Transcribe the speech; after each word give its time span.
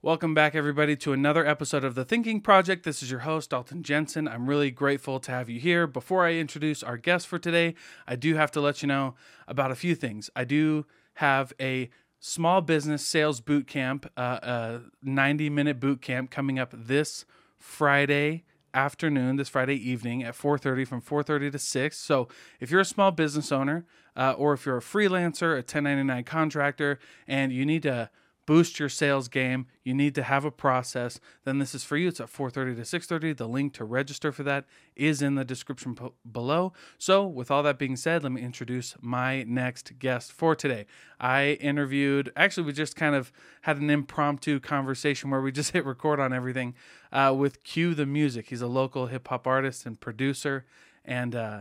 Welcome 0.00 0.32
back, 0.32 0.54
everybody, 0.54 0.94
to 0.94 1.12
another 1.12 1.44
episode 1.44 1.82
of 1.82 1.96
The 1.96 2.04
Thinking 2.04 2.40
Project. 2.40 2.84
This 2.84 3.02
is 3.02 3.10
your 3.10 3.18
host, 3.20 3.50
Dalton 3.50 3.82
Jensen. 3.82 4.28
I'm 4.28 4.48
really 4.48 4.70
grateful 4.70 5.18
to 5.18 5.32
have 5.32 5.50
you 5.50 5.58
here. 5.58 5.88
Before 5.88 6.24
I 6.24 6.34
introduce 6.34 6.84
our 6.84 6.96
guest 6.96 7.26
for 7.26 7.36
today, 7.36 7.74
I 8.06 8.14
do 8.14 8.36
have 8.36 8.52
to 8.52 8.60
let 8.60 8.80
you 8.80 8.86
know 8.86 9.16
about 9.48 9.72
a 9.72 9.74
few 9.74 9.96
things. 9.96 10.30
I 10.36 10.44
do 10.44 10.86
have 11.14 11.52
a 11.58 11.90
small 12.20 12.60
business 12.60 13.04
sales 13.04 13.40
boot 13.40 13.66
camp, 13.66 14.08
uh, 14.16 14.38
a 14.40 14.80
90 15.02 15.50
minute 15.50 15.80
boot 15.80 16.00
camp 16.00 16.30
coming 16.30 16.60
up 16.60 16.72
this 16.72 17.24
Friday 17.56 18.44
afternoon, 18.72 19.34
this 19.34 19.48
Friday 19.48 19.74
evening 19.74 20.22
at 20.22 20.36
4:30 20.36 20.84
from 20.84 21.00
4:30 21.00 21.50
to 21.50 21.58
6. 21.58 21.96
So, 21.96 22.28
if 22.60 22.70
you're 22.70 22.82
a 22.82 22.84
small 22.84 23.10
business 23.10 23.50
owner, 23.50 23.84
uh, 24.14 24.36
or 24.38 24.52
if 24.52 24.64
you're 24.64 24.76
a 24.76 24.80
freelancer, 24.80 25.58
a 25.58 25.62
1099 25.62 26.22
contractor, 26.22 27.00
and 27.26 27.50
you 27.50 27.66
need 27.66 27.82
to 27.82 28.10
boost 28.48 28.80
your 28.80 28.88
sales 28.88 29.28
game, 29.28 29.66
you 29.84 29.92
need 29.92 30.14
to 30.14 30.22
have 30.22 30.42
a 30.42 30.50
process, 30.50 31.20
then 31.44 31.58
this 31.58 31.74
is 31.74 31.84
for 31.84 31.98
you. 31.98 32.08
It's 32.08 32.18
at 32.18 32.30
4:30 32.30 32.76
to 32.76 32.84
6:30. 32.86 33.34
The 33.34 33.46
link 33.46 33.74
to 33.74 33.84
register 33.84 34.32
for 34.32 34.42
that 34.44 34.64
is 34.96 35.20
in 35.20 35.34
the 35.34 35.44
description 35.44 35.94
po- 35.94 36.14
below. 36.32 36.72
So, 36.96 37.26
with 37.26 37.50
all 37.50 37.62
that 37.64 37.78
being 37.78 37.94
said, 37.94 38.22
let 38.22 38.32
me 38.32 38.40
introduce 38.40 38.96
my 39.02 39.42
next 39.42 39.98
guest 39.98 40.32
for 40.32 40.56
today. 40.56 40.86
I 41.20 41.58
interviewed, 41.60 42.32
actually, 42.36 42.62
we 42.64 42.72
just 42.72 42.96
kind 42.96 43.14
of 43.14 43.30
had 43.62 43.76
an 43.76 43.90
impromptu 43.90 44.60
conversation 44.60 45.28
where 45.28 45.42
we 45.42 45.52
just 45.52 45.72
hit 45.74 45.84
record 45.84 46.18
on 46.18 46.32
everything 46.32 46.74
uh, 47.12 47.34
with 47.36 47.62
Q 47.64 47.92
the 47.92 48.06
Music. 48.06 48.48
He's 48.48 48.62
a 48.62 48.66
local 48.66 49.08
hip 49.08 49.28
hop 49.28 49.46
artist 49.46 49.84
and 49.84 50.00
producer, 50.00 50.64
and 51.04 51.34
uh, 51.34 51.60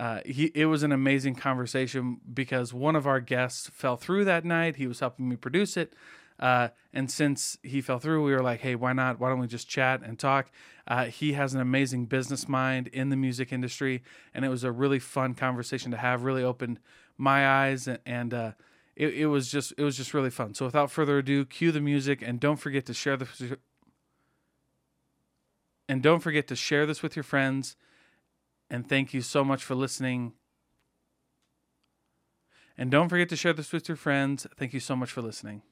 uh, 0.00 0.20
he 0.24 0.46
it 0.54 0.64
was 0.64 0.82
an 0.82 0.92
amazing 0.92 1.34
conversation 1.34 2.22
because 2.32 2.72
one 2.72 2.96
of 2.96 3.06
our 3.06 3.20
guests 3.20 3.68
fell 3.74 3.98
through 3.98 4.24
that 4.24 4.46
night. 4.46 4.76
He 4.76 4.86
was 4.86 5.00
helping 5.00 5.28
me 5.28 5.36
produce 5.36 5.76
it, 5.76 5.92
uh, 6.38 6.68
and 6.90 7.10
since 7.10 7.58
he 7.62 7.82
fell 7.82 7.98
through, 7.98 8.24
we 8.24 8.32
were 8.32 8.40
like, 8.42 8.60
"Hey, 8.60 8.74
why 8.74 8.94
not? 8.94 9.20
Why 9.20 9.28
don't 9.28 9.40
we 9.40 9.46
just 9.46 9.68
chat 9.68 10.00
and 10.02 10.18
talk?" 10.18 10.50
Uh, 10.88 11.04
he 11.04 11.34
has 11.34 11.52
an 11.52 11.60
amazing 11.60 12.06
business 12.06 12.48
mind 12.48 12.86
in 12.88 13.10
the 13.10 13.16
music 13.16 13.52
industry, 13.52 14.02
and 14.32 14.42
it 14.42 14.48
was 14.48 14.64
a 14.64 14.72
really 14.72 14.98
fun 14.98 15.34
conversation 15.34 15.90
to 15.90 15.98
have. 15.98 16.22
Really 16.22 16.42
opened 16.42 16.80
my 17.18 17.46
eyes, 17.46 17.86
and, 17.86 17.98
and 18.06 18.32
uh, 18.32 18.52
it, 18.96 19.12
it 19.12 19.26
was 19.26 19.50
just 19.50 19.74
it 19.76 19.82
was 19.82 19.98
just 19.98 20.14
really 20.14 20.30
fun. 20.30 20.54
So 20.54 20.64
without 20.64 20.90
further 20.90 21.18
ado, 21.18 21.44
cue 21.44 21.72
the 21.72 21.80
music, 21.82 22.22
and 22.22 22.40
don't 22.40 22.56
forget 22.56 22.86
to 22.86 22.94
share 22.94 23.18
your- 23.36 23.58
And 25.90 26.02
don't 26.02 26.20
forget 26.20 26.46
to 26.48 26.56
share 26.56 26.86
this 26.86 27.02
with 27.02 27.16
your 27.16 27.22
friends 27.22 27.76
and 28.70 28.88
thank 28.88 29.12
you 29.12 29.20
so 29.20 29.44
much 29.44 29.64
for 29.64 29.74
listening. 29.74 30.32
And 32.78 32.90
don't 32.90 33.08
forget 33.08 33.28
to 33.30 33.36
share 33.36 33.52
this 33.52 33.72
with 33.72 33.88
your 33.88 33.96
friends. 33.96 34.46
Thank 34.56 34.72
you 34.72 34.80
so 34.80 34.96
much 34.96 35.10
for 35.10 35.20
listening. 35.20 35.62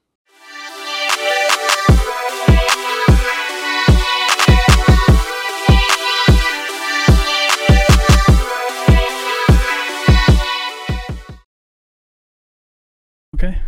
Okay. 13.34 13.58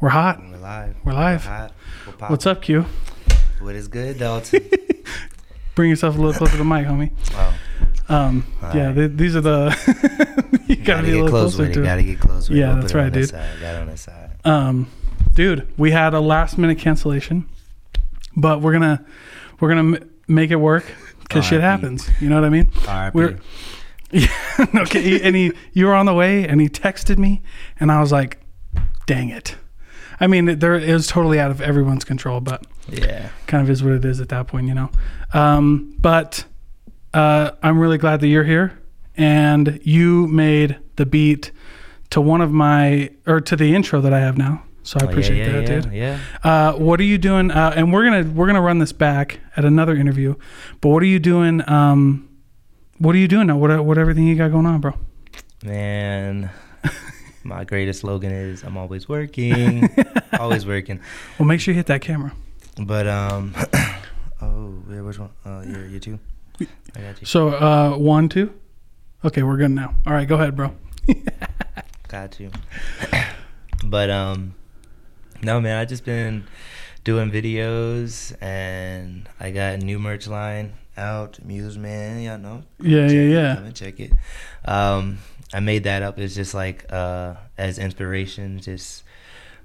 We're 0.00 0.08
hot. 0.08 0.40
We're 0.40 0.56
live. 0.56 0.96
We're 1.04 1.12
live. 1.12 1.44
hot. 1.44 1.72
We're 2.06 2.28
What's 2.28 2.46
up, 2.46 2.62
Q? 2.62 2.86
What 3.60 3.74
is 3.74 3.86
good, 3.86 4.18
Dalton? 4.18 4.68
Bring 5.74 5.90
yourself 5.90 6.16
a 6.16 6.18
little 6.18 6.32
closer 6.34 6.52
to 6.52 6.58
the 6.58 6.64
mic, 6.64 6.86
homie. 6.86 7.12
wow. 7.34 7.47
Um, 8.08 8.46
yeah, 8.74 8.92
th- 8.92 9.12
these 9.14 9.36
are 9.36 9.40
the. 9.40 9.76
you 10.66 10.76
gotta, 10.76 10.84
Gotta 10.84 11.02
be 11.02 11.10
a 11.10 11.14
get 11.14 11.22
little 11.24 11.28
close 11.28 11.56
closer 11.56 11.72
to. 11.74 11.82
Gotta 11.82 12.02
get 12.02 12.20
close. 12.20 12.48
Yeah, 12.50 12.74
that's 12.74 12.94
right, 12.94 13.12
dude. 13.12 13.24
This. 13.24 13.30
Got 13.32 13.74
on 13.76 13.86
this 13.88 14.00
side. 14.02 14.30
Um, 14.44 14.90
dude, 15.34 15.68
we 15.76 15.90
had 15.90 16.14
a 16.14 16.20
last 16.20 16.56
minute 16.58 16.78
cancellation, 16.78 17.46
but 18.36 18.60
we're 18.62 18.72
gonna 18.72 19.04
we're 19.60 19.68
gonna 19.68 19.96
m- 19.98 20.10
make 20.26 20.50
it 20.50 20.56
work 20.56 20.84
because 21.20 21.44
shit 21.44 21.60
happens. 21.60 22.08
You 22.20 22.28
know 22.30 22.36
what 22.36 22.44
I 22.44 22.48
mean? 22.50 22.70
R.I.P. 22.86 23.14
We're 23.14 23.38
yeah. 24.10 24.26
okay. 24.76 25.02
he- 25.02 25.22
And 25.22 25.36
he, 25.36 25.52
you 25.74 25.86
were 25.86 25.94
on 25.94 26.06
the 26.06 26.14
way, 26.14 26.46
and 26.48 26.60
he 26.62 26.68
texted 26.68 27.18
me, 27.18 27.42
and 27.78 27.92
I 27.92 28.00
was 28.00 28.10
like, 28.10 28.38
"Dang 29.06 29.28
it." 29.28 29.56
I 30.20 30.26
mean, 30.26 30.48
it- 30.48 30.60
there 30.60 30.74
it 30.76 30.92
was 30.92 31.06
totally 31.08 31.38
out 31.38 31.50
of 31.50 31.60
everyone's 31.60 32.04
control, 32.04 32.40
but 32.40 32.66
Yeah. 32.88 33.28
kind 33.46 33.62
of 33.62 33.68
is 33.68 33.84
what 33.84 33.92
it 33.92 34.04
is 34.06 34.20
at 34.20 34.30
that 34.30 34.46
point, 34.46 34.66
you 34.66 34.74
know. 34.74 34.90
Um, 35.34 35.94
but 36.00 36.44
uh, 37.18 37.50
I'm 37.62 37.78
really 37.78 37.98
glad 37.98 38.20
that 38.20 38.28
you're 38.28 38.44
here, 38.44 38.78
and 39.16 39.80
you 39.82 40.26
made 40.28 40.78
the 40.96 41.06
beat 41.06 41.50
to 42.10 42.20
one 42.20 42.40
of 42.40 42.50
my 42.52 43.10
or 43.26 43.40
to 43.40 43.56
the 43.56 43.74
intro 43.74 44.00
that 44.00 44.12
I 44.12 44.20
have 44.20 44.38
now. 44.38 44.62
So 44.84 44.98
I 45.00 45.04
Oh, 45.04 45.08
appreciate 45.08 45.38
yeah, 45.38 45.46
yeah, 45.46 45.52
that, 45.60 45.68
yeah, 45.70 45.80
dude. 45.80 45.92
Yeah. 45.92 46.18
Uh, 46.42 46.72
what 46.74 46.98
are 47.00 47.04
you 47.04 47.18
doing? 47.18 47.50
Uh, 47.50 47.72
and 47.76 47.92
we're 47.92 48.04
gonna 48.04 48.30
we're 48.30 48.46
gonna 48.46 48.62
run 48.62 48.78
this 48.78 48.92
back 48.92 49.40
at 49.56 49.64
another 49.64 49.94
interview. 49.94 50.34
But 50.80 50.88
what 50.90 51.02
are 51.02 51.06
you 51.06 51.18
doing? 51.18 51.68
Um, 51.68 52.28
what 52.98 53.14
are 53.14 53.18
you 53.18 53.28
doing 53.28 53.48
now? 53.48 53.58
What 53.58 53.84
what 53.84 53.98
everything 53.98 54.26
you 54.26 54.34
got 54.36 54.50
going 54.50 54.64
on, 54.66 54.80
bro? 54.80 54.92
Man. 55.64 56.50
My 57.44 57.64
greatest 57.64 58.00
slogan 58.00 58.32
is 58.32 58.62
I'm 58.62 58.76
always 58.76 59.08
working. 59.08 59.88
always 60.38 60.66
working. 60.66 61.00
Well, 61.38 61.46
make 61.46 61.60
sure 61.60 61.72
you 61.72 61.76
hit 61.76 61.86
that 61.86 62.00
camera. 62.00 62.32
But 62.82 63.06
um 63.06 63.54
Oh, 64.40 64.72
yeah, 64.88 65.00
which 65.02 65.18
one? 65.18 65.30
Oh, 65.44 65.62
you're 65.62 65.86
you 65.86 65.98
too? 66.00 66.18
I 66.60 67.00
got 67.00 67.20
you. 67.20 67.26
So 67.26 67.48
uh, 67.50 67.96
one, 67.96 68.28
two. 68.28 68.52
Okay, 69.24 69.42
we're 69.42 69.56
good 69.56 69.70
now. 69.70 69.94
All 70.06 70.12
right, 70.12 70.26
go 70.28 70.36
ahead, 70.36 70.54
bro. 70.56 70.74
Got 72.08 72.40
you. 72.40 72.50
but 73.84 74.08
um 74.10 74.54
no 75.42 75.60
man, 75.60 75.78
I 75.78 75.84
just 75.84 76.04
been 76.04 76.44
doing 77.04 77.30
videos 77.30 78.34
and 78.42 79.28
I 79.38 79.50
got 79.50 79.74
a 79.74 79.78
new 79.78 79.98
merch 79.98 80.26
line 80.26 80.72
out, 80.96 81.38
Muse 81.44 81.76
Man, 81.78 82.20
y'all 82.22 82.38
know. 82.38 82.62
Yeah, 82.80 83.06
Check 83.06 83.14
yeah, 83.14 83.20
it, 83.20 83.30
yeah. 83.30 83.54
Come 83.56 83.64
and 83.66 83.74
check 83.76 84.00
it. 84.00 84.12
Um 84.64 85.18
I 85.52 85.60
made 85.60 85.84
that 85.84 86.02
up 86.02 86.18
It's 86.18 86.34
just 86.34 86.54
like 86.54 86.86
uh 86.92 87.34
as 87.58 87.78
inspiration, 87.78 88.60
just 88.60 89.02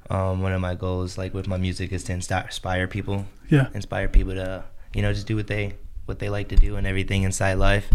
um 0.10 0.42
one 0.42 0.52
of 0.52 0.60
my 0.62 0.76
goals 0.76 1.18
like 1.18 1.34
with 1.34 1.48
my 1.48 1.58
music 1.58 1.92
is 1.94 2.04
to 2.06 2.14
inspire 2.14 2.88
people, 2.88 3.26
Yeah. 3.50 3.68
inspire 3.74 4.10
people 4.10 4.34
to 4.34 4.64
you 4.94 5.02
know 5.02 5.14
just 5.14 5.28
do 5.28 5.36
what 5.38 5.48
they 5.48 5.76
what 6.06 6.20
they 6.20 6.30
like 6.30 6.50
to 6.50 6.56
do 6.56 6.76
and 6.76 6.86
everything 6.88 7.24
inside 7.24 7.56
life. 7.56 7.90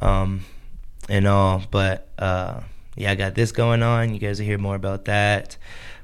Um 0.00 0.44
and 1.08 1.26
all, 1.26 1.62
but 1.70 2.08
uh 2.18 2.60
yeah, 2.96 3.10
I 3.10 3.14
got 3.14 3.34
this 3.34 3.52
going 3.52 3.82
on. 3.82 4.12
You 4.12 4.18
guys 4.20 4.38
will 4.38 4.46
hear 4.46 4.58
more 4.58 4.76
about 4.76 5.06
that. 5.06 5.56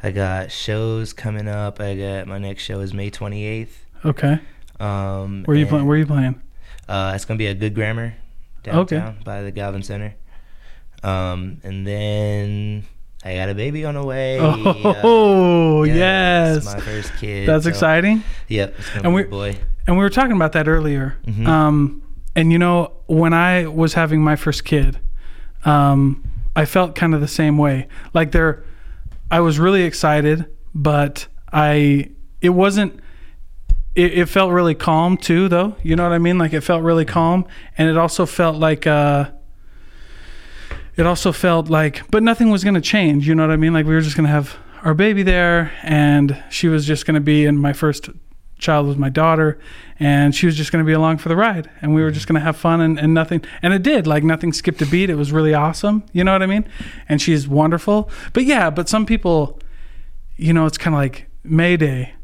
I 0.03 0.11
got 0.11 0.50
shows 0.50 1.12
coming 1.12 1.47
up. 1.49 1.81
I 1.81 1.94
got 1.97 2.27
my 2.27 2.39
next 2.39 2.62
show 2.62 2.81
is 2.81 2.94
May 2.94 3.11
28th. 3.11 3.69
Okay. 4.05 4.39
Um, 4.81 5.43
Where 5.44 5.56
you 5.56 5.62
and, 5.62 5.71
playing? 5.71 5.87
Where 5.87 5.97
are 5.97 5.99
you 5.99 6.06
playing? 6.06 6.41
Uh, 6.89 7.12
it's 7.15 7.25
gonna 7.25 7.37
be 7.37 7.49
a 7.49 7.55
good 7.55 7.75
grammar 7.75 8.15
Okay. 8.66 8.97
downtown 8.97 9.19
by 9.25 9.43
the 9.43 9.50
Gallivan 9.53 9.84
Center. 9.84 10.15
Um, 11.03 11.59
and 11.65 11.87
then 11.87 12.84
I 13.25 13.34
got 13.34 13.49
a 13.50 13.55
baby 13.55 13.84
on 13.84 13.95
the 13.95 14.05
way. 14.05 14.39
Oh, 14.41 15.81
Uh, 15.81 15.84
yeah, 15.84 15.95
yes. 16.55 16.65
my 16.65 16.81
first 16.81 17.12
kid. 17.19 17.49
That's 17.49 17.65
so- 17.65 17.71
exciting. 17.71 18.22
Yep, 18.49 18.75
And 18.95 19.03
be 19.03 19.09
we- 19.10 19.22
a 19.25 19.27
boy. 19.27 19.56
And 19.88 19.97
we 19.97 20.04
were 20.04 20.10
talking 20.10 20.37
about 20.37 20.53
that 20.53 20.69
earlier. 20.69 21.16
Mhm. 21.26 21.49
Um, 21.49 22.03
and 22.37 22.53
you 22.53 22.59
know, 22.59 22.93
when 23.06 23.32
I 23.32 23.66
was 23.66 23.94
having 23.94 24.22
my 24.22 24.37
first 24.37 24.65
kid, 24.65 24.99
um, 25.65 26.22
I 26.54 26.66
felt 26.66 26.94
kind 26.94 27.15
of 27.15 27.21
the 27.22 27.26
same 27.28 27.56
way. 27.56 27.88
Like 28.12 28.31
there, 28.32 28.62
I 29.31 29.41
was 29.41 29.59
really 29.59 29.82
excited, 29.84 30.44
but 30.75 31.27
I, 31.53 32.10
it 32.43 32.50
wasn't. 32.50 33.00
It, 33.94 34.12
it 34.16 34.27
felt 34.28 34.53
really 34.53 34.75
calm 34.75 35.16
too, 35.16 35.48
though. 35.48 35.75
You 35.82 35.97
know 35.97 36.03
what 36.04 36.12
I 36.12 36.19
mean? 36.19 36.37
Like 36.38 36.53
it 36.53 36.60
felt 36.60 36.82
really 36.82 37.06
calm, 37.06 37.47
and 37.78 37.88
it 37.88 37.97
also 37.97 38.27
felt 38.27 38.56
like. 38.56 38.87
Uh, 38.87 39.31
it 40.98 41.06
also 41.06 41.31
felt 41.32 41.69
like, 41.71 42.03
but 42.10 42.25
nothing 42.25 42.50
was 42.50 42.65
going 42.65 42.75
to 42.75 42.81
change. 42.81 43.27
You 43.28 43.34
know 43.37 43.44
what 43.44 43.53
I 43.53 43.56
mean? 43.56 43.72
Like 43.72 43.87
we 43.87 43.94
were 43.94 44.00
just 44.00 44.16
going 44.16 44.27
to 44.27 44.32
have 44.32 44.56
our 44.82 44.94
baby 44.94 45.22
there, 45.22 45.72
and 45.82 46.37
she 46.50 46.69
was 46.69 46.84
just 46.84 47.07
going 47.07 47.15
to 47.15 47.21
be. 47.21 47.47
in 47.47 47.57
my 47.57 47.72
first 47.72 48.10
child 48.59 48.87
was 48.87 48.97
my 48.97 49.09
daughter, 49.09 49.59
and 49.99 50.34
she 50.34 50.47
was 50.47 50.57
just 50.57 50.72
going 50.72 50.84
to 50.84 50.87
be 50.87 50.93
along 50.93 51.19
for 51.19 51.28
the 51.28 51.37
ride, 51.37 51.71
and 51.81 51.95
we 51.95 52.03
were 52.03 52.10
just 52.10 52.27
going 52.27 52.34
to 52.39 52.45
have 52.45 52.57
fun 52.57 52.81
and, 52.81 52.99
and 52.99 53.15
nothing. 53.15 53.43
And 53.63 53.72
it 53.72 53.83
did. 53.83 54.07
Like 54.07 54.25
nothing 54.25 54.53
skipped 54.53 54.83
a 54.83 54.87
beat. 54.87 55.10
It 55.10 55.15
was 55.15 55.33
really 55.33 55.55
awesome. 55.55 56.05
You 56.13 56.25
know 56.25 56.33
what 56.33 56.43
I 56.43 56.47
mean? 56.47 56.69
And 57.09 57.22
she's 57.22 57.49
wonderful. 57.49 58.10
But 58.33 58.45
yeah, 58.45 58.71
but 58.71 58.89
some 58.89 59.07
people, 59.07 59.59
you 60.37 60.53
know, 60.53 60.66
it's 60.66 60.78
kind 60.78 60.95
of 60.95 60.99
like 60.99 61.27
Mayday. 61.45 62.15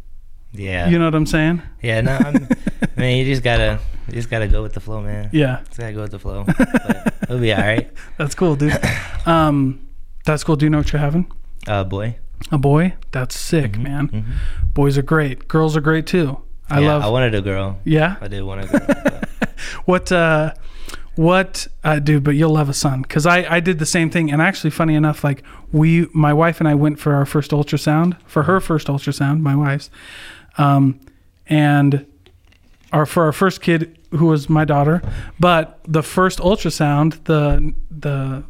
Yeah. 0.53 0.89
You 0.89 0.99
know 0.99 1.07
what 1.07 1.15
I'm 1.15 1.27
saying? 1.27 1.63
Yeah. 1.83 2.01
No, 2.01 2.13
I'm, 2.13 2.49
man, 2.97 3.17
you 3.19 3.25
just 3.25 3.43
gotta, 3.43 3.81
you 4.07 4.15
just 4.15 4.31
gotta 4.31 4.47
go 4.47 4.63
with 4.63 4.73
the 4.75 4.81
flow, 4.81 5.01
man. 5.01 5.31
Yeah, 5.33 5.61
Just 5.67 5.79
gotta 5.79 5.93
go 5.93 6.03
with 6.03 6.13
the 6.13 6.19
flow. 6.19 6.45
But 6.45 7.15
it'll 7.23 7.39
be 7.41 7.53
all 7.53 7.61
right. 7.61 7.91
that's 8.19 8.35
cool, 8.35 8.55
dude. 8.55 8.79
Um, 9.27 9.89
that's 10.25 10.45
cool. 10.45 10.57
Do 10.57 10.67
you 10.67 10.71
know 10.71 10.79
what 10.79 10.93
you're 10.93 11.01
having? 11.01 11.31
Uh, 11.67 11.83
boy. 11.85 12.17
A 12.53 12.59
boy? 12.59 12.95
That's 13.13 13.39
sick, 13.39 13.79
man. 13.79 14.09
Mhm. 14.09 14.25
Boys 14.75 14.99
are 14.99 15.03
great. 15.03 15.49
Girls 15.49 15.77
are 15.77 15.81
great 15.81 16.07
too. 16.07 16.39
I 16.69 16.81
Yeah, 16.81 16.89
love. 16.95 17.03
I 17.05 17.09
wanted 17.09 17.35
a 17.35 17.41
girl. 17.43 17.79
yeah. 17.85 18.17
I 18.21 18.29
did 18.29 18.43
want 18.43 18.65
a 18.65 18.67
girl. 18.79 19.21
What 19.85 20.11
uh, 20.13 20.53
What, 21.17 21.69
uh, 21.85 22.01
dude? 22.01 22.25
But 22.25 22.35
you'll 22.35 22.53
love 22.55 22.69
a 22.69 22.75
son 22.75 23.03
because 23.03 23.25
I 23.27 23.47
I 23.57 23.61
did 23.61 23.79
the 23.79 23.87
same 23.87 24.11
thing. 24.11 24.33
And 24.33 24.43
actually, 24.43 24.71
funny 24.71 24.95
enough, 24.95 25.23
like 25.25 25.43
we, 25.73 26.07
my 26.13 26.33
wife 26.33 26.59
and 26.61 26.69
I 26.69 26.75
went 26.75 26.99
for 26.99 27.15
our 27.15 27.25
first 27.27 27.51
ultrasound 27.53 28.17
for 28.27 28.43
her 28.45 28.61
first 28.61 28.89
ultrasound, 28.89 29.41
my 29.41 29.55
wife's, 29.55 29.91
um, 30.59 30.99
and 31.47 32.05
our 32.93 33.07
for 33.07 33.25
our 33.25 33.33
first 33.33 33.61
kid 33.63 33.97
who 34.11 34.27
was 34.27 34.49
my 34.49 34.65
daughter. 34.65 35.03
But 35.39 35.79
the 35.87 36.03
first 36.03 36.39
ultrasound, 36.41 37.25
the 37.25 37.73
the 37.91 38.43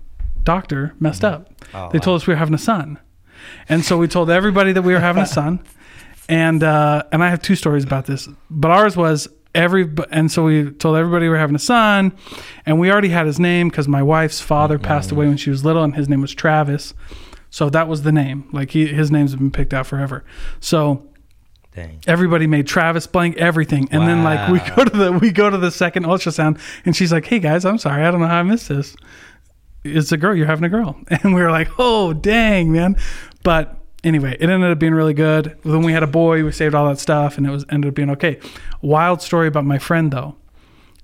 doctor 0.42 0.94
messed 1.00 1.24
up. 1.24 1.50
Oh, 1.74 1.90
they 1.90 1.98
wow. 1.98 2.02
told 2.04 2.20
us 2.22 2.26
we 2.26 2.32
were 2.34 2.38
having 2.38 2.54
a 2.54 2.58
son, 2.58 2.98
and 3.68 3.84
so 3.84 3.98
we 3.98 4.08
told 4.08 4.30
everybody 4.30 4.72
that 4.72 4.82
we 4.82 4.92
were 4.92 5.00
having 5.00 5.22
a 5.22 5.26
son. 5.26 5.60
And 6.28 6.62
uh, 6.62 7.02
and 7.12 7.22
I 7.22 7.28
have 7.28 7.42
two 7.42 7.54
stories 7.54 7.84
about 7.84 8.06
this, 8.06 8.28
but 8.48 8.70
ours 8.70 8.96
was 8.96 9.28
every 9.54 9.88
and 10.10 10.30
so 10.30 10.44
we 10.44 10.70
told 10.70 10.96
everybody 10.96 11.26
we 11.26 11.30
were 11.30 11.38
having 11.38 11.56
a 11.56 11.60
son, 11.60 12.12
and 12.66 12.80
we 12.80 12.90
already 12.90 13.10
had 13.10 13.26
his 13.26 13.38
name 13.38 13.68
because 13.68 13.88
my 13.88 14.02
wife's 14.02 14.40
father 14.40 14.78
passed 14.78 15.12
away 15.12 15.26
when 15.26 15.36
she 15.36 15.50
was 15.50 15.64
little, 15.64 15.84
and 15.84 15.94
his 15.94 16.08
name 16.08 16.20
was 16.20 16.34
Travis, 16.34 16.94
so 17.50 17.70
that 17.70 17.88
was 17.88 18.02
the 18.02 18.12
name. 18.12 18.48
Like 18.52 18.70
he, 18.70 18.86
his 18.86 19.10
name's 19.10 19.34
been 19.36 19.50
picked 19.50 19.72
out 19.72 19.86
forever. 19.86 20.24
So 20.60 21.06
Dang. 21.74 22.00
everybody 22.06 22.46
made 22.46 22.66
Travis 22.66 23.06
blank 23.06 23.36
everything, 23.36 23.88
and 23.90 24.08
then 24.08 24.24
like 24.24 24.48
we 24.50 24.60
go 24.74 24.84
to 24.84 24.96
the 24.96 25.12
we 25.12 25.30
go 25.30 25.50
to 25.50 25.58
the 25.58 25.70
second 25.70 26.04
ultrasound, 26.04 26.58
and 26.84 26.96
she's 26.96 27.12
like, 27.12 27.26
"Hey 27.26 27.38
guys, 27.38 27.64
I'm 27.64 27.78
sorry, 27.78 28.04
I 28.04 28.10
don't 28.10 28.20
know 28.20 28.26
how 28.26 28.40
I 28.40 28.42
missed 28.42 28.68
this. 28.68 28.96
It's 29.84 30.12
a 30.12 30.16
girl. 30.16 30.34
You're 30.34 30.46
having 30.46 30.64
a 30.64 30.68
girl," 30.68 30.98
and 31.08 31.34
we 31.34 31.42
were 31.42 31.50
like, 31.50 31.68
"Oh 31.78 32.12
dang, 32.12 32.72
man!" 32.72 32.96
But 33.42 33.76
anyway, 34.02 34.36
it 34.40 34.48
ended 34.48 34.70
up 34.70 34.78
being 34.78 34.94
really 34.94 35.14
good. 35.14 35.56
Then 35.64 35.82
we 35.82 35.92
had 35.92 36.02
a 36.02 36.08
boy. 36.08 36.44
We 36.44 36.52
saved 36.52 36.74
all 36.74 36.88
that 36.88 36.98
stuff, 36.98 37.36
and 37.36 37.46
it 37.46 37.50
was 37.50 37.64
ended 37.70 37.90
up 37.90 37.94
being 37.94 38.10
okay. 38.10 38.38
Wild 38.80 39.22
story 39.22 39.48
about 39.48 39.64
my 39.64 39.78
friend 39.78 40.10
though. 40.10 40.36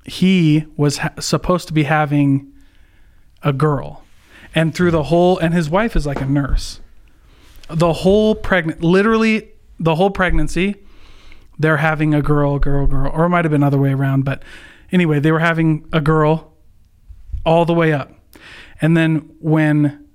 He 0.04 0.66
was 0.76 0.98
ha- 0.98 1.12
supposed 1.20 1.68
to 1.68 1.74
be 1.74 1.84
having 1.84 2.52
a 3.42 3.52
girl, 3.52 4.04
and 4.54 4.74
through 4.74 4.90
the 4.90 5.04
whole, 5.04 5.38
and 5.38 5.54
his 5.54 5.68
wife 5.68 5.94
is 5.94 6.06
like 6.06 6.20
a 6.20 6.26
nurse. 6.26 6.80
The 7.68 7.92
whole 7.92 8.34
pregnant, 8.34 8.82
literally 8.82 9.50
the 9.78 9.94
whole 9.94 10.10
pregnancy, 10.10 10.76
they're 11.58 11.78
having 11.78 12.14
a 12.14 12.22
girl, 12.22 12.58
girl, 12.58 12.86
girl, 12.86 13.12
or 13.12 13.26
it 13.26 13.28
might 13.28 13.44
have 13.44 13.52
been 13.52 13.62
other 13.62 13.78
way 13.78 13.92
around. 13.92 14.24
But 14.24 14.42
anyway, 14.90 15.20
they 15.20 15.30
were 15.32 15.38
having 15.40 15.86
a 15.92 16.00
girl 16.00 16.52
all 17.44 17.64
the 17.64 17.74
way 17.74 17.92
up. 17.92 18.12
And 18.80 18.96
then 18.96 19.30
when 19.40 20.06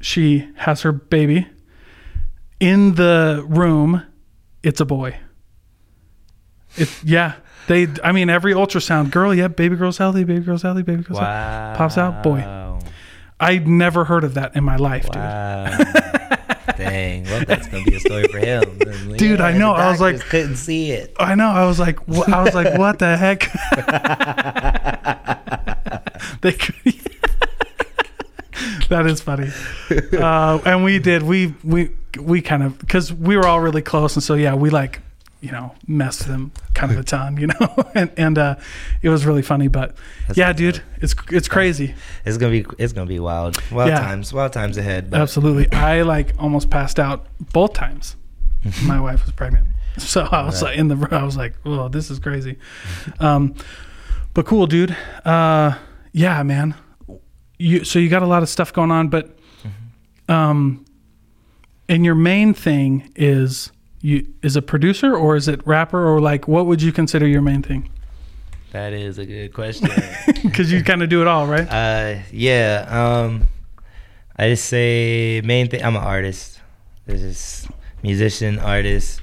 she 0.00 0.48
has 0.56 0.82
her 0.82 0.92
baby 0.92 1.46
in 2.58 2.94
the 2.94 3.44
room, 3.48 4.04
it's 4.62 4.80
a 4.80 4.84
boy. 4.84 5.16
It 6.76 6.88
yeah. 7.04 7.34
They 7.66 7.86
I 8.04 8.12
mean 8.12 8.30
every 8.30 8.52
ultrasound, 8.54 9.10
girl, 9.10 9.34
yep, 9.34 9.56
baby 9.56 9.76
girl's 9.76 9.98
healthy, 9.98 10.24
baby 10.24 10.44
girl's 10.44 10.62
healthy, 10.62 10.82
baby 10.82 11.02
girl's 11.02 11.18
healthy. 11.18 11.32
Wow. 11.32 11.74
Pops 11.76 11.98
out, 11.98 12.22
boy. 12.22 12.44
I'd 13.38 13.66
never 13.66 14.04
heard 14.04 14.24
of 14.24 14.34
that 14.34 14.54
in 14.54 14.64
my 14.64 14.76
life, 14.76 15.04
dude. 15.04 15.14
Dang. 16.76 17.24
Well, 17.24 17.44
that's 17.46 17.68
gonna 17.68 17.84
be 17.84 17.96
a 17.96 18.00
story 18.00 18.26
for 18.28 18.38
him. 18.38 18.78
Dude, 19.18 19.40
I 19.40 19.52
know. 19.56 19.72
I 19.72 19.90
was 19.90 20.00
like- 20.00 20.20
couldn't 20.20 20.56
see 20.56 20.92
it. 20.92 21.14
I 21.18 21.34
know. 21.34 21.48
I 21.48 21.66
was 21.66 21.78
like, 21.78 21.98
wh- 22.06 22.28
I 22.28 22.42
was 22.42 22.54
like, 22.54 22.78
what 22.78 22.98
the 22.98 23.16
heck? 23.18 23.50
they 26.40 26.52
could, 26.52 26.74
that 28.90 29.06
is 29.06 29.20
funny. 29.20 29.50
Uh, 30.12 30.60
and 30.66 30.84
we 30.84 30.98
did. 30.98 31.22
We 31.22 31.54
we 31.64 31.90
we 32.20 32.42
kind 32.42 32.62
of 32.62 32.78
because 32.78 33.12
we 33.12 33.36
were 33.36 33.46
all 33.46 33.60
really 33.60 33.82
close, 33.82 34.14
and 34.16 34.22
so 34.22 34.34
yeah, 34.34 34.54
we 34.54 34.70
like 34.70 35.00
you 35.40 35.50
know 35.50 35.74
messed 35.88 36.26
them 36.28 36.52
kind 36.74 36.92
of 36.92 36.98
a 36.98 37.02
ton, 37.02 37.36
you 37.38 37.46
know, 37.46 37.74
and 37.94 38.10
and 38.16 38.36
uh, 38.38 38.54
it 39.02 39.08
was 39.08 39.24
really 39.24 39.42
funny. 39.42 39.68
But 39.68 39.96
That's 40.26 40.38
yeah, 40.38 40.52
dude, 40.52 40.82
it's 41.00 41.14
it's 41.30 41.48
crazy. 41.48 41.94
It's 42.24 42.36
gonna 42.36 42.52
be 42.52 42.66
it's 42.78 42.92
gonna 42.92 43.06
be 43.06 43.18
wild. 43.18 43.58
Wild 43.72 43.88
Yeah. 43.88 44.00
times. 44.00 44.32
Wild 44.32 44.52
times 44.52 44.76
ahead. 44.76 45.10
But 45.10 45.20
Absolutely. 45.22 45.72
I 45.72 46.02
like 46.02 46.34
almost 46.38 46.68
passed 46.70 46.98
out 47.00 47.26
both 47.52 47.72
times. 47.72 48.16
My 48.84 49.00
wife 49.00 49.24
was 49.24 49.32
pregnant. 49.32 49.66
So 49.98 50.28
I 50.30 50.42
was 50.44 50.62
Right. 50.62 50.70
like 50.70 50.78
in 50.78 50.88
the 50.88 51.08
I 51.10 51.22
was 51.24 51.36
like, 51.36 51.54
"Oh, 51.64 51.88
this 51.88 52.10
is 52.10 52.18
crazy." 52.18 52.56
Um 53.18 53.54
but 54.34 54.46
cool, 54.46 54.66
dude. 54.66 54.94
Uh 55.24 55.78
yeah, 56.12 56.42
man. 56.42 56.74
You 57.60 57.84
so 57.84 57.98
you 57.98 58.08
got 58.08 58.22
a 58.22 58.26
lot 58.26 58.42
of 58.42 58.48
stuff 58.48 58.72
going 58.72 58.90
on, 58.90 59.08
but 59.08 59.36
um 60.28 60.84
and 61.88 62.04
your 62.04 62.14
main 62.14 62.54
thing 62.54 63.12
is 63.16 63.70
you 64.00 64.26
is 64.42 64.56
a 64.56 64.62
producer 64.62 65.14
or 65.14 65.36
is 65.36 65.46
it 65.46 65.60
rapper 65.66 66.02
or 66.08 66.20
like 66.20 66.48
what 66.48 66.64
would 66.66 66.80
you 66.80 66.90
consider 66.92 67.26
your 67.26 67.42
main 67.42 67.62
thing? 67.62 67.88
that 68.72 68.92
is 68.92 69.18
a 69.18 69.26
good 69.26 69.52
question. 69.52 69.88
Cuz 70.54 70.70
you 70.72 70.82
kind 70.84 71.02
of 71.02 71.08
do 71.08 71.20
it 71.20 71.26
all, 71.26 71.46
right? 71.46 71.68
uh, 71.68 72.20
yeah. 72.32 72.86
Um, 72.88 73.48
I 74.36 74.48
just 74.48 74.66
say 74.66 75.42
main 75.44 75.68
thing. 75.68 75.84
I'm 75.84 75.96
an 75.96 76.02
artist. 76.02 76.60
This 77.04 77.20
is 77.20 77.68
musician, 78.02 78.58
artist. 78.58 79.20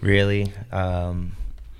Really. 0.00 0.52
Um, 0.72 1.32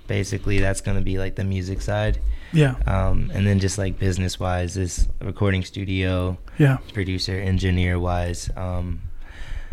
basically, 0.07 0.59
that's 0.61 0.81
gonna 0.81 1.01
be 1.01 1.19
like 1.19 1.35
the 1.37 1.45
music 1.45 1.81
side. 1.81 2.21
Yeah. 2.53 2.75
Um, 2.87 3.31
and 3.35 3.47
then 3.47 3.59
just 3.59 3.79
like 3.79 3.99
business 3.99 4.39
wise, 4.39 4.75
this 4.75 5.09
recording 5.21 5.65
studio, 5.65 6.39
Yeah. 6.59 6.79
producer, 6.93 7.33
engineer 7.39 7.99
wise. 7.99 8.49
Um, 8.57 9.01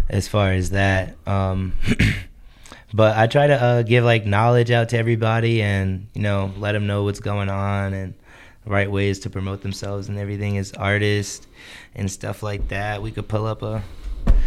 as 0.10 0.28
far 0.28 0.52
as 0.52 0.72
that, 0.72 1.16
um, 1.28 1.74
but 2.94 3.18
I 3.18 3.28
try 3.28 3.48
to 3.48 3.54
uh, 3.62 3.82
give 3.84 4.04
like 4.04 4.26
knowledge 4.26 4.72
out 4.72 4.90
to 4.90 4.98
everybody, 4.98 5.62
and 5.62 6.08
you 6.14 6.22
know, 6.22 6.52
let 6.58 6.72
them 6.74 6.88
know 6.88 7.04
what's 7.04 7.20
going 7.20 7.50
on 7.50 7.94
and 7.94 8.14
right 8.66 8.92
ways 8.92 9.20
to 9.20 9.30
promote 9.30 9.62
themselves 9.62 10.08
and 10.10 10.18
everything 10.20 10.58
as 10.58 10.72
artists 10.74 11.48
and 11.96 12.12
stuff 12.12 12.44
like 12.44 12.68
that. 12.70 13.02
We 13.02 13.12
could 13.12 13.28
pull 13.28 13.46
up 13.46 13.62
a 13.64 13.84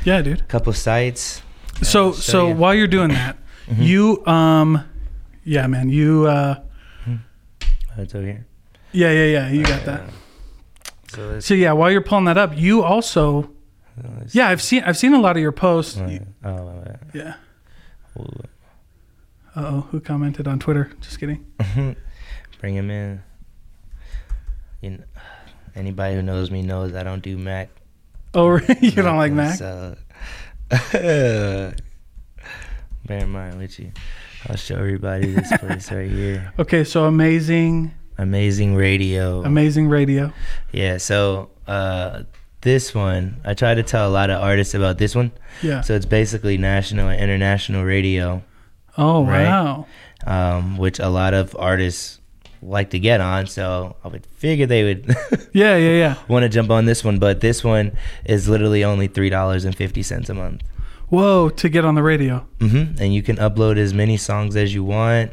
Yeah, 0.04 0.22
dude. 0.22 0.46
couple 0.48 0.72
sites. 0.72 1.42
so 1.82 2.12
so 2.12 2.48
you. 2.48 2.54
while 2.54 2.74
you're 2.74 2.86
doing 2.86 3.08
that 3.08 3.36
Mhm. 3.68 3.82
you 3.86 4.26
um 4.26 4.84
yeah 5.44 5.66
man 5.66 5.88
you 5.88 6.26
uh 6.26 6.56
Oh, 7.96 8.02
it's 8.02 8.12
over 8.14 8.26
here. 8.26 8.44
yeah 8.90 9.12
yeah 9.12 9.24
yeah 9.26 9.48
you 9.50 9.62
got 9.62 9.84
that 9.84 10.02
So 11.12 11.38
so 11.38 11.54
yeah 11.54 11.70
while 11.72 11.90
you're 11.92 12.00
pulling 12.02 12.24
that 12.24 12.36
up 12.36 12.56
you 12.56 12.82
also 12.82 13.50
let's- 14.18 14.34
yeah 14.34 14.48
i've 14.48 14.60
seen 14.60 14.82
i've 14.82 14.96
seen 14.96 15.14
a 15.14 15.20
lot 15.20 15.36
of 15.36 15.42
your 15.42 15.52
posts 15.52 15.96
Oh, 15.98 16.06
yeah. 16.08 16.18
Oh, 16.44 16.68
uh, 16.68 16.96
yeah 17.12 17.34
ooh. 18.18 18.26
uh-oh 19.54 19.80
who 19.92 20.00
commented 20.00 20.48
on 20.48 20.58
twitter 20.58 20.90
just 21.00 21.20
kidding 21.20 21.44
Bring 22.60 22.74
him 22.74 22.90
in. 22.90 23.22
You 24.80 24.90
kn- 24.90 25.04
anybody 25.76 26.14
who 26.14 26.22
knows 26.22 26.50
me 26.50 26.62
knows 26.62 26.94
I 26.94 27.02
don't 27.04 27.22
do 27.22 27.36
Mac. 27.38 27.68
oh 28.34 28.58
you 28.80 28.90
don't 28.90 29.18
like 29.18 29.32
mac 29.32 29.56
So, 29.58 29.96
bear 30.92 31.74
in 33.08 33.28
mind 33.30 33.58
with 33.58 33.78
you. 33.78 33.92
I'll 34.48 34.56
show 34.56 34.76
everybody 34.76 35.26
this 35.32 35.52
place 35.58 35.90
right 35.90 36.10
here. 36.10 36.52
okay 36.58 36.84
so 36.84 37.04
amazing 37.04 37.92
Amazing 38.18 38.76
radio. 38.76 39.42
amazing 39.42 39.88
radio 39.88 40.32
yeah. 40.72 40.98
So 40.98 41.50
uh, 41.66 42.22
this 42.60 42.94
one, 42.94 43.40
I 43.44 43.54
try 43.54 43.74
to 43.74 43.82
tell 43.82 44.08
a 44.08 44.12
lot 44.12 44.30
of 44.30 44.40
artists 44.40 44.72
about 44.74 44.98
this 44.98 45.14
one. 45.14 45.32
yeah 45.62 45.80
So 45.80 45.94
it's 45.94 46.06
basically 46.06 46.56
national 46.58 47.08
and 47.08 47.20
international 47.20 47.84
radio. 47.84 48.42
oh 48.96 49.24
right. 49.24 49.44
wow 49.44 49.86
um, 50.26 50.78
which 50.78 51.00
a 51.00 51.08
lot 51.08 51.34
of 51.34 51.54
artists 51.58 52.20
like 52.62 52.90
to 52.90 52.98
get 52.98 53.20
on. 53.20 53.46
So 53.46 53.96
I 54.04 54.08
would 54.08 54.24
figure 54.26 54.64
they 54.66 54.84
would 54.84 55.06
yeah 55.52 55.76
yeah 55.76 55.96
yeah 55.98 56.14
want 56.28 56.44
to 56.44 56.48
jump 56.48 56.70
on 56.70 56.84
this 56.86 57.02
one. 57.04 57.18
But 57.18 57.40
this 57.40 57.64
one 57.64 57.92
is 58.24 58.48
literally 58.48 58.84
only 58.84 59.08
three 59.08 59.28
dollars 59.28 59.64
and 59.66 59.74
fifty 59.76 60.02
cents 60.02 60.30
a 60.30 60.34
month, 60.34 60.62
whoa 61.08 61.48
to 61.50 61.68
get 61.68 61.84
on 61.84 61.94
the 61.94 62.02
radio 62.02 62.46
hmm 62.60 62.84
and 62.98 63.14
you 63.14 63.22
can 63.22 63.36
upload 63.36 63.76
as 63.76 63.92
many 63.94 64.16
songs 64.16 64.56
as 64.56 64.74
you 64.74 64.82
want. 64.84 65.32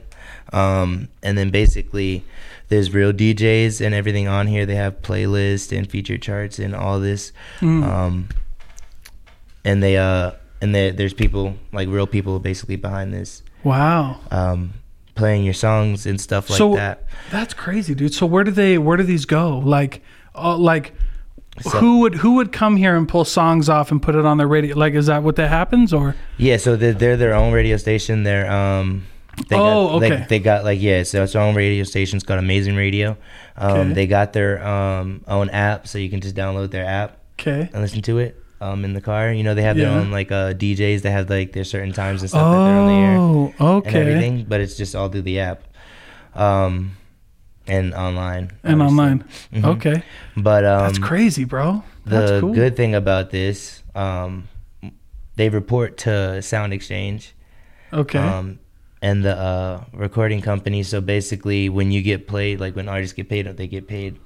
Um, 0.54 1.08
and 1.24 1.38
then 1.38 1.50
basically, 1.50 2.26
there's 2.68 2.94
real 2.94 3.14
DJs 3.14 3.80
and 3.86 3.96
everything 3.96 4.28
on 4.28 4.48
here. 4.48 4.66
They 4.66 4.76
have 4.76 5.02
playlists 5.02 5.76
and 5.76 5.90
feature 5.90 6.18
charts 6.18 6.60
and 6.60 6.76
all 6.76 7.00
this. 7.00 7.32
Mm. 7.62 7.84
Um, 7.86 8.30
and 9.64 9.82
they 9.82 9.98
uh 9.98 10.32
and 10.62 10.76
they, 10.76 10.92
there's 10.92 11.14
people 11.14 11.56
like 11.72 11.88
real 11.88 12.08
people 12.08 12.40
basically 12.40 12.76
behind 12.76 13.14
this 13.14 13.44
wow 13.64 14.20
um, 14.32 14.74
playing 15.16 15.44
your 15.44 15.54
songs 15.54 16.06
and 16.06 16.20
stuff 16.20 16.50
like 16.50 16.58
So- 16.58 16.76
that. 16.76 17.04
that's 17.32 17.54
crazy 17.54 17.94
dude 17.96 18.14
so 18.14 18.26
where 18.26 18.44
do 18.44 18.52
they 18.52 18.78
where 18.78 18.98
do 18.98 19.04
these 19.04 19.26
go 19.26 19.58
like 19.60 20.02
uh, 20.36 20.58
like 20.58 20.94
So- 21.64 21.80
who 21.80 22.00
would 22.00 22.16
who 22.16 22.34
would 22.36 22.52
come 22.52 22.76
here 22.78 22.96
and 22.96 23.08
pull 23.08 23.26
songs 23.26 23.70
off 23.70 23.92
and 23.92 24.02
put 24.02 24.16
it 24.16 24.26
on 24.26 24.38
their 24.38 24.48
radio? 24.48 24.76
Like, 24.78 24.94
is 24.94 25.06
that 25.08 25.24
what 25.24 25.36
that 25.38 25.50
happens, 25.50 25.94
or 25.94 26.16
Yeah, 26.38 26.58
so 26.58 26.76
they're, 26.76 26.94
they're 26.94 27.18
their 27.18 27.34
own 27.34 27.54
radio 27.54 27.78
station. 27.78 28.24
They're 28.24 28.50
um, 28.52 29.06
they 29.48 29.56
Oh, 29.56 29.60
got, 29.60 29.96
okay. 30.06 30.20
Like, 30.20 30.28
they 30.30 30.40
got 30.40 30.64
like 30.64 30.82
yeah, 30.82 31.04
so 31.04 31.24
it's 31.24 31.34
their 31.34 31.42
own 31.42 31.56
radio 31.56 31.84
station. 31.84 32.18
It's 32.18 32.26
called 32.26 32.40
Amazing 32.40 32.76
Radio. 32.76 33.18
Um, 33.58 33.72
Okay. 33.78 33.94
they 33.94 34.08
got 34.08 34.34
their 34.34 34.66
um 34.66 35.24
own 35.28 35.50
app, 35.50 35.88
so 35.88 35.98
you 35.98 36.10
can 36.10 36.22
just 36.22 36.36
download 36.36 36.72
their 36.72 36.86
app 36.86 37.18
okay? 37.40 37.70
and 37.74 37.82
listen 37.82 38.02
to 38.04 38.18
it 38.20 38.38
um 38.60 38.84
in 38.86 38.94
the 38.94 39.02
car. 39.02 39.32
You 39.32 39.44
know, 39.44 39.54
they 39.56 39.64
have 39.64 39.78
their 39.78 39.90
own 39.90 40.12
like 40.12 40.32
uh 40.32 40.54
DJs. 40.54 41.02
They 41.02 41.12
have 41.12 41.30
like 41.30 41.54
their 41.54 41.64
certain 41.64 41.94
times 41.94 42.22
and 42.22 42.30
stuff 42.30 42.52
that 42.54 42.64
they're 42.66 42.80
on 42.80 42.88
the 42.88 42.94
air 42.94 43.18
Oh, 43.60 43.82
and 43.86 43.96
everything, 43.96 44.46
but 44.48 44.60
it's 44.62 44.76
just 44.78 44.96
all 44.96 45.10
through 45.10 45.24
the 45.24 45.40
app. 45.40 45.64
Um, 46.36 46.98
and 47.68 47.94
online. 47.94 48.52
and 48.64 48.82
obviously. 48.82 49.00
online. 49.04 49.24
Mhm. 49.54 49.66
Okay, 49.78 50.04
But 50.38 50.66
um, 50.66 50.80
that's 50.88 51.00
crazy, 51.00 51.44
bro. 51.46 51.84
That's 52.06 52.32
the 52.32 52.40
cool. 52.42 52.54
good 52.54 52.76
thing 52.76 52.96
about 52.96 53.30
this, 53.30 53.84
um, 53.96 54.48
they 55.36 55.50
report 55.50 55.98
to 56.00 56.42
Sound 56.42 56.74
Exchange. 56.74 57.34
Okay. 57.94 58.20
Um, 58.20 58.60
and 59.02 59.24
the 59.26 59.36
uh, 59.36 59.84
recording 59.94 60.42
company. 60.42 60.84
So 60.84 61.02
basically, 61.02 61.70
when 61.70 61.92
you 61.92 62.02
get 62.02 62.28
played, 62.28 62.60
like 62.60 62.76
when 62.76 62.88
artists 62.88 63.14
get 63.14 63.30
paid, 63.30 63.46
they 63.58 63.68
get 63.68 63.88
paid 63.88 64.20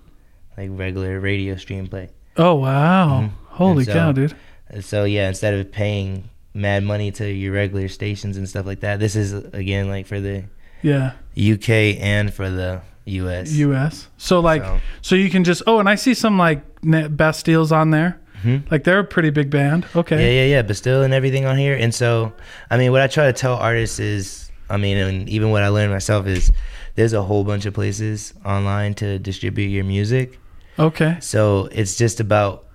like 0.58 0.70
regular 0.74 1.20
radio 1.20 1.56
stream 1.56 1.88
play. 1.88 2.10
oh 2.38 2.56
wow! 2.56 3.22
Mhm. 3.24 3.30
Holy 3.48 3.84
so- 3.86 3.94
cow, 3.94 4.12
dude. 4.12 4.36
So 4.82 5.04
yeah, 5.06 5.28
instead 5.30 5.54
of 5.54 5.72
paying 5.72 6.30
mad 6.54 6.84
money 6.84 7.12
to 7.12 7.30
your 7.30 7.54
regular 7.54 7.88
stations 7.88 8.36
and 8.38 8.48
stuff 8.50 8.66
like 8.66 8.80
that, 8.82 9.00
this 9.00 9.16
is 9.16 9.32
again 9.54 9.88
like 9.90 10.06
for 10.08 10.20
the 10.20 10.44
Yeah. 10.82 11.12
UK 11.38 11.98
and 12.02 12.34
for 12.34 12.50
the 12.50 12.82
US. 13.06 13.52
U.S. 13.54 14.08
So 14.18 14.40
like, 14.40 14.64
so, 14.64 14.80
So- 15.02 15.16
you 15.16 15.30
can 15.30 15.44
just. 15.44 15.62
Oh, 15.68 15.80
and 15.80 15.88
I 15.90 15.96
see 15.96 16.14
some 16.14 16.38
like 16.38 16.64
Bastilles 16.82 17.72
on 17.72 17.92
there. 17.92 18.20
Mhm. 18.44 18.70
Like 18.72 18.84
they're 18.84 19.00
a 19.00 19.04
pretty 19.04 19.30
big 19.32 19.50
band. 19.50 19.86
Okay. 19.96 20.18
Yeah, 20.18 20.42
yeah, 20.44 20.56
yeah. 20.58 20.62
Bastille 20.62 21.04
and 21.04 21.14
everything 21.14 21.46
on 21.46 21.58
here. 21.58 21.76
And 21.76 21.94
so, 21.94 22.34
I 22.70 22.78
mean, 22.78 22.92
what 22.92 23.02
I 23.02 23.08
try 23.08 23.26
to 23.26 23.34
tell 23.34 23.56
artists 23.56 24.00
is, 24.00 24.52
I 24.70 24.78
mean, 24.78 24.98
and 24.98 25.28
even 25.30 25.50
what 25.52 25.64
I 25.64 25.70
learned 25.70 25.92
myself 25.92 26.28
is, 26.28 26.52
there's 26.96 27.14
a 27.14 27.22
whole 27.24 27.44
bunch 27.44 27.66
of 27.66 27.74
places 27.74 28.34
online 28.46 28.94
to 28.96 29.18
distribute 29.20 29.68
your 29.70 29.84
music. 29.84 30.40
Okay. 30.78 31.18
So 31.22 31.70
it's 31.72 31.96
just 31.98 32.20
about 32.20 32.66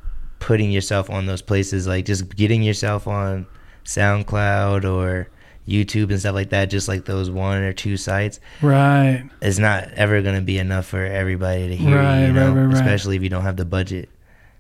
putting 0.41 0.71
yourself 0.71 1.09
on 1.11 1.27
those 1.27 1.43
places, 1.43 1.87
like 1.87 2.05
just 2.07 2.35
getting 2.35 2.63
yourself 2.63 3.07
on 3.07 3.47
SoundCloud 3.85 4.85
or 4.91 5.29
YouTube 5.69 6.11
and 6.11 6.19
stuff 6.21 6.35
like 6.35 6.51
that. 6.51 6.71
Just 6.71 6.89
like 6.89 7.05
those 7.05 7.31
one 7.31 7.59
or 7.63 7.73
two 7.73 7.97
sites 7.97 8.41
Right. 8.63 9.25
it's 9.43 9.59
not 9.59 9.85
ever 9.95 10.23
gonna 10.23 10.41
be 10.41 10.59
enough 10.59 10.87
for 10.87 11.05
everybody 11.05 11.69
to 11.69 11.77
hear. 11.77 11.97
Right, 11.97 12.21
you, 12.21 12.27
you 12.29 12.39
right, 12.39 12.47
know, 12.47 12.53
right, 12.53 12.65
right. 12.67 12.75
especially 12.75 13.17
if 13.17 13.23
you 13.23 13.29
don't 13.29 13.43
have 13.43 13.57
the 13.57 13.65
budget. 13.65 14.09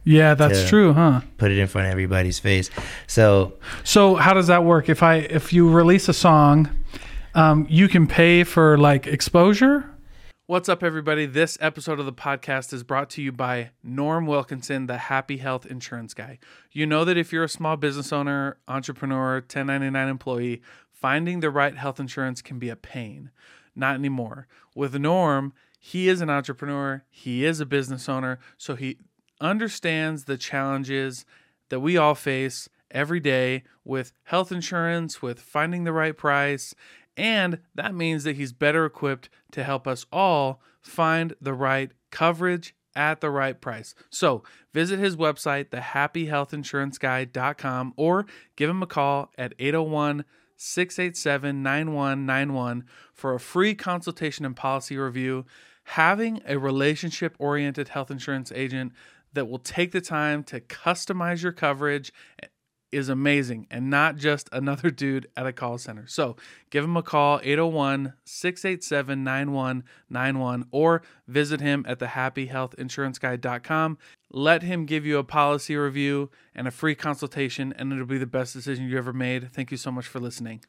Yeah, 0.04 0.34
that's 0.34 0.62
To- 0.62 0.68
true, 0.68 0.92
huh? 0.94 1.20
Put 1.36 1.50
it 1.50 1.58
in 1.58 1.66
front 1.66 1.86
of 1.86 1.92
everybody's 1.92 2.38
face. 2.38 2.70
So 3.06 3.54
So 3.84 4.14
how 4.16 4.32
does 4.34 4.46
that 4.46 4.64
work? 4.64 4.88
If 4.88 5.02
I 5.02 5.16
if 5.16 5.52
you 5.52 5.68
release 5.70 6.08
a 6.08 6.14
song, 6.14 6.70
um, 7.34 7.66
you 7.68 7.86
can 7.88 8.06
pay 8.06 8.44
for 8.44 8.78
like 8.78 9.06
exposure. 9.06 9.86
What's 10.46 10.68
up, 10.68 10.82
everybody? 10.82 11.26
This 11.26 11.56
episode 11.60 12.00
of 12.00 12.06
the 12.06 12.12
podcast 12.12 12.72
is 12.72 12.82
brought 12.82 13.08
to 13.10 13.22
you 13.22 13.30
by 13.30 13.70
Norm 13.84 14.26
Wilkinson, 14.26 14.86
the 14.86 14.96
Happy 14.96 15.36
Health 15.36 15.64
Insurance 15.64 16.12
Guy. 16.12 16.40
You 16.72 16.86
know 16.86 17.04
that 17.04 17.16
if 17.16 17.32
you're 17.32 17.44
a 17.44 17.48
small 17.48 17.76
business 17.76 18.12
owner, 18.12 18.56
entrepreneur, 18.66 19.34
1099 19.36 20.08
employee, 20.08 20.60
finding 21.00 21.40
the 21.40 21.50
right 21.50 21.76
health 21.76 21.98
insurance 21.98 22.42
can 22.42 22.58
be 22.58 22.68
a 22.68 22.76
pain. 22.76 23.30
Not 23.74 23.94
anymore. 23.94 24.46
With 24.74 24.94
Norm, 24.94 25.52
he 25.78 26.08
is 26.08 26.20
an 26.20 26.30
entrepreneur, 26.30 27.04
he 27.08 27.44
is 27.44 27.60
a 27.60 27.66
business 27.66 28.08
owner, 28.08 28.38
so 28.58 28.76
he 28.76 28.98
understands 29.40 30.24
the 30.24 30.36
challenges 30.36 31.24
that 31.70 31.80
we 31.80 31.96
all 31.96 32.14
face 32.14 32.68
every 32.90 33.20
day 33.20 33.62
with 33.84 34.12
health 34.24 34.52
insurance, 34.52 35.22
with 35.22 35.40
finding 35.40 35.84
the 35.84 35.92
right 35.92 36.16
price, 36.16 36.74
and 37.16 37.58
that 37.74 37.94
means 37.94 38.24
that 38.24 38.36
he's 38.36 38.52
better 38.52 38.84
equipped 38.84 39.30
to 39.52 39.64
help 39.64 39.86
us 39.86 40.04
all 40.12 40.60
find 40.80 41.34
the 41.40 41.54
right 41.54 41.92
coverage 42.10 42.74
at 42.94 43.20
the 43.20 43.30
right 43.30 43.60
price. 43.60 43.94
So 44.10 44.42
visit 44.72 44.98
his 44.98 45.16
website, 45.16 45.66
thehappyhealthinsuranceguy.com, 45.66 47.94
or 47.96 48.26
give 48.56 48.68
him 48.68 48.82
a 48.82 48.86
call 48.86 49.30
at 49.38 49.54
801 49.58 50.24
687 50.62 51.62
9191 51.62 52.84
for 53.14 53.34
a 53.34 53.40
free 53.40 53.74
consultation 53.74 54.44
and 54.44 54.54
policy 54.54 54.98
review. 54.98 55.46
Having 55.84 56.42
a 56.46 56.58
relationship 56.58 57.34
oriented 57.38 57.88
health 57.88 58.10
insurance 58.10 58.52
agent 58.54 58.92
that 59.32 59.48
will 59.48 59.58
take 59.58 59.92
the 59.92 60.02
time 60.02 60.44
to 60.44 60.60
customize 60.60 61.42
your 61.42 61.52
coverage 61.52 62.12
is 62.92 63.08
amazing 63.08 63.66
and 63.70 63.88
not 63.88 64.16
just 64.16 64.50
another 64.52 64.90
dude 64.90 65.28
at 65.34 65.46
a 65.46 65.52
call 65.52 65.78
center. 65.78 66.06
So 66.06 66.36
give 66.68 66.84
him 66.84 66.96
a 66.96 67.02
call, 67.02 67.40
801 67.42 68.12
687 68.26 69.24
9191, 69.24 70.66
or 70.70 71.00
visit 71.26 71.62
him 71.62 71.86
at 71.88 72.00
thehappyhealthinsuranceguy.com. 72.00 73.96
Let 74.32 74.62
him 74.62 74.86
give 74.86 75.04
you 75.04 75.18
a 75.18 75.24
policy 75.24 75.76
review 75.76 76.30
and 76.54 76.68
a 76.68 76.70
free 76.70 76.94
consultation, 76.94 77.74
and 77.76 77.92
it'll 77.92 78.06
be 78.06 78.18
the 78.18 78.26
best 78.26 78.52
decision 78.52 78.88
you 78.88 78.96
ever 78.96 79.12
made. 79.12 79.50
Thank 79.50 79.70
you 79.70 79.76
so 79.76 79.90
much 79.90 80.06
for 80.06 80.20
listening. 80.20 80.60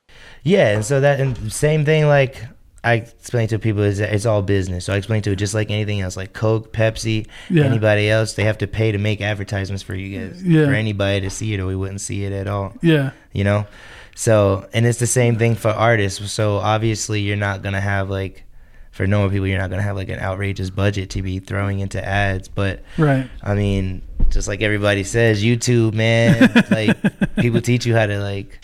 Yeah, 0.44 0.70
and 0.70 0.84
so 0.86 1.00
that 1.00 1.20
and 1.20 1.52
same 1.54 1.86
thing 1.86 2.08
like 2.08 2.44
I 2.84 2.96
explain 2.96 3.48
to 3.50 3.60
people 3.60 3.84
is 3.84 4.00
it's 4.00 4.26
all 4.26 4.42
business. 4.42 4.86
So 4.86 4.94
I 4.94 4.98
explain 4.98 5.22
to 5.24 5.32
it 5.32 5.36
just 5.36 5.54
like 5.54 5.70
anything 5.70 6.02
else, 6.02 6.18
like 6.18 6.34
Coke, 6.34 6.74
Pepsi, 6.74 7.28
Yeah. 7.50 7.66
anybody 7.66 8.10
else, 8.10 8.34
they 8.34 8.44
have 8.46 8.58
to 8.60 8.68
pay 8.68 8.92
to 8.92 8.98
make 8.98 9.22
advertisements 9.22 9.84
for 9.84 9.94
you 9.94 10.20
guys. 10.20 10.44
Yeah. 10.44 10.66
For 10.66 10.74
anybody 10.74 11.22
to 11.22 11.30
see 11.30 11.54
it 11.54 11.60
or 11.60 11.68
we 11.68 11.76
wouldn't 11.76 12.02
see 12.02 12.24
it 12.26 12.32
at 12.34 12.48
all. 12.48 12.74
Yeah. 12.82 13.12
You 13.34 13.44
know? 13.44 13.68
So 14.16 14.68
and 14.74 14.88
it's 14.88 14.98
the 15.00 15.06
same 15.08 15.38
thing 15.38 15.54
for 15.54 15.70
artists. 15.70 16.32
So 16.32 16.58
obviously 16.58 17.22
you're 17.22 17.38
not 17.38 17.62
gonna 17.62 17.82
have 17.82 18.10
like 18.10 18.44
for 18.92 19.08
normal 19.08 19.30
people 19.30 19.48
you're 19.48 19.58
not 19.60 19.70
gonna 19.70 19.82
have 19.82 19.96
like 19.96 20.10
an 20.10 20.20
outrageous 20.20 20.70
budget 20.70 21.10
to 21.12 21.22
be 21.22 21.40
throwing 21.40 21.80
into 21.80 22.04
ads. 22.06 22.48
But 22.48 22.84
Right. 22.98 23.30
I 23.42 23.56
mean, 23.56 24.02
just 24.30 24.48
like 24.48 24.62
everybody 24.62 25.04
says, 25.04 25.44
YouTube, 25.44 25.94
man, 25.94 26.52
like 26.72 27.36
people 27.38 27.62
teach 27.62 27.86
you 27.86 27.96
how 27.96 28.06
to 28.06 28.20
like 28.20 28.60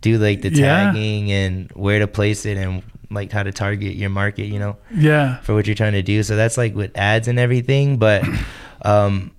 do 0.00 0.18
like 0.18 0.42
the 0.42 0.50
Yeah. 0.50 0.84
tagging 0.92 1.30
and 1.32 1.70
where 1.72 1.98
to 2.00 2.06
place 2.06 2.44
it 2.46 2.56
and 2.56 2.82
like 3.10 3.32
how 3.32 3.42
to 3.42 3.52
target 3.52 3.94
your 3.96 4.10
market, 4.10 4.46
you 4.46 4.58
know, 4.58 4.76
Yeah. 4.94 5.38
for 5.40 5.54
what 5.54 5.66
you're 5.66 5.74
trying 5.74 5.92
to 5.94 6.02
do. 6.02 6.22
So 6.22 6.36
that's 6.36 6.56
like 6.58 6.74
with 6.74 6.96
ads 6.96 7.26
and 7.28 7.38
everything. 7.38 7.96
But 7.98 8.24
um 8.82 9.30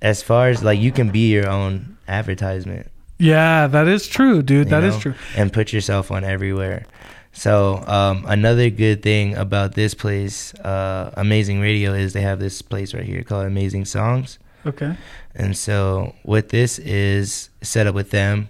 as 0.00 0.22
far 0.22 0.48
as 0.48 0.62
like 0.62 0.78
you 0.80 0.92
can 0.92 1.10
be 1.10 1.30
your 1.32 1.48
own 1.48 1.96
advertisement. 2.06 2.90
Yeah, 3.18 3.66
that 3.66 3.88
is 3.88 4.06
true, 4.06 4.42
dude. 4.42 4.68
That 4.70 4.84
is 4.84 4.94
know, 4.94 5.00
true. 5.00 5.14
And 5.36 5.52
put 5.52 5.72
yourself 5.72 6.12
on 6.12 6.22
everywhere. 6.22 6.86
So 7.32 7.84
um, 7.86 8.24
another 8.26 8.68
good 8.70 9.02
thing 9.02 9.34
about 9.36 9.74
this 9.74 9.94
place, 9.94 10.54
uh, 10.54 11.12
Amazing 11.16 11.60
Radio, 11.60 11.92
is 11.94 12.12
they 12.12 12.22
have 12.22 12.40
this 12.40 12.62
place 12.62 12.94
right 12.94 13.04
here 13.04 13.22
called 13.22 13.46
Amazing 13.46 13.84
Songs. 13.84 14.38
Okay. 14.66 14.96
And 15.34 15.56
so 15.56 16.14
what 16.24 16.48
this 16.48 16.78
is 16.80 17.50
set 17.62 17.86
up 17.86 17.94
with 17.94 18.10
them, 18.10 18.48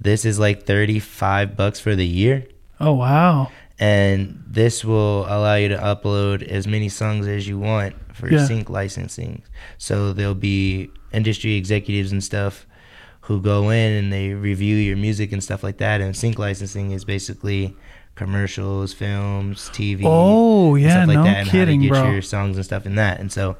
this 0.00 0.24
is 0.24 0.38
like 0.38 0.64
35 0.66 1.56
bucks 1.56 1.80
for 1.80 1.96
the 1.96 2.06
year. 2.06 2.46
Oh, 2.78 2.92
wow. 2.94 3.50
And 3.80 4.42
this 4.46 4.84
will 4.84 5.22
allow 5.26 5.56
you 5.56 5.68
to 5.68 5.76
upload 5.78 6.42
as 6.42 6.66
many 6.66 6.88
songs 6.88 7.26
as 7.26 7.48
you 7.48 7.58
want 7.58 7.94
for 8.14 8.30
Yeah. 8.30 8.46
sync 8.46 8.70
licensing. 8.70 9.42
So 9.78 10.12
there'll 10.12 10.34
be 10.34 10.90
industry 11.12 11.54
executives 11.54 12.12
and 12.12 12.22
stuff 12.22 12.66
who 13.22 13.40
go 13.40 13.70
in 13.70 13.92
and 13.92 14.12
they 14.12 14.30
review 14.30 14.76
your 14.76 14.96
music 14.96 15.32
and 15.32 15.42
stuff 15.42 15.62
like 15.62 15.78
that. 15.78 16.00
And 16.00 16.16
sync 16.16 16.38
licensing 16.38 16.92
is 16.92 17.04
basically 17.04 17.76
commercials, 18.18 18.92
films, 18.92 19.70
TV. 19.72 20.02
Oh, 20.04 20.74
yeah. 20.74 20.90
stuff 20.90 21.08
like 21.08 21.14
no 21.16 21.24
that, 21.24 21.36
and 21.38 21.48
kidding, 21.48 21.80
how 21.82 21.88
to 21.94 22.00
get 22.00 22.02
bro. 22.04 22.12
your 22.12 22.22
songs 22.22 22.56
and 22.56 22.64
stuff 22.64 22.84
in 22.84 22.96
that. 22.96 23.20
And 23.20 23.32
so, 23.32 23.56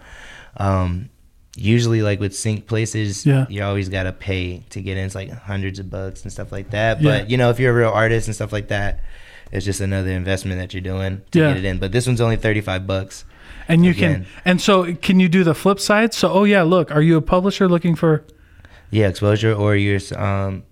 um, 0.59 1.09
usually 1.57 2.03
like 2.03 2.21
with 2.21 2.37
sync 2.37 2.67
places, 2.67 3.25
Yeah. 3.27 3.47
you 3.49 3.63
always 3.63 3.89
gotta 3.89 4.13
pay 4.13 4.63
to 4.71 4.81
get 4.81 4.97
in. 4.97 5.05
It's 5.07 5.15
like 5.15 5.31
hundreds 5.31 5.79
of 5.79 5.91
bucks 5.91 6.23
and 6.23 6.33
stuff 6.33 6.53
like 6.53 6.71
that. 6.71 7.01
Yeah. 7.01 7.11
But 7.21 7.31
you 7.31 7.37
know, 7.37 7.51
if 7.51 7.59
you're 7.59 7.73
a 7.73 7.77
real 7.77 7.89
artist 7.91 8.29
and 8.29 8.35
stuff 8.35 8.53
like 8.53 8.69
that, 8.69 9.01
it's 9.51 9.65
just 9.65 9.81
another 9.81 10.11
investment 10.11 10.61
that 10.61 10.75
you're 10.75 10.83
doing 10.83 11.23
to 11.33 11.39
Yeah. 11.39 11.49
get 11.49 11.57
it 11.59 11.65
in. 11.65 11.79
But 11.79 11.93
this 11.93 12.07
one's 12.07 12.21
only 12.21 12.37
thirty 12.37 12.61
five 12.61 12.87
bucks. 12.87 13.25
And 13.67 13.85
you 13.85 13.91
Again. 13.91 14.25
can, 14.25 14.27
and 14.45 14.61
so 14.61 14.95
can 14.95 15.21
you 15.21 15.29
do 15.29 15.45
the 15.45 15.55
flip 15.55 15.79
side? 15.81 16.15
So, 16.15 16.31
oh 16.33 16.45
yeah, 16.45 16.63
look, 16.63 16.91
are 16.91 17.03
you 17.03 17.17
a 17.17 17.23
publisher 17.23 17.69
looking 17.69 17.95
for, 17.95 18.25
Yeah, 18.91 19.09
exposure, 19.09 19.53
or 19.53 19.77
you're 19.77 20.01
um 20.17 20.63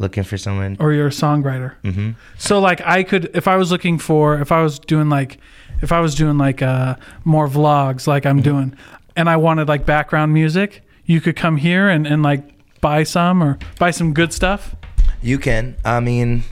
looking 0.00 0.24
for 0.24 0.36
someone. 0.36 0.76
or 0.80 0.92
you're 0.92 1.06
a 1.06 1.10
songwriter? 1.10 1.74
hmm 1.84 2.10
So 2.38 2.58
like 2.58 2.80
I 2.84 3.04
could, 3.04 3.30
if 3.34 3.46
I 3.46 3.54
was 3.56 3.70
looking 3.70 3.98
for, 3.98 4.40
if 4.40 4.50
I 4.50 4.62
was 4.62 4.78
doing 4.80 5.08
like, 5.08 5.38
if 5.82 5.92
I 5.92 6.00
was 6.00 6.14
doing 6.16 6.38
like 6.38 6.60
uh 6.62 6.96
more 7.24 7.46
vlogs 7.48 8.06
like 8.08 8.26
I'm 8.26 8.40
doing, 8.42 8.74
and 9.14 9.28
I 9.30 9.36
wanted 9.36 9.68
like 9.68 9.86
background 9.86 10.32
music, 10.34 10.82
you 11.04 11.20
could 11.20 11.36
come 11.36 11.56
here 11.58 11.88
and 11.88 12.06
and 12.06 12.22
like 12.22 12.42
buy 12.80 13.04
some 13.04 13.42
or 13.42 13.58
buy 13.78 13.90
some 13.92 14.12
good 14.12 14.32
stuff. 14.32 14.74
You 15.22 15.38
can. 15.38 15.76
I 15.84 16.00
mean, 16.00 16.42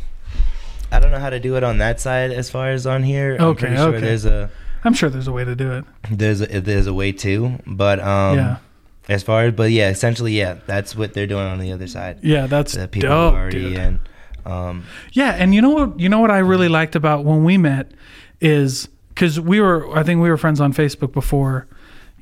I 0.93 1.01
don't 1.01 1.11
know 1.11 1.19
how 1.21 1.31
to 1.31 1.41
do 1.41 1.57
it 1.57 1.65
on 1.65 1.79
that 1.79 2.01
side 2.01 2.31
as 2.33 2.51
far 2.51 2.71
as 2.71 2.87
on 2.87 3.03
here. 3.03 3.37
I'm 3.41 3.45
Okay, 3.49 3.61
pretty 3.61 3.77
sure 3.77 3.89
okay. 3.89 4.01
there's 4.01 4.25
a 4.27 4.51
I'm 4.85 4.95
sure 4.95 5.09
there's 5.11 5.27
a 5.29 5.33
way 5.33 5.45
to 5.45 5.55
do 5.57 5.73
it. 5.73 5.85
there's 6.11 6.41
a, 6.41 6.61
there's 6.61 6.87
a 6.87 6.95
way 6.95 7.13
too, 7.13 7.59
but 7.67 7.99
um. 8.01 8.37
yeah, 8.39 8.57
As 9.09 9.23
far 9.23 9.45
as, 9.45 9.55
but 9.55 9.71
yeah, 9.71 9.89
essentially, 9.89 10.33
yeah, 10.39 10.59
that's 10.67 10.95
what 10.95 11.15
they're 11.15 11.27
doing 11.27 11.47
on 11.47 11.59
the 11.59 11.73
other 11.73 11.87
side. 11.87 12.19
yeah, 12.23 12.47
that's 12.47 12.75
The 12.75 12.89
people 12.89 13.09
dope, 13.09 13.35
already 13.35 13.61
dude. 13.61 13.73
in. 13.79 14.01
Um, 14.45 14.85
Yeah, 15.13 15.31
and 15.33 15.55
you 15.55 15.63
know 15.63 15.71
what? 15.71 15.99
You 16.01 16.09
know 16.09 16.21
what 16.21 16.31
I 16.31 16.39
really 16.39 16.69
liked 16.69 16.95
about 16.97 17.25
when 17.25 17.43
we 17.45 17.57
met 17.59 17.93
is 18.41 18.89
because 19.09 19.41
we 19.41 19.61
were. 19.61 19.97
I 19.97 20.03
think 20.03 20.21
we 20.21 20.29
were 20.29 20.37
friends 20.37 20.61
on 20.61 20.73
Facebook 20.73 21.13
before. 21.13 21.67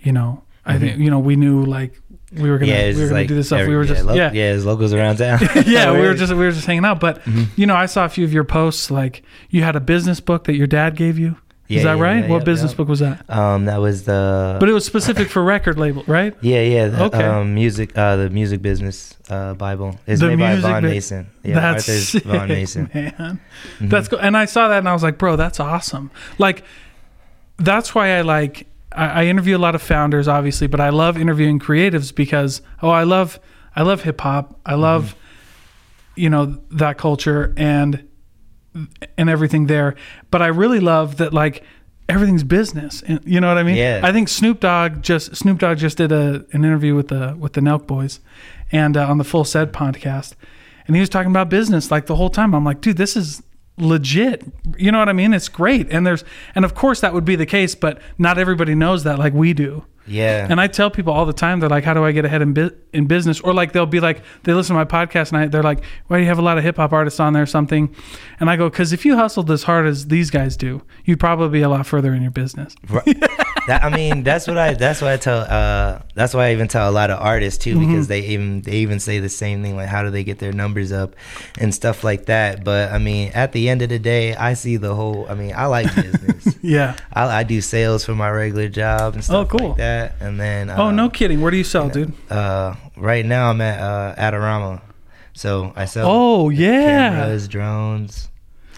You 0.01 0.13
know, 0.13 0.45
I 0.65 0.79
think 0.79 0.99
you 0.99 1.11
know 1.11 1.19
we 1.19 1.37
knew 1.37 1.65
like 1.65 2.01
we 2.33 2.51
were 2.51 2.59
gonna 2.59 2.73
Mm-hmm. 2.73 2.91
yeah, 2.91 2.95
we 2.97 3.03
were 3.03 3.09
gonna 3.09 3.21
like 3.21 3.29
do 3.29 3.35
this 3.35 3.47
stuff. 3.49 3.61
every- 3.61 3.71
we 3.73 3.77
were 3.77 3.85
just 3.85 4.05
lo- 4.05 4.15
yeah. 4.15 4.33
yeah, 4.33 4.57
logos 4.61 4.93
around 4.93 5.17
town. 5.17 5.41
yeah, 5.67 5.93
we 5.93 6.01
were 6.01 6.15
just 6.23 6.33
we 6.33 6.39
were 6.45 6.53
just 6.53 6.67
hanging 6.67 6.85
out. 6.85 7.01
But 7.01 7.23
Mhm. 7.25 7.47
you 7.57 7.67
know, 7.67 7.75
I 7.77 7.87
saw 7.87 8.05
a 8.05 8.09
few 8.09 8.25
of 8.25 8.33
your 8.33 8.45
posts. 8.45 8.91
Like 8.91 9.23
you 9.51 9.63
had 9.63 9.75
a 9.77 9.81
business 9.81 10.21
book 10.21 10.45
that 10.45 10.55
your 10.55 10.67
dad 10.67 10.95
gave 10.97 11.19
you. 11.19 11.37
Yeah, 11.69 11.79
Is 11.79 11.85
that 11.85 11.97
yeah, 11.97 12.03
right? 12.03 12.25
yeah, 12.25 12.31
what 12.31 12.45
business 12.45 12.75
book 12.75 12.87
was 12.89 13.01
that? 13.01 13.29
Um, 13.29 13.65
that 13.65 13.79
was 13.81 14.05
the. 14.05 14.57
But 14.61 14.69
it 14.69 14.73
was 14.73 14.85
specific 14.85 15.29
for 15.29 15.43
record 15.43 15.79
label, 15.79 16.05
right? 16.07 16.35
yeah, 16.41 16.63
yeah. 16.63 16.87
The, 16.89 17.05
Okay. 17.05 17.25
Um, 17.25 17.55
music. 17.55 17.97
Uh, 17.99 18.17
the 18.17 18.31
music 18.31 18.63
business. 18.63 19.17
Uh, 19.29 19.55
Bible. 19.55 19.99
It's 20.07 20.21
The 20.21 20.37
made 20.37 20.63
by 20.63 20.71
Von 20.71 20.83
Mason. 20.85 21.27
Yeah, 21.43 21.55
that's 21.55 21.89
Arthur's 21.89 22.09
sick, 22.11 22.23
Von 22.23 22.47
Mason. 22.49 22.89
man. 22.95 23.41
Mhm. 23.81 23.91
That's 23.91 24.07
cool. 24.09 24.21
And 24.21 24.37
I 24.37 24.45
saw 24.45 24.69
that 24.69 24.79
and 24.79 24.89
I 24.89 24.93
was 24.93 25.03
like, 25.03 25.19
bro, 25.19 25.35
that's 25.35 25.59
awesome. 25.59 26.13
Like, 26.39 26.63
that's 27.57 27.93
why 27.95 28.17
I 28.17 28.21
like, 28.21 28.69
I, 28.93 29.23
I 29.23 29.27
interview 29.27 29.57
a 29.57 29.59
lot 29.59 29.75
of 29.75 29.83
founders, 29.83 30.29
obviously, 30.29 30.69
but 30.69 30.81
I 30.81 30.91
love 30.91 31.19
interviewing 31.19 31.59
creatives 31.59 32.15
because, 32.15 32.63
oh, 32.83 32.91
I 32.91 33.03
love, 33.03 33.41
I 33.75 33.83
love 33.83 34.03
hip 34.03 34.21
hop. 34.21 34.61
I 34.65 34.75
love, 34.77 35.17
you 36.15 36.31
know, 36.31 36.59
that 36.71 36.97
culture 36.99 37.53
and, 37.57 38.07
and 39.19 39.31
everything 39.31 39.67
there. 39.67 39.95
But 40.31 40.43
I 40.43 40.49
really 40.49 40.81
love 40.81 41.17
that, 41.19 41.33
like, 41.33 41.65
everything's 42.09 42.45
business. 42.45 43.03
And, 43.07 43.21
you 43.25 43.41
know 43.41 43.49
what 43.49 43.59
I 43.59 43.63
mean? 43.63 43.77
Yeah. 43.77 44.01
I 44.03 44.13
think 44.13 44.29
Snoop 44.29 44.61
Dogg 44.61 45.03
just, 45.03 45.35
Snoop 45.37 45.59
Dogg 45.59 45.79
just 45.79 45.97
did 45.97 46.13
a, 46.13 46.45
an 46.53 46.65
interview 46.65 46.95
with 46.95 47.09
the, 47.09 47.37
with 47.39 47.55
the 47.55 47.61
Nelk 47.61 47.87
Boys 47.87 48.21
and 48.71 48.97
uh, 48.97 49.09
on 49.09 49.19
the 49.19 49.25
Full 49.25 49.45
Send 49.45 49.73
podcast. 49.73 50.35
And 50.87 50.95
he 50.95 51.01
was 51.01 51.09
talking 51.09 51.31
about 51.31 51.49
business 51.49 51.91
like 51.91 52.07
the 52.07 52.17
whole 52.17 52.31
time. 52.31 52.55
I'm 52.55 52.65
like, 52.65 52.81
dude, 52.81 52.97
this 52.97 53.17
is 53.17 53.43
legit. 53.79 54.45
You 54.79 54.93
know 54.93 54.99
what 54.99 55.09
I 55.09 55.13
mean? 55.13 55.35
It's 55.35 55.49
great. 55.49 55.91
And 55.91 56.07
there's 56.07 56.25
and 56.55 56.65
of 56.65 56.75
course 56.75 57.01
that 57.01 57.13
would 57.13 57.25
be 57.25 57.37
the 57.37 57.47
case, 57.47 57.75
but 57.75 58.01
not 58.19 58.39
everybody 58.39 58.75
knows 58.75 59.05
that 59.05 59.19
like 59.19 59.33
we 59.33 59.53
do. 59.53 59.85
Yeah. 60.07 60.47
And 60.49 60.61
I 60.61 60.67
tell 60.67 60.91
people 60.91 61.13
all 61.13 61.27
the 61.27 61.33
time, 61.33 61.61
they're 61.61 61.69
like, 61.69 61.85
"How 61.85 61.95
do 61.95 62.05
I 62.05 62.13
get 62.13 62.25
ahead 62.25 62.43
in, 62.43 62.53
bu- 62.55 62.71
in 62.93 63.07
business?" 63.07 63.41
Or 63.41 63.53
like 63.55 63.73
they'll 63.73 63.87
be 63.87 64.01
like, 64.01 64.23
they 64.45 64.53
listen 64.55 64.75
to 64.77 64.79
my 64.79 64.85
podcast 64.85 65.29
and 65.33 65.39
I, 65.39 65.47
they're 65.49 65.63
like, 65.63 65.83
"Why 66.07 66.17
do 66.19 66.23
you 66.23 66.29
have 66.29 66.39
a 66.39 66.43
lot 66.43 66.59
of 66.59 66.65
hip 66.65 66.77
hop 66.77 66.93
artists 66.93 67.21
on 67.21 67.33
there 67.33 67.43
or 67.43 67.47
something?" 67.47 67.95
And 68.41 68.49
I 68.51 68.57
go, 68.57 68.69
"Because 68.71 68.93
if 68.93 69.05
you 69.05 69.17
hustled 69.17 69.51
as 69.51 69.65
hard 69.65 69.87
as 69.87 70.07
these 70.09 70.31
guys 70.31 70.57
do, 70.57 70.83
you'd 71.05 71.21
probably 71.21 71.49
be 71.59 71.63
a 71.63 71.69
lot 71.69 71.87
further 71.87 72.15
in 72.15 72.23
your 72.23 72.31
business." 72.31 72.75
Right. 72.89 73.05
that, 73.67 73.83
I 73.85 73.95
mean, 73.95 74.23
that's 74.23 74.47
what 74.47 74.59
I. 74.59 74.75
That's 74.75 75.01
what 75.01 75.11
I 75.13 75.17
tell. 75.17 75.39
Uh, 75.41 76.01
that's 76.15 76.35
why 76.35 76.49
I 76.49 76.53
even 76.53 76.69
tell 76.69 76.89
a 76.89 76.93
lot 76.93 77.11
of 77.11 77.21
artists 77.21 77.63
too, 77.65 77.75
Mm-hmm. 77.77 77.91
because 77.91 78.09
they 78.09 78.21
even 78.21 78.63
they 78.63 78.77
even 78.79 79.01
say 79.01 79.19
the 79.19 79.29
same 79.29 79.63
thing, 79.63 79.77
like 79.77 79.89
how 79.89 80.03
do 80.03 80.11
they 80.11 80.25
get 80.25 80.39
their 80.39 80.53
numbers 80.53 80.93
up, 80.93 81.17
and 81.59 81.75
stuff 81.75 82.05
like 82.05 82.27
that. 82.27 82.65
But 82.65 82.93
I 82.93 82.99
mean, 82.99 83.33
at 83.35 83.53
the 83.53 83.69
end 83.69 83.83
of 83.83 83.89
the 83.89 83.99
day, 83.99 84.35
I 84.37 84.55
see 84.55 84.77
the 84.77 84.95
whole. 84.95 85.27
I 85.29 85.35
mean, 85.35 85.53
I 85.57 85.67
like 85.67 85.93
business. 85.95 86.55
Yeah. 86.67 86.97
I, 87.13 87.27
I 87.41 87.43
do 87.45 87.61
sales 87.61 88.05
for 88.05 88.15
my 88.15 88.29
regular 88.29 88.69
job 88.69 89.15
and 89.15 89.23
stuff 89.23 89.47
Oh, 89.53 89.57
cool. 89.59 89.69
like 89.69 89.77
that, 89.79 89.96
and 90.21 90.39
then. 90.41 90.71
Oh 90.71 90.87
uh, 90.87 90.91
no 90.93 91.09
kidding. 91.11 91.41
Where 91.41 91.51
do 91.51 91.57
you 91.57 91.65
sell, 91.65 91.89
dude? 91.89 92.13
Uh, 92.31 92.75
right 92.97 93.25
now 93.25 93.51
I'm 93.51 93.61
at 93.61 93.81
uh, 93.81 94.15
Adorama, 94.17 94.81
so 95.33 95.73
I 95.77 95.85
sell. 95.87 96.07
Oh 96.09 96.49
yeah. 96.51 97.11
Cameras, 97.11 97.49
drones. 97.49 98.29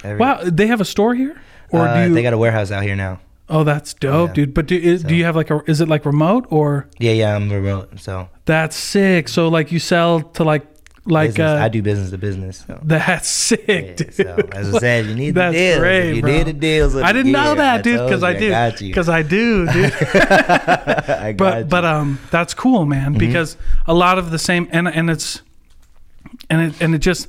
Wow. 0.04 0.40
They 0.44 0.66
have 0.68 0.80
a 0.80 0.84
store 0.84 1.14
here, 1.14 1.40
or 1.70 1.86
Uh, 1.88 1.94
do 2.04 2.08
you? 2.08 2.14
they 2.14 2.22
got 2.22 2.32
a 2.32 2.38
warehouse 2.38 2.70
out 2.70 2.82
here 2.82 2.96
now? 2.96 3.20
oh, 3.50 3.64
that's 3.64 3.94
dope, 3.94 4.28
Yeah. 4.30 4.34
dude. 4.34 4.54
But 4.54 4.66
do 4.66 4.76
is, 4.76 5.02
do 5.02 5.14
you 5.16 5.24
have 5.24 5.34
like 5.34 5.50
a? 5.50 5.62
Is 5.66 5.80
it 5.80 5.88
like 5.88 6.04
remote 6.04 6.46
or? 6.50 6.86
Yeah, 6.98 7.12
yeah, 7.12 7.34
I'm 7.36 7.50
remote, 7.50 7.98
so 7.98 8.28
That's 8.44 8.76
sick. 8.76 9.28
So 9.28 9.48
like 9.48 9.72
you 9.72 9.78
sell 9.78 10.20
to 10.20 10.44
like 10.44 10.77
like 11.10 11.30
business, 11.30 11.60
uh 11.60 11.64
I 11.64 11.68
do 11.68 11.82
business 11.82 12.10
to 12.10 12.18
business. 12.18 12.64
So. 12.66 12.78
that's 12.84 13.28
sick, 13.28 14.00
Yeah, 14.00 14.10
so 14.10 14.48
as 14.52 14.74
I 14.74 14.78
said, 14.78 15.06
you 15.06 15.14
need 15.14 15.34
That's 15.34 15.54
the 15.54 15.58
deals. 15.58 15.78
great, 15.78 16.08
if 16.10 16.16
you 16.16 16.22
bro. 16.22 16.32
need 16.32 16.46
the 16.46 16.52
deals. 16.52 16.96
I 16.96 17.12
didn't 17.12 17.32
know 17.32 17.54
that, 17.54 17.82
dude, 17.84 18.00
because 18.00 18.22
I 18.22 18.32
you, 18.32 18.38
do. 18.78 18.86
Because 18.88 19.08
I 19.08 19.22
do, 19.22 19.66
dude. 19.72 19.92
I 19.92 21.32
got 21.36 21.36
but 21.36 21.68
but 21.68 21.84
um 21.84 22.18
that's 22.30 22.54
cool 22.54 22.84
man 22.86 23.10
Mm-hmm. 23.10 23.18
because 23.18 23.56
a 23.86 23.94
lot 23.94 24.18
of 24.18 24.30
the 24.30 24.38
same 24.38 24.68
and 24.70 24.88
and 24.88 25.08
it's 25.10 25.42
and 26.50 26.60
it 26.72 26.80
and 26.82 26.94
it 26.94 26.98
just 26.98 27.28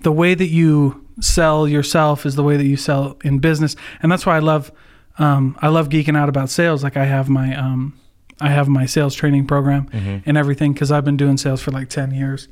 the 0.00 0.12
way 0.12 0.34
that 0.34 0.46
you 0.48 1.04
sell 1.20 1.66
yourself 1.66 2.24
is 2.24 2.36
the 2.36 2.44
way 2.44 2.56
that 2.56 2.66
you 2.66 2.76
sell 2.76 3.16
in 3.24 3.38
business 3.40 3.74
and 4.02 4.10
that's 4.12 4.24
why 4.24 4.36
I 4.36 4.38
love 4.40 4.70
um 5.18 5.56
I 5.60 5.68
love 5.68 5.88
geeking 5.88 6.16
out 6.16 6.28
about 6.28 6.50
sales 6.50 6.84
like 6.84 6.96
I 6.96 7.04
have 7.06 7.28
my 7.28 7.56
um 7.56 7.94
I 8.40 8.50
have 8.50 8.68
my 8.68 8.86
sales 8.86 9.16
training 9.16 9.46
program 9.48 9.88
Mhm. 9.90 10.22
and 10.26 10.36
everything 10.36 10.72
cuz 10.74 10.92
I've 10.92 11.04
been 11.04 11.16
doing 11.16 11.36
sales 11.36 11.60
for 11.60 11.72
like 11.72 11.88
10 11.88 12.12
years 12.12 12.46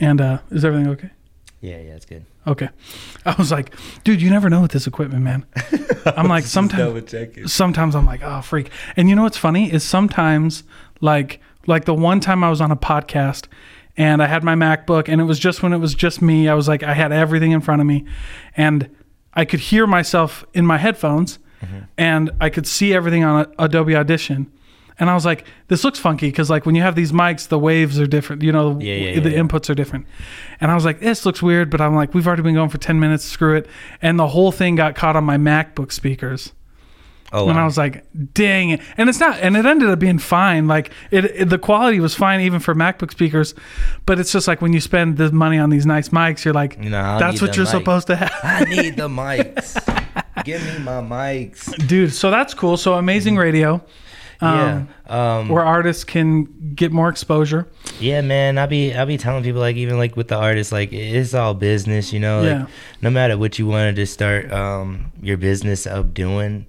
and 0.00 0.20
uh 0.20 0.38
is 0.50 0.64
everything 0.64 0.88
okay 0.88 1.10
yeah, 1.60 1.78
yeah, 1.78 1.94
it's 1.94 2.06
good. 2.06 2.24
okay 2.46 2.68
I 3.24 3.34
was 3.38 3.52
like 3.52 3.74
dude 4.02 4.20
you 4.20 4.30
never 4.30 4.50
know 4.50 4.62
with 4.62 4.72
this 4.72 4.86
equipment 4.86 5.22
man 5.22 5.46
I'm 6.06 6.26
like 6.28 6.44
sometimes 6.44 7.14
sometimes 7.46 7.94
I'm 7.94 8.06
like, 8.06 8.22
oh 8.22 8.40
freak. 8.42 8.70
And 8.96 9.08
you 9.08 9.14
know 9.14 9.22
what's 9.22 9.38
funny 9.38 9.72
is 9.72 9.84
sometimes 9.84 10.64
like 11.00 11.40
like 11.66 11.84
the 11.84 11.94
one 11.94 12.20
time 12.20 12.42
I 12.42 12.50
was 12.50 12.60
on 12.60 12.70
a 12.72 12.76
podcast 12.76 13.46
and 13.96 14.22
I 14.22 14.26
had 14.26 14.42
my 14.42 14.54
MacBook 14.54 15.08
and 15.08 15.20
it 15.20 15.24
was 15.24 15.38
just 15.38 15.62
when 15.62 15.72
it 15.72 15.78
was 15.78 15.94
just 15.94 16.20
me, 16.22 16.48
I 16.48 16.54
was 16.54 16.66
like 16.66 16.82
I 16.82 16.94
had 16.94 17.12
everything 17.12 17.52
in 17.52 17.60
front 17.60 17.80
of 17.80 17.86
me 17.86 18.04
and 18.56 18.88
I 19.34 19.44
could 19.44 19.60
hear 19.60 19.86
myself 19.86 20.44
in 20.52 20.66
my 20.66 20.78
headphones 20.78 21.38
and 21.96 22.30
I 22.40 22.50
could 22.50 22.66
see 22.66 22.92
everything 22.92 23.22
on 23.22 23.46
Adobe 23.58 23.94
Audition. 23.94 24.50
And 24.98 25.08
I 25.10 25.14
was 25.14 25.24
like, 25.24 25.44
this 25.68 25.84
looks 25.84 25.98
funky 25.98 26.28
because 26.28 26.50
like 26.50 26.66
when 26.66 26.74
you 26.74 26.82
have 26.82 26.94
these 26.94 27.12
mics, 27.12 27.48
the 27.48 27.58
waves 27.58 27.98
are 27.98 28.06
different. 28.06 28.42
You 28.42 28.52
know, 28.52 28.78
Yeah, 28.80 28.94
yeah, 28.94 29.20
the 29.20 29.30
yeah, 29.30 29.38
inputs 29.38 29.68
are 29.70 29.74
different. 29.74 30.06
And 30.60 30.70
I 30.70 30.74
was 30.74 30.84
like, 30.84 31.00
this 31.00 31.24
looks 31.26 31.42
weird, 31.42 31.70
but 31.70 31.80
I'm 31.80 31.94
like, 31.94 32.14
we've 32.14 32.26
already 32.26 32.42
been 32.42 32.54
going 32.54 32.68
for 32.68 32.78
10 32.78 33.00
minutes, 33.00 33.24
screw 33.24 33.56
it. 33.56 33.66
And 34.00 34.18
the 34.18 34.28
whole 34.28 34.52
thing 34.52 34.76
got 34.76 34.94
caught 34.94 35.16
on 35.16 35.24
my 35.24 35.36
MacBook 35.38 35.92
speakers. 35.92 36.52
Oh, 37.34 37.48
And 37.48 37.58
I 37.58 37.64
was 37.64 37.78
like, 37.78 38.04
dang 38.34 38.70
it. 38.70 38.80
And 38.98 39.08
it's 39.08 39.18
not, 39.18 39.38
and 39.40 39.56
it 39.56 39.64
ended 39.64 39.88
up 39.88 39.98
being 39.98 40.18
fine. 40.18 40.66
Like 40.68 40.92
it, 41.10 41.24
it- 41.24 41.48
the 41.48 41.58
quality 41.58 41.98
was 41.98 42.14
fine 42.14 42.42
even 42.42 42.60
for 42.60 42.74
MacBook 42.74 43.10
speakers. 43.10 43.54
But 44.04 44.20
it's 44.20 44.30
just 44.32 44.46
like 44.46 44.60
when 44.60 44.74
you 44.74 44.80
spend 44.80 45.16
the 45.16 45.32
money 45.32 45.58
on 45.58 45.70
these 45.70 45.86
nice 45.86 46.10
mics, 46.10 46.44
you're 46.44 46.52
like, 46.52 46.78
I 46.78 47.18
that's 47.18 47.40
what 47.40 47.56
you're 47.56 47.64
mic. 47.64 47.70
supposed 47.72 48.06
to 48.08 48.16
have. 48.16 48.32
I 48.42 48.64
need 48.64 48.96
the 48.96 49.08
mics. 49.08 50.44
Give 50.44 50.62
me 50.62 50.78
my 50.84 51.00
mics. 51.00 51.74
Dude, 51.88 52.12
so 52.12 52.30
that's 52.30 52.52
cool. 52.52 52.76
So 52.76 52.94
amazing 52.94 53.34
mm-hmm. 53.34 53.40
radio. 53.42 53.84
Um, 54.42 54.88
yeah. 55.08 55.38
Um, 55.38 55.48
Where 55.48 55.64
artists 55.64 56.04
can 56.04 56.72
get 56.74 56.90
more 56.92 57.08
exposure. 57.08 57.68
Yeah, 58.00 58.20
man. 58.22 58.58
I 58.58 58.66
be 58.66 58.92
I 58.94 59.04
be 59.04 59.16
telling 59.18 59.42
people 59.44 59.60
like 59.60 59.76
even 59.76 59.98
like 59.98 60.16
with 60.16 60.28
the 60.28 60.36
artists 60.36 60.72
like 60.72 60.92
it's 60.92 61.32
all 61.34 61.54
business, 61.54 62.12
you 62.12 62.20
know. 62.20 62.40
Like 62.40 62.48
Yeah. 62.48 62.66
no 63.02 63.10
matter 63.10 63.38
what 63.38 63.58
you 63.58 63.66
wanted 63.66 63.96
to 63.96 64.06
start 64.06 64.50
um 64.52 65.12
your 65.22 65.36
business 65.36 65.86
up 65.86 66.12
doing, 66.12 66.66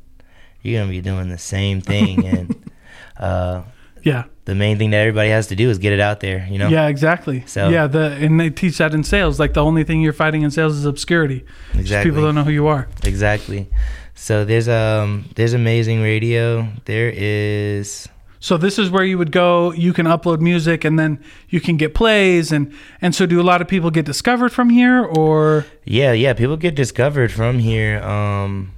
you're 0.62 0.79
gonna 0.81 0.91
be 0.91 1.01
doing 1.01 1.29
the 1.29 1.38
same 1.38 1.81
thing, 1.81 2.25
and 2.33 2.69
uh 3.17 3.63
Yeah. 4.03 4.25
the 4.45 4.55
main 4.55 4.77
thing 4.77 4.91
that 4.91 4.97
everybody 4.97 5.29
has 5.29 5.47
to 5.47 5.55
do 5.55 5.69
is 5.69 5.77
get 5.77 5.93
it 5.93 5.99
out 6.01 6.19
there, 6.19 6.45
you 6.51 6.57
know. 6.59 6.67
Yeah, 6.67 6.88
exactly. 6.89 7.43
So- 7.47 7.69
yeah, 7.69 7.88
the 7.88 8.12
and 8.19 8.39
they 8.39 8.49
teach 8.49 8.77
that 8.79 8.93
in 8.93 9.03
sales. 9.03 9.39
Like 9.39 9.53
the 9.53 9.63
only 9.63 9.83
thing 9.83 10.01
you're 10.01 10.13
fighting 10.13 10.41
in 10.43 10.51
sales 10.51 10.75
is 10.75 10.86
obscurity. 10.86 11.45
Just 11.71 11.79
Exactly. 11.79 12.12
people 12.12 12.23
don't 12.23 12.36
know 12.36 12.43
who 12.43 12.51
you 12.51 12.67
are. 12.67 12.88
Exactly. 13.03 13.69
So 14.15 14.45
there's 14.45 14.69
um 14.69 15.30
there's 15.36 15.54
amazing 15.54 16.02
radio. 16.02 16.67
There 16.86 17.12
is 17.13 18.08
So 18.39 18.58
this 18.58 18.78
is 18.78 18.89
where 18.91 19.04
you 19.04 19.17
would 19.17 19.32
go. 19.32 19.71
You 19.73 19.93
can 19.93 20.06
upload 20.06 20.39
music, 20.39 20.86
and 20.86 20.99
then 20.99 21.23
you 21.49 21.60
can 21.60 21.78
get 21.78 21.93
plays, 21.93 22.52
and 22.52 22.73
and 23.02 23.15
so 23.15 23.26
do 23.26 23.41
a 23.41 23.43
lot 23.43 23.62
of 23.62 23.67
people 23.67 23.91
get 23.91 24.06
discovered 24.06 24.52
from 24.52 24.69
here, 24.69 25.04
or 25.04 25.65
yeah 25.86 26.12
yeah 26.12 26.34
people 26.34 26.58
get 26.58 26.76
discovered 26.76 27.32
from 27.32 27.60
here. 27.60 28.02
Um, 28.04 28.73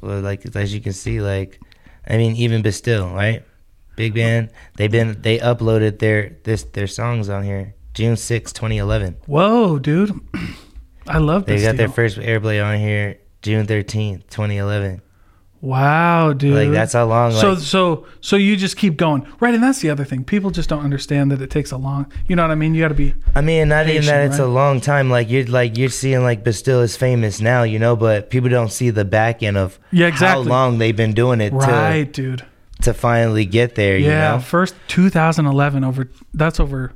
like 0.00 0.44
as 0.54 0.74
you 0.74 0.80
can 0.80 0.92
see, 0.92 1.20
like 1.20 1.60
I 2.06 2.16
mean 2.16 2.36
even 2.36 2.62
Bastille, 2.62 3.10
right? 3.10 3.42
Big 3.96 4.14
band. 4.14 4.50
They've 4.76 4.90
been 4.90 5.20
they 5.22 5.38
uploaded 5.38 5.98
their 5.98 6.36
this 6.44 6.62
their 6.62 6.86
songs 6.86 7.28
on 7.28 7.42
here 7.42 7.74
June 7.94 8.16
6, 8.16 8.52
2011. 8.52 9.16
whoa, 9.26 9.80
dude, 9.80 10.14
I 11.08 11.18
love 11.18 11.46
They 11.46 11.54
this. 11.54 11.62
They 11.62 11.68
got 11.68 11.76
their 11.76 11.88
first 11.88 12.16
airplay 12.18 12.64
on 12.64 12.78
here 12.78 13.18
June 13.42 13.66
13th, 13.66 14.28
2011. 14.30 15.02
Wow, 15.60 16.34
dude. 16.34 16.54
Like 16.54 16.70
that's 16.70 16.92
how 16.92 17.06
long. 17.06 17.32
so 17.32 17.50
Like, 17.54 17.58
so 17.58 18.06
so 18.20 18.36
you 18.36 18.56
just 18.56 18.76
keep 18.76 18.96
going, 18.96 19.26
right? 19.40 19.52
And 19.52 19.62
that's 19.62 19.80
the 19.80 19.90
other 19.90 20.04
thing. 20.04 20.22
People 20.22 20.50
just 20.52 20.68
don't 20.68 20.84
understand 20.84 21.32
that 21.32 21.42
it 21.42 21.50
takes 21.50 21.72
a 21.72 21.76
long. 21.76 22.12
You 22.28 22.36
know 22.36 22.42
what 22.42 22.52
I 22.52 22.54
mean? 22.54 22.76
You 22.76 22.82
got 22.82 22.88
to 22.88 22.94
be. 22.94 23.14
I 23.34 23.40
mean, 23.40 23.68
not 23.68 23.88
even 23.88 24.06
that 24.06 24.26
it's 24.26 24.38
right? 24.38 24.44
a 24.44 24.48
long 24.48 24.80
time. 24.80 25.10
Like 25.10 25.28
you're 25.28 25.46
like 25.46 25.76
you're 25.76 25.88
seeing 25.88 26.22
like 26.22 26.44
Bastille 26.44 26.82
is 26.82 26.96
famous 26.96 27.40
now, 27.40 27.64
you 27.64 27.80
know, 27.80 27.96
but 27.96 28.30
people 28.30 28.48
don't 28.48 28.70
see 28.70 28.90
the 28.90 29.04
back 29.04 29.42
end 29.42 29.56
of 29.56 29.80
Yeah, 29.90 30.06
exactly. 30.06 30.44
how 30.44 30.48
long 30.48 30.78
they've 30.78 30.96
been 30.96 31.12
doing 31.14 31.40
it 31.40 31.52
Right, 31.52 32.04
dude. 32.12 32.38
to 32.38 32.46
to 32.82 32.94
finally 32.94 33.44
get 33.44 33.74
there. 33.74 33.98
Yeah, 33.98 34.34
You 34.34 34.36
know, 34.36 34.40
first 34.40 34.76
2011 34.86 35.82
over. 35.82 36.08
That's 36.34 36.60
over. 36.60 36.92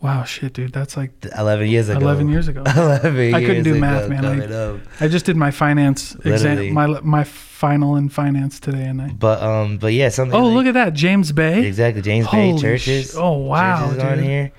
Wow, 0.00 0.22
shit, 0.22 0.52
dude. 0.52 0.72
That's 0.72 0.96
like 0.96 1.10
eleven 1.36 1.66
years 1.68 1.88
ago. 1.88 1.98
11 2.00 2.28
years 2.28 2.46
ago. 2.46 2.62
11 2.66 3.34
I 3.34 3.44
couldn't 3.44 3.64
do 3.64 3.74
math, 3.80 4.08
man. 4.08 4.24
I- 4.24 5.04
I 5.04 5.08
just 5.08 5.26
did 5.26 5.36
my 5.36 5.50
finance 5.50 6.14
Literally. 6.24 6.68
exam, 6.68 6.74
my 6.74 6.86
my 7.00 7.24
final 7.24 7.96
in 7.96 8.08
finance 8.08 8.60
today, 8.60 8.84
and 8.84 9.02
I. 9.02 9.08
But 9.08 9.42
um, 9.42 9.78
but 9.78 9.92
yeah, 9.92 10.08
something. 10.10 10.38
Oh, 10.38 10.44
like- 10.46 10.54
look 10.54 10.66
at 10.66 10.74
that, 10.74 10.94
James 10.94 11.32
Bay. 11.32 11.66
exactly 11.66 12.00
James 12.02 12.26
Holy 12.26 12.52
Bay 12.52 12.58
churches. 12.58 13.10
sh- 13.10 13.14
oh, 13.16 13.38
wow, 13.38 13.88
churches 13.88 14.04
on 14.04 14.22
here. 14.22 14.52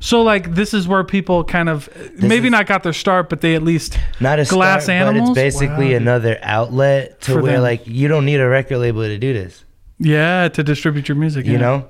So 0.00 0.22
like, 0.22 0.54
this 0.54 0.72
is 0.72 0.86
where 0.88 1.02
people 1.04 1.44
kind 1.44 1.68
of 1.68 1.88
maybe 2.22 2.46
is- 2.46 2.52
not 2.52 2.66
got 2.66 2.82
their 2.82 2.92
start, 2.94 3.28
but 3.28 3.42
they 3.42 3.54
at 3.56 3.62
least. 3.62 3.98
Not 4.20 4.38
a 4.38 4.44
Glass 4.44 4.84
start, 4.84 4.96
animals? 4.96 5.30
but 5.36 5.44
it's 5.44 5.56
basically 5.58 5.90
Wow, 5.90 5.96
another 5.96 6.38
outlet 6.40 7.20
to 7.22 7.34
where 7.42 7.54
them. 7.54 7.62
like 7.62 7.86
you 7.86 8.08
don't 8.08 8.24
need 8.24 8.40
a 8.40 8.48
record 8.48 8.78
label 8.78 9.02
to 9.02 9.18
do 9.18 9.34
this. 9.34 9.64
Yeah, 9.98 10.48
to 10.48 10.62
distribute 10.62 11.08
your 11.08 11.16
music. 11.16 11.44
you 11.44 11.54
yeah. 11.54 11.58
know, 11.58 11.88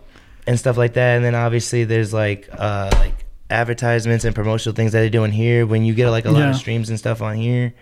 and 0.49 0.59
stuff 0.59 0.77
like 0.77 0.95
that. 0.95 1.15
And 1.17 1.25
then 1.25 1.35
obviously 1.37 1.85
there's 1.85 2.13
like 2.13 2.49
uh 2.53 2.91
like 2.95 3.25
advertisements 3.51 4.25
and 4.25 4.35
promotional 4.35 4.75
things 4.75 4.93
that 4.93 5.01
they're 5.01 5.11
doing 5.11 5.31
here. 5.33 5.65
When 5.67 5.85
you 5.85 5.95
get 5.95 6.11
like 6.11 6.25
a 6.25 6.31
lot 6.31 6.41
Yeah. 6.41 6.51
of 6.51 6.57
streams 6.57 6.89
and 6.91 6.99
stuff 6.99 7.23
on 7.23 7.37
here, 7.37 7.73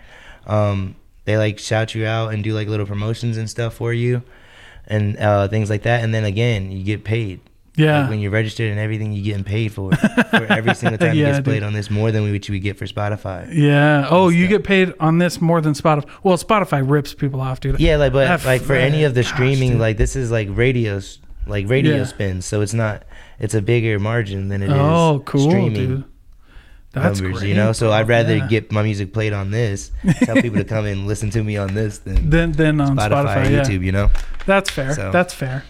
um, 0.45 0.95
they 1.25 1.37
like 1.37 1.59
shout 1.59 1.93
you 1.95 2.05
out 2.05 2.33
and 2.33 2.43
do 2.43 2.53
like 2.53 2.67
little 2.67 2.85
promotions 2.85 3.37
and 3.37 3.49
stuff 3.49 3.73
for 3.73 3.91
you, 3.93 4.21
and 4.87 5.17
uh, 5.17 5.47
things 5.49 5.69
like 5.69 5.83
that. 5.83 6.03
And 6.03 6.13
then 6.13 6.23
again, 6.25 6.71
you 6.71 6.83
get 6.83 7.03
paid. 7.03 7.41
Yeah. 7.75 8.01
Like 8.01 8.09
when 8.09 8.19
you're 8.21 8.31
registered 8.31 8.71
and 8.71 8.79
everything, 8.79 9.11
you're 9.13 9.23
getting 9.25 9.43
paid 9.43 9.71
for 9.71 9.91
it. 9.93 9.97
for 9.97 10.51
every 10.51 10.73
single 10.73 10.97
time 11.05 11.15
Yeah, 11.15 11.27
it 11.27 11.31
gets 11.33 11.43
played 11.43 11.55
dude. 11.57 11.63
on 11.63 11.73
this 11.73 11.91
more 11.91 12.11
than 12.11 12.23
we, 12.23 12.29
you 12.31 12.39
would 12.53 12.63
get 12.63 12.75
for 12.77 12.85
Spotify. 12.85 13.53
yeah. 13.53 14.07
Oh, 14.09 14.29
you 14.29 14.47
get 14.47 14.63
paid 14.63 14.93
on 14.99 15.19
this 15.19 15.39
more 15.41 15.61
than 15.61 15.73
Spotify. 15.73 16.07
Well, 16.23 16.37
Spotify 16.37 16.81
rips 16.89 17.13
people 17.13 17.39
off, 17.39 17.59
dude. 17.59 17.79
Yeah, 17.79 17.97
like 17.97 18.13
but 18.13 18.25
That 18.25 18.45
like 18.47 18.61
for 18.63 18.73
any 18.73 19.03
of 19.03 19.13
the 19.13 19.21
gosh, 19.21 19.31
streaming, 19.33 19.71
dude. 19.73 19.79
like 19.81 19.97
this 19.97 20.15
is 20.15 20.31
like 20.31 20.47
radios, 20.49 21.19
like 21.49 21.69
radio 21.69 21.97
Yeah. 21.97 22.03
spins. 22.05 22.45
So 22.45 22.61
it's 22.61 22.73
not. 22.73 23.03
It's 23.39 23.53
a 23.53 23.61
bigger 23.61 23.99
margin 23.99 24.49
than 24.49 24.61
it 24.63 24.67
is. 24.69 24.75
Oh, 24.77 25.21
cool, 25.25 25.49
streaming 25.49 25.73
dude. 25.73 26.03
That's 26.93 27.19
numbers, 27.21 27.39
great, 27.41 27.49
you 27.49 27.55
know. 27.55 27.73
So. 27.73 27.91
I'd 27.91 28.07
rather 28.07 28.37
Yeah. 28.37 28.47
get 28.47 28.71
my 28.71 28.81
music 28.81 29.13
played 29.13 29.33
on 29.33 29.51
this, 29.51 29.91
tell 30.23 30.35
people 30.41 30.57
to 30.57 30.63
come 30.65 30.85
and 30.85 31.05
listen 31.05 31.29
to 31.31 31.43
me 31.43 31.55
on 31.57 31.73
this 31.75 31.99
than 31.99 32.29
then 32.29 32.53
then 32.53 32.81
on 32.81 32.97
Spotify, 32.97 33.09
Spotify. 33.35 33.51
yeah. 33.51 33.61
YouTube. 33.63 33.83
You 33.83 33.91
know. 33.91 34.09
That's 34.45 34.69
fair. 34.69 34.93
So- 34.93 35.11
That's 35.11 35.33
fair. 35.33 35.63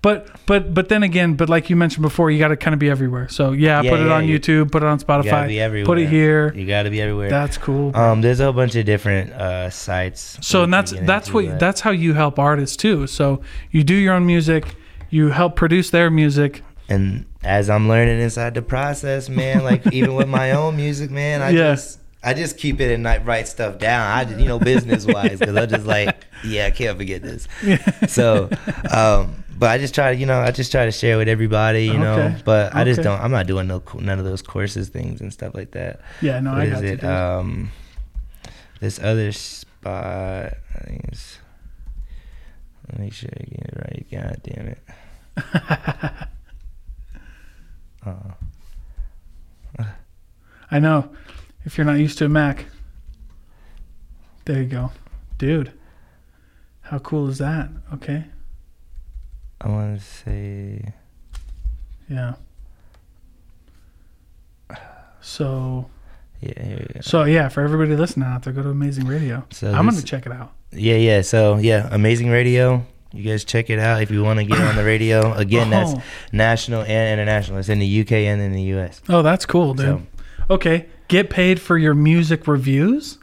But 0.00 0.28
but 0.46 0.74
but 0.74 0.90
then 0.90 1.02
again, 1.02 1.34
but 1.34 1.48
like 1.48 1.70
you 1.70 1.76
mentioned 1.76 2.02
before, 2.02 2.30
you 2.30 2.38
got 2.38 2.48
to 2.48 2.56
kind 2.56 2.74
of 2.74 2.78
be 2.78 2.90
everywhere. 2.90 3.26
So 3.28 3.52
yeah, 3.52 3.80
Yeah, 3.80 3.90
put 3.90 4.00
it 4.00 4.10
on 4.10 4.26
you- 4.28 4.38
YouTube, 4.38 4.70
put 4.70 4.82
it 4.82 4.86
on 4.86 4.98
Spotify, 5.00 5.48
be 5.48 5.58
everywhere. 5.60 5.86
put 5.86 5.98
it 5.98 6.08
here. 6.10 6.52
You 6.54 6.66
gotta 6.66 6.90
be 6.90 7.00
everywhere. 7.00 7.30
That's 7.30 7.56
cool. 7.56 7.94
um, 7.96 8.20
there's 8.20 8.38
a 8.40 8.44
whole 8.44 8.52
bunch 8.52 8.74
of 8.76 8.84
different 8.84 9.32
uh 9.32 9.70
sites. 9.70 10.38
so 10.42 10.64
and 10.64 10.72
that's 10.72 10.92
that's 11.04 11.32
what 11.32 11.46
but- 11.46 11.58
that's 11.60 11.80
how 11.80 11.90
you 11.90 12.12
help 12.12 12.38
artists 12.38 12.76
too. 12.76 13.06
So 13.06 13.40
you 13.70 13.82
do 13.82 13.94
your 13.94 14.12
own 14.14 14.26
music, 14.26 14.74
you 15.14 15.28
help 15.28 15.54
produce 15.56 15.90
their 15.90 16.10
music. 16.10 16.62
and 16.88 17.24
as 17.42 17.68
I'm 17.70 17.88
learning 17.88 18.20
inside 18.20 18.54
the 18.54 18.62
process, 18.62 19.28
man, 19.28 19.62
like 19.64 19.86
even 19.92 20.14
with 20.14 20.28
my 20.28 20.52
own 20.52 20.76
music, 20.76 21.10
man, 21.10 21.40
I 21.42 21.50
Yeah. 21.50 21.72
just 21.74 22.00
I 22.26 22.32
just 22.32 22.56
keep 22.56 22.80
it 22.80 22.90
and 22.92 23.02
not 23.02 23.24
write 23.26 23.46
stuff 23.48 23.78
down. 23.78 24.00
I 24.10 24.24
just, 24.24 24.40
you 24.40 24.46
know, 24.46 24.58
business 24.58 25.04
wise, 25.06 25.38
because 25.38 25.54
I'm 25.56 25.68
just 25.68 25.84
like, 25.86 26.24
yeah, 26.44 26.64
I 26.66 26.70
can't 26.70 26.96
forget 26.96 27.20
this. 27.22 27.46
So, 28.08 28.48
um, 28.90 29.44
but 29.58 29.68
I 29.70 29.76
just 29.76 29.94
try 29.94 30.14
to, 30.14 30.18
you 30.18 30.24
know, 30.24 30.40
I 30.40 30.50
just 30.50 30.72
try 30.72 30.86
to 30.86 30.90
share 30.90 31.18
with 31.18 31.28
everybody, 31.28 31.84
you 31.84 31.98
know. 31.98 32.14
Okay. 32.18 32.36
But 32.44 32.74
I 32.74 32.82
just 32.84 33.02
don't. 33.02 33.20
I'm 33.20 33.30
not 33.30 33.46
doing 33.46 33.66
no 33.68 33.82
none 34.00 34.18
of 34.18 34.24
those 34.24 34.40
courses 34.40 34.88
things 34.88 35.20
and 35.20 35.32
stuff 35.34 35.54
like 35.54 35.72
that. 35.72 36.00
Yeah, 36.22 36.40
no, 36.40 36.52
What 36.52 36.60
I 36.62 36.66
got 36.70 36.84
it? 36.84 37.00
dude. 37.02 37.04
Um, 37.04 37.70
this 38.80 38.98
other 38.98 39.30
spot. 39.32 40.54
I 40.74 40.78
think 40.86 41.04
it's. 41.08 41.38
Let 42.88 42.98
me 42.98 43.04
make 43.06 43.12
sure 43.14 43.30
I 43.34 43.44
get 43.44 43.60
it 43.60 43.76
right. 43.76 44.06
God 44.10 44.40
damn 44.42 44.66
it. 44.68 44.78
Uh, 48.06 49.84
I 50.70 50.78
know. 50.78 51.08
If 51.64 51.78
you're 51.78 51.86
not 51.86 51.94
used 51.98 52.18
to 52.18 52.26
a 52.26 52.28
Mac, 52.28 52.66
there 54.44 54.60
you 54.60 54.68
go, 54.68 54.92
dude. 55.38 55.72
How 56.82 56.98
cool 56.98 57.28
is 57.28 57.38
that? 57.38 57.70
Okay, 57.94 58.24
I 59.62 59.68
want 59.68 59.98
to 59.98 60.04
say. 60.04 60.92
yeah. 62.10 62.34
So 65.22 65.88
Yeah, 66.42 66.62
here 66.62 66.76
we 66.86 66.94
go. 66.94 67.00
so 67.00 67.24
yeah, 67.24 67.48
for 67.48 67.62
everybody 67.62 67.96
listening 67.96 68.28
out 68.28 68.42
there, 68.42 68.52
go 68.52 68.62
to 68.62 68.68
Amazing 68.68 69.06
Radio. 69.06 69.46
So 69.50 69.72
I'm 69.72 69.86
gonna 69.88 70.02
check 70.02 70.26
it 70.26 70.32
out. 70.32 70.52
Yeah, 70.74 70.96
yeah. 70.96 71.22
So 71.22 71.56
yeah, 71.56 71.88
amazing 71.90 72.30
radio. 72.30 72.84
You 73.12 73.22
guys 73.22 73.44
check 73.44 73.70
it 73.70 73.78
out 73.78 74.02
if 74.02 74.10
you 74.10 74.22
want 74.24 74.40
to 74.40 74.44
get 74.44 74.58
on 74.60 74.74
the 74.76 74.84
radio. 74.84 75.32
Again, 75.36 75.70
that's 75.70 75.92
Oh. 75.94 76.02
national 76.32 76.82
and 76.82 77.18
international. 77.20 77.58
It's 77.58 77.68
in 77.68 77.78
the 77.78 78.00
UK 78.00 78.12
and 78.12 78.40
in 78.42 78.52
the 78.52 78.62
US. 78.78 79.00
Oh, 79.08 79.22
that's 79.22 79.46
cool, 79.46 79.74
dude. 79.74 79.86
So 79.86 80.02
Okay, 80.50 80.86
get 81.08 81.30
paid 81.30 81.60
for 81.60 81.78
your 81.78 81.94
music 81.94 82.46
reviews. 82.48 83.18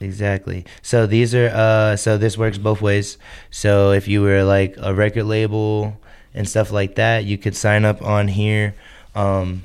exactly. 0.00 0.64
So 0.82 1.06
these 1.06 1.34
are 1.34 1.48
uh 1.48 1.96
so 1.96 2.18
this 2.18 2.36
works 2.36 2.58
both 2.58 2.82
ways. 2.82 3.16
So 3.50 3.92
if 3.92 4.08
you 4.08 4.22
were 4.22 4.42
like 4.42 4.74
a 4.78 4.92
record 4.92 5.24
label 5.24 5.96
and 6.34 6.48
stuff 6.48 6.72
like 6.72 6.96
that, 6.96 7.24
you 7.24 7.38
could 7.38 7.54
sign 7.56 7.84
up 7.84 8.02
on 8.02 8.28
here 8.28 8.74
um 9.14 9.62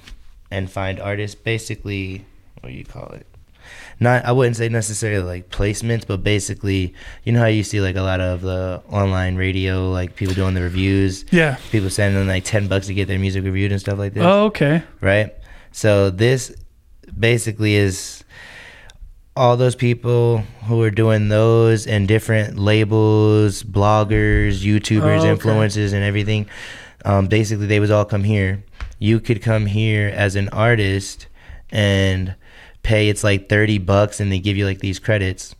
and 0.51 0.69
find 0.69 0.99
artists 0.99 1.35
basically 1.35 2.25
what 2.61 2.69
do 2.71 2.75
you 2.75 2.85
call 2.85 3.09
it? 3.13 3.25
Not 3.99 4.25
I 4.25 4.31
wouldn't 4.31 4.55
say 4.57 4.69
necessarily 4.69 5.23
like 5.25 5.49
placements, 5.49 6.05
but 6.05 6.23
basically, 6.23 6.93
you 7.23 7.31
know 7.33 7.39
how 7.39 7.47
you 7.47 7.63
see 7.63 7.81
like 7.81 7.95
a 7.95 8.01
lot 8.03 8.21
of 8.21 8.41
the 8.41 8.81
online 8.89 9.35
radio 9.37 9.89
like 9.91 10.15
people 10.15 10.35
doing 10.35 10.53
the 10.53 10.61
reviews. 10.61 11.25
Yeah. 11.31 11.57
people 11.71 11.89
sending 11.89 12.27
like 12.27 12.43
10 12.43 12.67
bucks 12.67 12.87
to 12.87 12.93
get 12.93 13.07
their 13.07 13.17
music 13.19 13.43
reviewed 13.43 13.71
and 13.71 13.81
stuff 13.81 13.97
like 13.97 14.13
this 14.13 14.23
Oh, 14.23 14.45
okay. 14.45 14.83
right 15.01 15.33
so 15.71 16.09
this 16.09 16.55
basically 17.17 17.75
is 17.75 18.23
all 19.35 19.55
those 19.57 19.75
people 19.75 20.39
who 20.65 20.81
are 20.81 20.89
doing 20.91 21.29
those 21.29 21.85
and 21.87 22.07
different 22.07 22.57
labels 22.57 23.63
bloggers 23.63 24.63
youtubers 24.63 25.21
Oh, 25.21 25.29
okay. 25.29 25.35
influencers 25.43 25.93
and 25.93 26.03
everything 26.03 26.49
um, 27.05 27.27
basically 27.27 27.65
they 27.67 27.79
would 27.79 27.91
all 27.91 28.05
come 28.05 28.23
here 28.23 28.63
you 28.99 29.19
could 29.19 29.41
come 29.41 29.65
here 29.67 30.07
as 30.13 30.35
an 30.35 30.49
artist 30.49 31.27
and 31.69 32.35
pay 32.87 33.09
it's 33.09 33.23
like 33.23 33.49
30 33.49 33.79
bucks 33.79 34.19
and 34.21 34.31
they 34.31 34.39
give 34.39 34.55
you 34.57 34.65
like 34.65 34.79
these 34.79 34.97
credits 34.99 35.53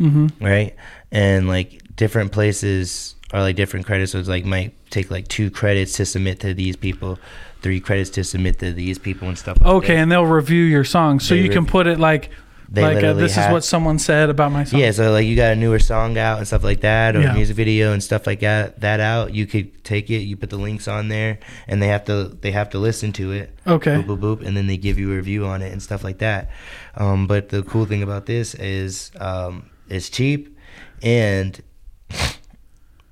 Mm-hmm. 0.00 0.44
right? 0.44 0.74
And 1.12 1.46
like 1.46 1.80
different 1.94 2.32
places 2.32 3.14
are 3.32 3.40
like 3.40 3.54
different 3.54 3.86
credits. 3.86 4.10
So 4.10 4.18
it's 4.18 4.28
like 4.28 4.44
might 4.44 4.74
take 4.90 5.08
like 5.08 5.28
two 5.28 5.50
credits 5.52 5.92
to 5.98 6.04
submit 6.04 6.40
to 6.40 6.52
these 6.52 6.74
people, 6.74 7.16
three 7.62 7.78
credits 7.80 8.10
to 8.10 8.24
submit 8.24 8.58
to 8.58 8.72
these 8.72 8.98
people 8.98 9.28
and 9.28 9.38
stuff. 9.38 9.56
Like 9.60 9.68
Okay, 9.68 9.94
that. 9.94 10.00
and 10.02 10.10
they'll 10.10 10.26
review 10.26 10.64
your 10.64 10.82
song, 10.82 11.20
so 11.20 11.34
They 11.36 11.42
you 11.42 11.48
can 11.48 11.64
put 11.64 11.86
it 11.86 12.00
like 12.00 12.30
They 12.68 12.82
like 12.82 13.04
uh, 13.04 13.12
this 13.12 13.36
is 13.36 13.46
what 13.50 13.62
someone 13.62 13.98
said 13.98 14.30
about 14.30 14.50
my 14.50 14.64
song. 14.64 14.80
Yeah, 14.80 14.90
so 14.90 15.12
like 15.12 15.26
you 15.26 15.36
got 15.36 15.52
a 15.52 15.56
newer 15.56 15.78
song 15.78 16.16
out 16.18 16.38
and 16.38 16.46
stuff 16.46 16.64
like 16.64 16.80
that, 16.80 17.14
or 17.14 17.20
Yeah. 17.20 17.32
a 17.32 17.34
music 17.34 17.56
video 17.56 17.92
and 17.92 18.02
stuff 18.02 18.26
like 18.26 18.40
that. 18.40 18.80
That 18.80 19.00
out, 19.00 19.34
you 19.34 19.46
could 19.46 19.84
take 19.84 20.10
it, 20.10 20.20
you 20.20 20.36
put 20.36 20.50
the 20.50 20.56
links 20.56 20.88
on 20.88 21.08
there, 21.08 21.38
and 21.68 21.80
they 21.82 21.88
have 21.88 22.04
to 22.06 22.36
they 22.40 22.50
have 22.52 22.70
to 22.70 22.78
listen 22.78 23.12
to 23.14 23.32
it. 23.32 23.56
Okay. 23.66 23.92
Boop 23.96 24.06
boop 24.06 24.18
boop, 24.20 24.46
and 24.46 24.56
then 24.56 24.66
they 24.66 24.76
give 24.76 24.98
you 24.98 25.12
a 25.12 25.16
review 25.16 25.44
on 25.46 25.62
it 25.62 25.72
and 25.72 25.82
stuff 25.82 26.02
like 26.02 26.18
that. 26.18 26.50
Um, 26.96 27.26
but 27.26 27.50
the 27.50 27.62
cool 27.62 27.84
thing 27.84 28.02
about 28.02 28.26
this 28.26 28.54
is 28.54 29.10
um, 29.20 29.68
it's 29.88 30.08
cheap, 30.08 30.56
and 31.02 31.60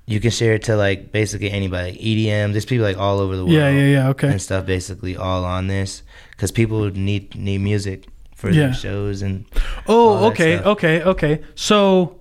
you 0.05 0.19
can 0.19 0.31
share 0.31 0.53
it 0.53 0.63
to 0.63 0.75
like 0.75 1.11
basically 1.11 1.49
anybody. 1.51 1.93
EDM, 1.97 2.51
there's 2.51 2.65
people 2.65 2.85
like 2.85 2.97
all 2.97 3.19
over 3.19 3.35
the 3.37 3.43
world. 3.43 3.53
Yeah, 3.55 3.69
yeah, 3.69 3.85
yeah. 3.85 4.09
Okay. 4.09 4.29
And 4.29 4.41
stuff 4.41 4.65
basically 4.65 5.15
all 5.15 5.45
on 5.45 5.67
this 5.67 6.03
because 6.31 6.51
people 6.51 6.89
need 6.89 7.35
need 7.35 7.59
music 7.61 8.07
for 8.43 8.49
Yeah. 8.51 8.65
their 8.67 8.73
shows 8.73 9.21
and 9.21 9.45
Oh, 9.87 10.25
okay, 10.27 10.59
okay, 10.59 11.01
okay. 11.03 11.39
So 11.55 12.19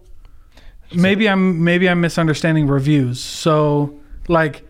maybe 0.94 1.28
I'm 1.28 1.64
maybe 1.64 1.88
I'm 1.88 2.00
misunderstanding 2.00 2.68
reviews. 2.68 3.20
So 3.20 3.98
like 4.28 4.62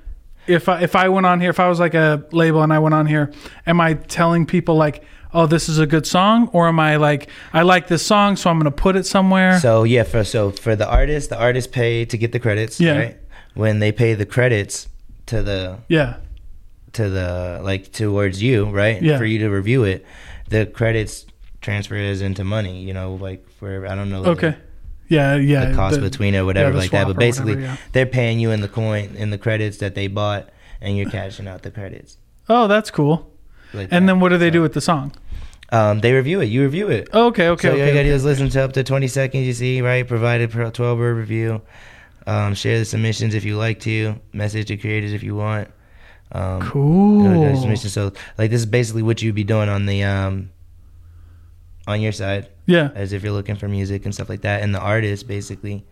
if 0.47 0.67
I 0.69 0.81
if 0.83 0.97
I 0.97 1.09
went 1.11 1.27
on 1.27 1.41
here, 1.43 1.51
if 1.51 1.61
I 1.61 1.69
was 1.69 1.79
like 1.79 1.93
a 1.95 2.25
label 2.33 2.63
and 2.63 2.73
I 2.73 2.79
went 2.79 2.95
on 2.95 3.07
here, 3.07 3.31
am 3.67 3.81
I 3.83 3.95
telling 3.95 4.47
people 4.47 4.77
like, 4.77 5.05
oh, 5.35 5.47
this 5.47 5.69
is 5.69 5.79
a 5.79 5.87
good 5.87 6.07
song, 6.07 6.49
or 6.55 6.69
am 6.69 6.81
I 6.81 6.97
like, 6.97 7.29
I 7.53 7.63
like 7.63 7.87
this 7.89 8.05
song, 8.05 8.37
so 8.37 8.49
I'm 8.51 8.59
gonna 8.59 8.71
put 8.71 8.97
it 8.97 9.05
somewhere? 9.07 9.61
So 9.61 9.85
yeah, 9.85 10.05
for 10.05 10.25
so 10.25 10.51
for 10.53 10.75
the 10.75 10.89
artist, 10.89 11.29
the 11.31 11.39
artist 11.39 11.71
pay 11.71 12.07
to 12.07 12.17
get 12.17 12.33
the 12.33 12.41
credits. 12.41 12.81
Yeah. 12.81 12.97
Right? 12.99 13.17
When 13.55 13.79
they 13.79 13.93
pay 13.93 14.15
the 14.15 14.25
credits 14.27 14.89
to 15.27 15.43
the 15.43 15.79
yeah, 15.89 16.17
to 16.95 17.11
the 17.11 17.61
like 17.63 17.93
towards 17.93 18.43
you, 18.43 18.65
right? 18.71 19.03
Yeah. 19.03 19.19
For 19.19 19.27
you 19.27 19.39
to 19.41 19.49
review 19.51 19.85
it, 19.85 20.05
the 20.49 20.65
credits 20.67 21.27
transfer 21.63 21.97
is 21.97 22.21
into 22.21 22.45
money. 22.45 22.83
You 22.83 22.93
know, 22.93 23.15
like 23.15 23.49
for 23.49 23.87
I 23.87 23.95
don't 23.95 24.11
know. 24.11 24.25
okay, 24.25 24.57
yeah, 25.09 25.37
yeah. 25.37 25.67
The 25.67 25.75
cost 25.75 25.97
the- 25.97 26.03
between 26.03 26.37
or 26.37 26.45
whatever 26.45 26.73
the 26.73 26.79
like 26.79 26.91
that, 26.91 27.07
but 27.07 27.17
basically 27.17 27.55
whatever, 27.55 27.73
yeah. 27.75 27.77
they're 27.93 28.07
paying 28.07 28.39
you 28.39 28.51
in 28.51 28.61
the 28.61 28.69
coin 28.69 29.15
in 29.17 29.31
the 29.31 29.39
credits 29.39 29.79
that 29.79 29.95
they 29.95 30.09
bought, 30.09 30.51
and 30.81 30.97
you're 30.97 31.11
cashing 31.11 31.49
out 31.49 31.63
the 31.63 31.71
credits. 31.71 32.19
Oh, 32.49 32.67
that's 32.67 32.91
cool. 32.91 33.31
Like 33.73 33.89
And 33.91 34.07
that. 34.07 34.13
then 34.13 34.21
what 34.21 34.29
do 34.29 34.37
they 34.39 34.51
do 34.51 34.61
with 34.61 34.75
the 34.75 34.81
song? 34.81 35.13
Um, 35.71 36.01
they 36.01 36.13
review 36.13 36.43
it. 36.43 36.47
You 36.47 36.63
review 36.65 36.91
it. 36.91 37.09
Oh, 37.15 37.29
okay, 37.29 37.49
okay, 37.49 37.69
so 37.69 37.73
all 37.73 37.79
you 37.79 37.87
gotta 37.87 38.05
do 38.05 38.13
is 38.13 38.25
listen 38.27 38.51
to 38.51 38.61
up 38.63 38.75
to 38.75 38.85
20 38.85 39.09
seconds. 39.09 39.47
You 39.47 39.55
see, 39.55 39.81
right? 39.81 40.07
Provided 40.07 40.51
per 40.51 40.71
12 40.71 40.99
word 40.99 41.15
review. 41.15 41.63
Um, 42.27 42.55
share 42.55 42.79
the 42.79 42.85
submissions 42.85 43.35
if 43.35 43.45
you 43.45 43.57
like 43.57 43.81
to. 43.81 44.21
Message 44.35 44.69
the 44.69 44.77
creators 44.77 45.15
if 45.15 45.23
you 45.23 45.35
want. 45.35 45.69
Um, 46.31 46.61
Cool. 46.61 47.77
So 47.77 48.13
like 48.39 48.51
this 48.51 48.61
is 48.61 48.67
basically 48.67 49.03
what 49.03 49.23
you'd 49.23 49.35
be 49.35 49.45
doing 49.45 49.69
on 49.69 49.87
the 49.87 50.03
um 50.05 50.51
on 51.87 52.01
your 52.01 52.13
side, 52.13 52.49
Yeah. 52.67 52.91
as 52.95 53.13
if 53.13 53.23
you're 53.23 53.33
looking 53.33 53.57
for 53.57 53.69
music 53.69 54.05
and 54.05 54.15
stuff 54.15 54.29
like 54.29 54.43
that. 54.43 54.63
And 54.63 54.75
the 54.75 54.79
artists 54.81 55.23
basically 55.25 55.85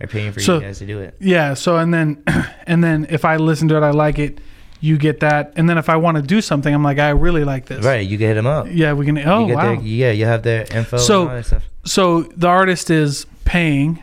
are 0.00 0.06
paying 0.06 0.32
for 0.32 0.40
So- 0.40 0.56
you 0.56 0.60
guys 0.62 0.78
to 0.78 0.86
do 0.86 1.00
it. 1.00 1.14
Yeah. 1.20 1.54
So 1.54 1.76
and 1.78 1.92
then 1.92 2.22
and 2.66 2.82
then 2.84 3.06
if 3.10 3.24
I 3.24 3.36
listen 3.36 3.68
to 3.68 3.76
it, 3.76 3.82
I 3.82 3.90
like 3.90 4.18
it. 4.18 4.40
You 4.80 4.96
get 4.96 5.18
that, 5.20 5.54
and 5.56 5.68
then 5.68 5.76
if 5.76 5.88
I 5.88 5.96
want 5.96 6.18
to 6.18 6.22
do 6.22 6.40
something, 6.40 6.72
I'm 6.72 6.84
like, 6.84 7.00
I 7.00 7.08
really 7.10 7.42
like 7.42 7.66
this. 7.66 7.84
Right? 7.84 8.06
You 8.06 8.16
can 8.16 8.28
hit 8.28 8.34
them 8.34 8.46
up. 8.46 8.68
Yeah, 8.70 8.92
we 8.92 9.06
can. 9.06 9.18
Oh 9.18 9.48
you 9.48 9.54
wow. 9.56 9.74
their, 9.74 9.84
yeah, 9.84 10.12
you 10.12 10.24
have 10.24 10.44
their 10.44 10.66
info. 10.72 10.98
So- 10.98 11.22
and 11.22 11.30
all 11.30 11.36
that 11.36 11.46
stuff. 11.46 11.64
so 11.84 12.22
the 12.36 12.46
artist 12.46 12.88
is 12.88 13.26
paying. 13.44 14.00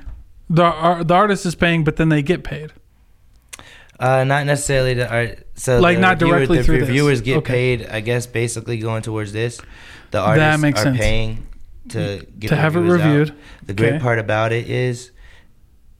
The 0.50 0.64
ar- 0.64 1.04
the 1.06 1.14
artist 1.14 1.46
is 1.46 1.56
paying, 1.56 1.86
but 1.86 1.96
then 1.96 2.10
they 2.10 2.22
get 2.22 2.44
paid. 2.44 2.74
Uh, 4.00 4.26
not 4.26 4.46
necessarily 4.46 4.94
the 4.96 5.10
art. 5.10 5.48
So 5.56 5.80
Like, 5.80 6.00
not 6.00 6.20
reviewer- 6.20 6.40
directly 6.40 6.58
the 6.58 6.64
through 6.66 6.80
this. 6.80 6.88
reviewers 6.90 7.22
get 7.22 7.38
Okay. 7.38 7.78
paid. 7.78 7.88
I 7.90 8.02
guess 8.02 8.28
basically 8.28 8.78
going 8.78 9.02
towards 9.02 9.32
this. 9.32 9.62
The 10.16 10.22
artists 10.22 10.62
makes 10.62 10.80
are 10.82 10.84
sense. 10.84 10.98
paying 10.98 11.48
to 11.90 11.98
mm. 11.98 12.40
get 12.40 12.48
to 12.50 12.56
have 12.56 12.76
it 12.76 12.80
reviews 12.80 13.02
out. 13.02 13.06
reviewed. 13.08 13.36
The 13.66 13.74
great 13.74 14.02
part 14.02 14.20
about 14.20 14.52
it 14.52 14.70
is 14.70 15.12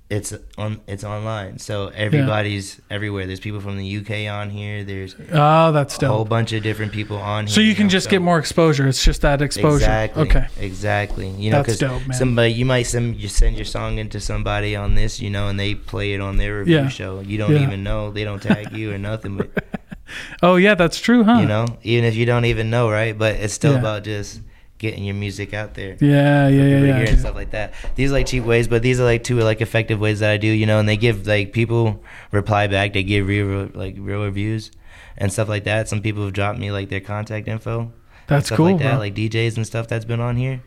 it's 0.08 0.34
on 0.58 0.82
it's 0.88 1.04
online. 1.04 1.58
So 1.58 1.88
everybody's 1.88 2.80
everywhere. 2.92 3.26
There's 3.26 3.40
people 3.40 3.60
from 3.60 3.78
the 3.78 3.98
UK 3.98 4.32
on 4.32 4.52
here. 4.52 4.84
There's 4.84 5.16
Oh, 5.32 5.72
that's 5.72 5.98
dope. 5.98 6.10
a 6.10 6.14
whole 6.14 6.26
bunch 6.26 6.54
of 6.54 6.62
different 6.62 6.92
people 6.92 7.18
on 7.18 7.48
here. 7.48 7.54
So 7.56 7.62
you 7.62 7.74
can 7.74 7.88
know, 7.88 7.92
just 7.92 8.06
so- 8.06 8.12
get 8.12 8.22
more 8.22 8.38
exposure. 8.38 8.88
It's 8.88 9.04
just 9.04 9.22
that 9.22 9.42
exposure. 9.42 9.78
Exactly. 9.78 10.22
Okay. 10.24 10.48
Exactly. 10.60 11.30
You 11.30 11.52
know, 11.52 11.64
because 11.64 11.84
somebody 12.18 12.54
you 12.54 12.66
might 12.66 12.84
send 12.84 13.16
you 13.16 13.28
send 13.28 13.56
your 13.56 13.66
song 13.66 13.98
into 13.98 14.20
somebody 14.20 14.76
on 14.76 14.94
this, 14.96 15.20
you 15.20 15.32
know, 15.32 15.48
and 15.48 15.60
they 15.60 15.74
play 15.76 16.14
it 16.14 16.22
on 16.22 16.38
their 16.38 16.60
review 16.60 16.76
Yeah. 16.76 16.88
show. 16.88 17.20
You 17.22 17.38
don't 17.40 17.54
Yeah. 17.54 17.64
even 17.64 17.84
know. 17.84 18.12
They 18.12 18.24
don't 18.24 18.42
tag 18.42 18.74
you 18.78 18.94
or 18.94 19.00
nothing. 19.00 19.38
But 19.38 19.50
Oh 20.44 20.56
yeah, 20.56 20.76
that's 20.76 21.00
true, 21.00 21.24
huh? 21.24 21.40
you 21.40 21.48
know, 21.48 21.66
even 21.84 22.06
if 22.06 22.16
you 22.16 22.26
don't 22.26 22.46
even 22.46 22.70
know, 22.70 22.90
right? 22.90 23.18
But 23.18 23.36
it's 23.36 23.54
still 23.54 23.74
Yeah. 23.74 23.80
about 23.80 24.04
just 24.04 24.42
getting 24.78 25.04
your 25.06 25.16
music 25.16 25.54
out 25.54 25.74
there. 25.74 25.98
Yeah, 26.00 26.48
yeah, 26.48 26.64
yeah, 26.68 26.80
yeah. 26.86 26.96
and 27.10 27.20
stuff 27.20 27.34
like 27.36 27.52
that. 27.52 27.74
These 27.96 28.12
are 28.12 28.14
like 28.14 28.26
cheap 28.28 28.44
ways, 28.44 28.68
but 28.68 28.82
these 28.84 29.00
are 29.00 29.04
like 29.06 29.24
two 29.24 29.40
like 29.40 29.62
effective 29.62 30.00
ways 30.00 30.20
that 30.20 30.32
I 30.32 30.38
do, 30.38 30.48
you 30.48 30.66
know. 30.66 30.80
And 30.80 30.88
they 30.88 30.98
give 30.98 31.26
like 31.26 31.54
people 31.54 32.04
reply 32.32 32.68
back. 32.68 32.94
They 32.94 33.04
give 33.04 33.26
real 33.28 33.70
like 33.74 33.96
real 33.98 34.24
reviews 34.24 34.72
and 35.18 35.32
stuff 35.32 35.50
like 35.50 35.64
that. 35.64 35.88
Some 35.90 36.02
people 36.02 36.24
have 36.24 36.34
dropped 36.34 36.60
me 36.60 36.72
like 36.72 36.90
their 36.90 37.00
contact 37.02 37.48
info, 37.48 37.92
That's 38.28 38.48
stuff 38.48 38.58
cool, 38.58 38.66
like 38.74 38.80
that, 38.80 38.92
bro. 38.92 39.00
like 39.00 39.16
DJs 39.16 39.56
and 39.58 39.66
stuff 39.66 39.88
that's 39.88 40.06
been 40.06 40.20
on 40.20 40.36
here 40.36 40.62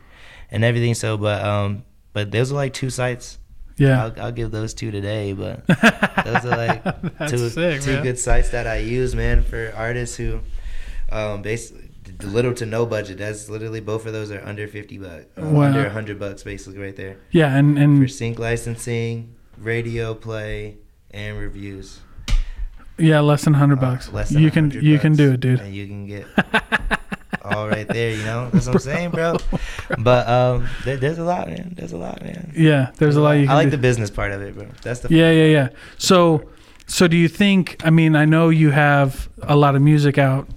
and 0.51 0.63
everything. 0.63 0.95
So, 0.95 1.17
but 1.17 1.43
um, 1.43 1.83
but 2.13 2.31
those 2.31 2.51
are 2.51 2.55
like 2.55 2.73
two 2.73 2.89
sites. 2.89 3.37
Yeah. 3.79 4.03
I'll, 4.05 4.21
I'll 4.25 4.31
give 4.31 4.51
those 4.51 4.73
two 4.73 4.91
today, 4.91 5.33
but 5.33 5.65
those 5.67 6.45
are 6.45 6.57
like 6.57 6.83
two 7.29 7.49
sick, 7.49 7.81
two 7.81 7.93
man. 7.93 8.03
good 8.03 8.19
sites 8.19 8.49
that 8.49 8.67
I 8.67 8.77
use, 8.77 9.15
man, 9.15 9.43
for 9.43 9.73
artists 9.75 10.17
who, 10.17 10.41
um, 11.11 11.41
basically 11.41 11.85
little 12.23 12.53
to 12.55 12.65
no 12.65 12.85
budget. 12.85 13.17
That's 13.17 13.49
literally 13.49 13.79
both 13.79 14.05
of 14.05 14.13
those 14.13 14.31
are 14.31 14.43
under 14.45 14.67
fifty 14.67 14.97
bucks, 14.97 15.25
uh, 15.37 15.45
Wow. 15.45 15.61
under 15.63 15.85
a 15.85 15.89
hundred 15.89 16.19
bucks, 16.19 16.43
basically 16.43 16.79
right 16.79 16.95
there 16.95 17.17
Yeah, 17.31 17.55
and 17.55 17.77
and 17.79 18.01
for 18.01 18.07
sync 18.07 18.37
licensing, 18.39 19.35
radio 19.57 20.13
play, 20.13 20.77
and 21.11 21.37
reviews. 21.39 21.99
yeah, 22.97 23.19
less 23.21 23.43
than 23.45 23.53
hundred 23.53 23.79
Uh, 23.79 23.81
bucks. 23.91 24.11
less 24.11 24.29
than 24.29 24.41
You 24.43 24.51
can 24.51 24.65
100 24.65 24.83
you 24.83 24.99
can 24.99 25.13
do 25.15 25.31
it, 25.33 25.39
dude. 25.39 25.59
And 25.61 25.73
you 25.73 25.87
can 25.87 26.05
get 26.07 26.25
all 27.53 27.67
right 27.67 27.87
there. 27.87 28.11
You 28.11 28.23
know, 28.23 28.49
that's 28.49 28.67
what 28.67 28.75
I'm 28.75 28.79
saying, 28.79 29.11
bro. 29.11 29.37
But 29.97 30.27
um, 30.27 30.67
there, 30.83 30.97
there's 30.97 31.17
a 31.17 31.23
lot, 31.23 31.47
man. 31.47 31.73
There's 31.75 31.93
a 31.93 31.97
lot, 31.97 32.21
man. 32.21 32.53
Yeah, 32.55 32.91
there's 32.97 33.15
a 33.15 33.21
lot 33.21 33.33
you 33.33 33.43
can 33.43 33.51
I 33.51 33.55
like 33.55 33.67
do. 33.67 33.71
the 33.71 33.77
business 33.77 34.09
part 34.09 34.31
of 34.31 34.41
it, 34.41 34.55
bro. 34.55 34.67
That's 34.81 34.99
the 35.01 35.09
Yeah, 35.13 35.31
yeah, 35.31 35.45
yeah. 35.45 35.69
So, 35.97 36.47
so 36.87 37.07
do 37.07 37.17
you 37.17 37.27
think? 37.27 37.77
I 37.83 37.89
mean, 37.89 38.15
I 38.15 38.25
know 38.25 38.49
you 38.49 38.71
have 38.71 39.29
a 39.41 39.55
lot 39.55 39.75
of 39.75 39.81
music 39.81 40.17
out. 40.17 40.47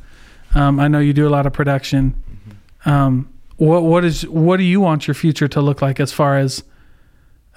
Um, 0.54 0.78
I 0.78 0.88
know 0.88 0.98
you 0.98 1.12
do 1.12 1.26
a 1.26 1.30
lot 1.30 1.46
of 1.46 1.52
production. 1.52 2.14
Mm-hmm. 2.14 2.90
Um, 2.90 3.32
what 3.56 3.84
what 3.84 4.04
is 4.04 4.26
what 4.26 4.56
do 4.56 4.64
you 4.64 4.80
want 4.80 5.06
your 5.06 5.14
future 5.14 5.48
to 5.48 5.60
look 5.60 5.82
like 5.82 6.00
as 6.00 6.12
far 6.12 6.36
as 6.36 6.64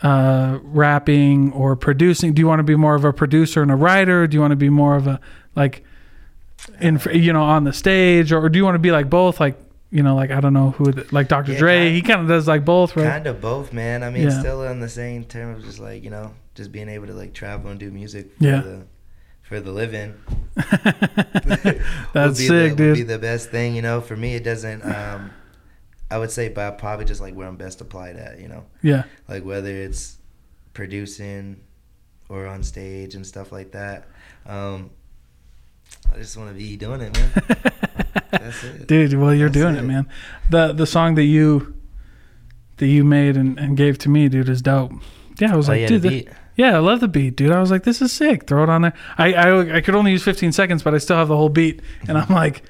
uh, 0.04 0.60
rapping 0.62 1.52
or 1.54 1.76
producing? 1.76 2.34
Do 2.34 2.41
you 2.41 2.48
want 2.48 2.60
to 2.60 2.63
be 2.63 2.76
more 2.76 2.95
of 2.95 3.06
a 3.06 3.13
producer 3.13 3.62
and 3.62 3.71
a 3.71 3.76
writer? 3.76 4.28
Do 4.28 4.36
you 4.36 4.41
want 4.41 4.52
to 4.52 4.58
be 4.58 4.69
more 4.69 4.95
of 4.95 5.08
a 5.08 5.19
like 5.56 5.84
in 6.79 6.99
you 7.13 7.33
know 7.33 7.43
on 7.43 7.63
the 7.63 7.73
stage, 7.73 8.31
or, 8.31 8.49
do 8.49 8.57
you 8.57 8.63
want 8.65 8.75
to 8.75 8.79
be 8.79 8.91
like 8.91 9.09
both? 9.09 9.39
Like 9.39 9.57
you 9.91 10.03
know, 10.03 10.15
like 10.15 10.31
I 10.31 10.39
don't 10.41 10.53
know 10.53 10.71
who 10.71 10.91
the- 10.91 11.07
like 11.11 11.27
Dr. 11.27 11.53
Yeah, 11.53 11.59
Dre. 11.59 11.77
kind- 11.85 11.95
he 11.95 12.01
kind 12.01 12.21
of 12.21 12.27
does 12.27 12.47
like 12.47 12.65
both, 12.65 12.95
right? 12.95 13.05
Kind 13.09 13.27
of 13.27 13.39
both, 13.41 13.71
man. 13.73 14.03
I 14.03 14.09
mean, 14.09 14.23
Yeah. 14.23 14.39
still 14.39 14.63
in 14.63 14.79
the 14.79 14.89
same 14.89 15.23
term 15.25 15.55
of 15.55 15.63
just 15.63 15.79
like 15.79 16.03
you 16.03 16.09
know, 16.09 16.33
just 16.55 16.71
being 16.71 16.89
able 16.89 17.07
to 17.07 17.13
like 17.13 17.33
travel 17.33 17.69
and 17.71 17.79
do 17.79 17.91
music. 17.91 18.31
For 18.37 18.43
Yeah. 18.43 18.61
The, 18.61 18.85
for 19.43 19.59
the 19.59 19.71
living. 19.71 20.15
That's 20.55 21.75
would 22.13 22.37
be 22.37 22.47
sick, 22.47 22.71
the, 22.71 22.75
dude. 22.75 22.79
Would 22.79 22.95
be 22.95 23.03
the 23.03 23.19
best 23.19 23.51
thing, 23.51 23.75
you 23.75 23.81
know. 23.81 24.01
For 24.01 24.15
me, 24.15 24.35
it 24.35 24.43
doesn't. 24.43 24.83
Um, 24.83 25.31
I 26.09 26.17
would 26.17 26.31
say, 26.31 26.49
but 26.49 26.77
probably 26.77 27.05
just 27.05 27.21
like 27.21 27.35
where 27.35 27.47
I'm 27.47 27.55
best 27.57 27.81
applied 27.81 28.15
at, 28.15 28.39
you 28.39 28.47
know, 28.47 28.65
yeah, 28.81 29.03
like 29.27 29.43
whether 29.45 29.69
it's 29.69 30.17
producing 30.73 31.57
or 32.29 32.47
on 32.47 32.63
stage 32.63 33.15
and 33.15 33.25
stuff 33.25 33.51
like 33.51 33.71
that. 33.71 34.07
Um, 34.45 34.89
I 36.13 36.17
just 36.17 36.38
want 36.38 36.49
to 36.49 36.55
be 36.55 36.75
doing 36.77 37.01
it, 37.01 37.13
man. 37.17 37.31
That's 38.31 38.63
it. 38.63 38.88
dude 38.88 39.13
well 39.13 39.34
you're 39.34 39.49
That's 39.49 39.63
doing 39.63 39.75
it. 39.75 39.79
it. 39.79 39.88
man 39.88 40.08
the 40.49 40.73
the 40.73 40.86
song 40.86 41.15
that 41.15 41.23
you 41.23 41.73
that 42.77 42.88
you 42.88 43.03
made 43.03 43.38
and, 43.38 43.58
and 43.58 43.77
gave 43.77 43.97
to 43.99 44.10
me 44.10 44.27
dude 44.27 44.49
is 44.49 44.62
dope 44.62 44.91
yeah 45.39 45.53
i 45.53 45.55
was 45.55 45.69
Oh, 45.69 45.71
like 45.71 45.81
yeah, 45.81 45.88
dude 45.88 46.01
the 46.01 46.27
yeah 46.55 46.75
i 46.75 46.79
love 46.79 46.99
the 46.99 47.08
beat 47.08 47.36
dude 47.38 47.51
i 47.51 47.60
was 47.62 47.71
like 47.71 47.84
this 47.84 48.01
is 48.01 48.12
sick 48.12 48.45
throw 48.47 48.63
it 48.63 48.69
on 48.69 48.81
there 48.81 48.93
I, 49.17 49.34
I 49.34 49.75
i 49.77 49.81
could 49.81 49.95
only 49.95 50.12
use 50.12 50.23
15 50.23 50.51
seconds 50.51 50.84
but 50.84 50.93
i 50.93 50.97
still 50.97 51.15
have 51.15 51.29
the 51.29 51.38
whole 51.38 51.49
beat 51.49 51.81
and 52.08 52.17
i'm 52.17 52.25
mm-hmm. 52.25 52.34
like 52.34 52.63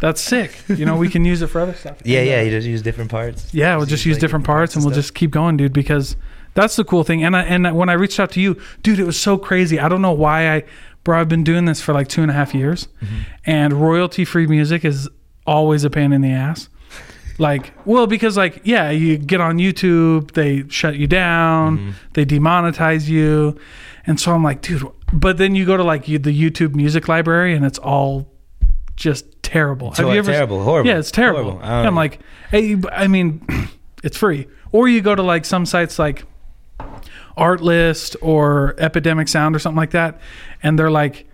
that's 0.00 0.20
sick 0.20 0.60
you 0.68 0.84
know 0.84 0.96
we 0.96 1.08
can 1.08 1.24
use 1.24 1.40
it 1.42 1.46
for 1.46 1.60
other 1.60 1.74
stuff 1.74 1.98
Yeah, 2.04 2.22
yeah. 2.22 2.42
You 2.42 2.50
just 2.50 2.66
use 2.66 2.82
different 2.82 3.10
parts. 3.10 3.54
yeah 3.54 3.76
we'll 3.76 3.86
just 3.86 4.04
use 4.04 4.16
like, 4.16 4.20
different 4.20 4.44
parts 4.44 4.74
and 4.74 4.84
we'll 4.84 4.92
stuff. 4.92 5.04
just 5.04 5.14
keep 5.14 5.30
going 5.30 5.56
dude 5.56 5.72
because 5.72 6.16
that's 6.54 6.74
the 6.74 6.84
cool 6.84 7.04
thing 7.04 7.22
and 7.22 7.36
I, 7.36 7.42
and 7.44 7.76
when 7.76 7.88
i 7.88 7.92
reached 7.92 8.18
out 8.18 8.32
to 8.32 8.40
you 8.40 8.60
dude 8.82 8.98
it 8.98 9.04
was 9.04 9.18
so 9.20 9.38
crazy 9.38 9.78
i 9.78 9.88
don't 9.88 10.02
know 10.02 10.12
why 10.12 10.56
i 10.56 10.64
bro 11.04 11.20
i've 11.20 11.28
been 11.28 11.44
doing 11.44 11.64
this 11.64 11.80
for 11.80 11.92
like 11.92 12.08
two 12.08 12.22
and 12.22 12.30
a 12.30 12.34
half 12.34 12.54
years 12.54 12.88
Mm-hmm. 13.00 13.14
and 13.46 13.72
royalty 13.72 14.24
free 14.24 14.46
music 14.46 14.84
is 14.84 15.08
always 15.46 15.84
a 15.84 15.90
pain 15.90 16.12
in 16.12 16.20
the 16.20 16.30
ass 16.30 16.68
like 17.38 17.72
well 17.86 18.06
because 18.06 18.36
like 18.36 18.60
yeah 18.64 18.90
you 18.90 19.18
get 19.18 19.40
on 19.40 19.58
youtube 19.58 20.32
they 20.32 20.68
shut 20.68 20.96
you 20.96 21.06
down 21.06 21.78
Mm-hmm. 21.78 21.90
they 22.14 22.24
demonetize 22.24 23.08
you 23.08 23.58
and 24.06 24.20
so 24.20 24.32
i'm 24.32 24.42
like 24.44 24.60
dude 24.62 24.82
but 25.12 25.38
then 25.38 25.54
you 25.54 25.64
go 25.66 25.76
to 25.76 25.84
like 25.84 26.08
you, 26.08 26.18
the 26.18 26.30
youtube 26.38 26.74
music 26.74 27.08
library 27.08 27.54
and 27.54 27.64
it's 27.64 27.78
all 27.78 28.28
just 28.96 29.24
terrible 29.42 29.92
So, 29.94 30.10
it's 30.10 30.26
terrible, 30.28 30.62
horrible. 30.62 30.90
yeah, 30.90 30.98
it's 30.98 31.10
terrible. 31.10 31.42
Horrible. 31.52 31.64
I 31.64 31.68
don't 31.78 31.86
I'm 31.88 31.94
know. 31.94 32.00
like, 32.00 32.20
hey, 32.50 32.76
I 32.92 33.06
mean, 33.08 33.44
it's 34.04 34.16
free. 34.16 34.46
Or 34.70 34.88
you 34.88 35.00
go 35.02 35.14
to 35.14 35.22
like 35.22 35.44
some 35.44 35.66
sites 35.66 35.98
like 35.98 36.24
Artlist 37.36 38.16
or 38.20 38.74
Epidemic 38.78 39.28
Sound 39.28 39.54
or 39.56 39.58
something 39.58 39.76
like 39.78 39.90
that, 39.92 40.20
and 40.62 40.78
they're 40.78 40.90
like, 40.90 41.26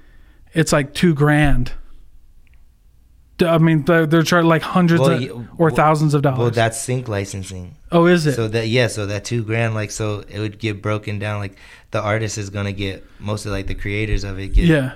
it's 0.55 0.73
like 0.73 0.95
two 0.95 1.15
grand. 1.15 1.73
I 3.41 3.59
mean, 3.59 3.85
they're, 3.85 4.05
they're 4.05 4.23
charging 4.25 4.49
like 4.49 4.63
hundreds 4.63 5.01
Well, 5.01 5.13
of, 5.13 5.31
or 5.61 5.67
well- 5.69 5.75
thousands 5.75 6.13
of 6.15 6.23
dollars. 6.23 6.39
Well, 6.39 6.51
that's 6.51 6.81
sync 6.81 7.07
licensing. 7.07 7.77
oh, 7.93 8.07
is 8.07 8.27
it? 8.27 8.35
So 8.35 8.49
that 8.49 8.67
yeah, 8.67 8.89
so 8.89 9.07
that 9.07 9.25
two 9.25 9.45
grand, 9.45 9.75
like, 9.75 9.93
so 9.93 10.25
it 10.29 10.41
would 10.41 10.59
get 10.59 10.83
broken 10.83 11.21
down. 11.21 11.39
Like, 11.39 11.57
the 11.93 12.01
artist 12.03 12.37
is 12.37 12.51
gonna 12.51 12.73
get 12.73 13.05
most 13.21 13.47
of 13.47 13.53
like 13.53 13.69
the 13.69 13.77
creators 13.77 14.25
of 14.25 14.41
it. 14.41 14.49
Get, 14.55 14.65
yeah. 14.65 14.95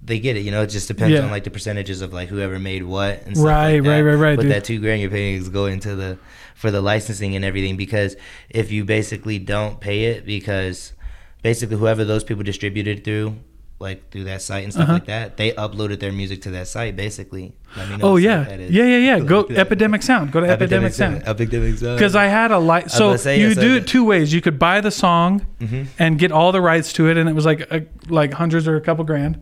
they 0.00 0.18
get 0.18 0.38
it. 0.38 0.40
You 0.40 0.50
know, 0.50 0.62
it 0.62 0.68
just 0.68 0.88
depends 0.88 1.12
Yeah. 1.18 1.24
on 1.24 1.30
like 1.30 1.44
the 1.44 1.50
percentages 1.50 2.00
of 2.00 2.14
like 2.14 2.28
whoever 2.30 2.58
made 2.58 2.84
what 2.84 3.22
and 3.26 3.36
stuff 3.36 3.46
Right, 3.46 3.74
like 3.74 3.82
that. 3.82 3.90
right, 3.90 4.00
right, 4.02 4.14
right, 4.14 4.36
But 4.36 4.42
dude. 4.44 4.52
that 4.52 4.64
two 4.64 4.80
grand 4.80 5.02
you're 5.02 5.10
paying 5.10 5.36
is 5.36 5.50
going 5.50 5.80
to 5.80 5.94
the 5.94 6.18
for 6.58 6.70
the 6.70 6.80
licensing 6.80 7.36
and 7.36 7.44
everything 7.44 7.76
because 7.76 8.16
if 8.50 8.70
you 8.72 8.84
basically 8.84 9.38
don't 9.38 9.80
pay 9.80 10.04
it 10.10 10.26
because 10.26 10.92
basically 11.42 11.76
whoever 11.76 12.04
those 12.04 12.24
people 12.24 12.42
distributed 12.42 13.04
through. 13.04 13.36
Like 13.80 14.10
through 14.10 14.24
that 14.24 14.42
site 14.42 14.64
and 14.64 14.72
stuff 14.72 14.86
Uh-huh. 14.88 14.92
like 14.94 15.04
that, 15.06 15.36
they 15.36 15.52
uploaded 15.52 16.00
their 16.00 16.10
music 16.10 16.42
to 16.42 16.50
that 16.50 16.66
site. 16.66 16.96
Basically, 16.96 17.52
let 17.76 17.88
me 17.88 17.96
know 17.96 18.08
Oh 18.08 18.16
yeah, 18.16 18.42
that 18.42 18.58
is. 18.58 18.72
yeah, 18.72 18.82
yeah, 18.94 18.96
yeah. 19.08 19.18
Go. 19.34 19.46
Epidemic 19.48 20.02
Sound. 20.02 20.32
Go 20.32 20.40
to 20.40 20.48
Epidemic, 20.48 20.92
Sound. 20.92 21.22
Epidemic 21.24 21.78
Sound. 21.78 21.96
Because 21.96 22.16
I 22.16 22.26
had 22.26 22.50
a 22.50 22.58
light. 22.58 22.90
So 22.90 23.14
say, 23.16 23.38
you 23.38 23.50
yes, 23.50 23.56
do 23.56 23.76
it 23.76 23.86
two 23.86 24.02
ways. 24.02 24.32
You 24.34 24.40
could 24.40 24.58
buy 24.58 24.80
the 24.80 24.90
song 24.90 25.46
Mhm. 25.60 25.86
and 25.96 26.18
get 26.18 26.32
all 26.32 26.50
the 26.50 26.60
rights 26.60 26.92
to 26.94 27.08
it, 27.08 27.16
and 27.16 27.28
it 27.28 27.34
was 27.36 27.46
like 27.46 27.60
a, 27.70 27.86
like 28.08 28.32
hundreds 28.34 28.66
or 28.66 28.74
a 28.74 28.80
couple 28.80 29.04
grand. 29.04 29.38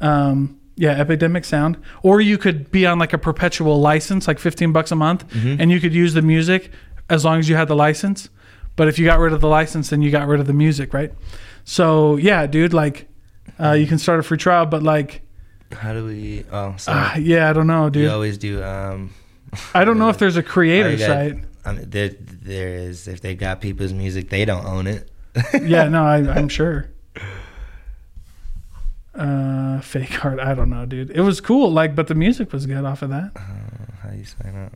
Um, 0.00 0.60
yeah, 0.78 0.92
Epidemic 0.92 1.44
Sound. 1.44 1.76
Or 2.02 2.20
you 2.20 2.38
could 2.38 2.70
be 2.70 2.86
on 2.86 2.98
like 2.98 3.12
a 3.12 3.18
perpetual 3.18 3.80
license, 3.80 4.26
like 4.28 4.38
fifteen 4.38 4.72
bucks 4.72 4.90
a 4.92 4.96
month, 4.96 5.28
Mm-hmm. 5.28 5.60
and 5.60 5.70
you 5.70 5.80
could 5.80 5.92
use 5.92 6.14
the 6.14 6.22
music 6.22 6.70
as 7.10 7.24
long 7.24 7.38
as 7.38 7.48
you 7.48 7.56
had 7.56 7.68
the 7.68 7.76
license. 7.76 8.28
But 8.76 8.88
if 8.88 8.98
you 8.98 9.04
got 9.04 9.18
rid 9.18 9.32
of 9.32 9.40
the 9.40 9.48
license, 9.48 9.90
then 9.90 10.02
you 10.02 10.10
got 10.10 10.28
rid 10.28 10.40
of 10.40 10.46
the 10.46 10.52
music, 10.52 10.94
right? 10.94 11.12
So 11.64 12.16
yeah, 12.16 12.46
dude, 12.46 12.72
like 12.72 13.08
uh, 13.60 13.72
you 13.72 13.86
can 13.86 13.98
start 13.98 14.20
a 14.20 14.22
free 14.22 14.38
trial, 14.38 14.66
but 14.66 14.82
like 14.82 15.22
How 15.72 15.92
do 15.92 16.04
we? 16.06 16.44
Oh, 16.52 16.74
sorry. 16.78 16.98
uh, 16.98 17.18
yeah, 17.18 17.50
I 17.50 17.52
don't 17.52 17.66
know, 17.66 17.86
you 17.86 17.90
dude. 17.90 18.10
always 18.10 18.38
do. 18.38 18.62
Um, 18.62 19.10
I 19.74 19.84
don't 19.84 19.98
know 19.98 20.08
if 20.10 20.18
there's 20.18 20.36
a 20.36 20.42
creator 20.42 20.96
got- 20.96 21.06
site. 21.06 21.34
I 21.64 21.72
mean, 21.72 21.90
there, 21.90 22.08
there 22.08 22.68
is. 22.76 23.08
If 23.08 23.20
they 23.20 23.34
got 23.34 23.60
people's 23.60 23.92
music, 23.92 24.30
they 24.30 24.44
don't 24.46 24.64
own 24.64 24.86
it. 24.86 25.10
yeah, 25.60 25.88
no, 25.94 26.02
I, 26.04 26.16
I'm 26.18 26.48
sure. 26.48 26.88
Uh, 29.14 29.80
fake 29.82 30.24
art. 30.24 30.38
I 30.40 30.54
don't 30.54 30.70
know, 30.70 30.86
dude. 30.86 31.10
It 31.10 31.20
was 31.22 31.40
cool, 31.40 31.70
like, 31.72 31.94
but 31.94 32.06
the 32.08 32.14
music 32.14 32.52
was 32.52 32.66
good 32.66 32.84
off 32.84 33.02
of 33.02 33.10
that. 33.10 33.32
Uh, 33.34 33.40
how 34.02 34.12
you 34.12 34.24
sign 34.24 34.56
up? 34.66 34.72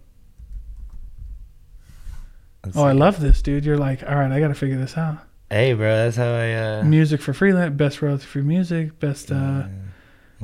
Let's 2.64 2.76
Oh, 2.76 2.84
I 2.84 2.92
love 2.92 3.20
this, 3.20 3.42
dude. 3.42 3.64
You're 3.64 3.78
like, 3.78 4.02
all 4.02 4.14
right, 4.16 4.30
I 4.30 4.40
got 4.40 4.48
to 4.48 4.54
figure 4.54 4.78
this 4.78 4.96
out. 4.96 5.18
Hey, 5.50 5.74
bro, 5.74 5.94
that's 5.96 6.16
how 6.16 6.32
I. 6.32 6.52
Uh, 6.54 6.84
Music 6.84 7.20
for 7.20 7.32
freelance, 7.34 7.76
best 7.76 8.00
royalty 8.00 8.24
free 8.24 8.42
music, 8.42 8.98
best. 9.00 9.30
uh 9.30 9.64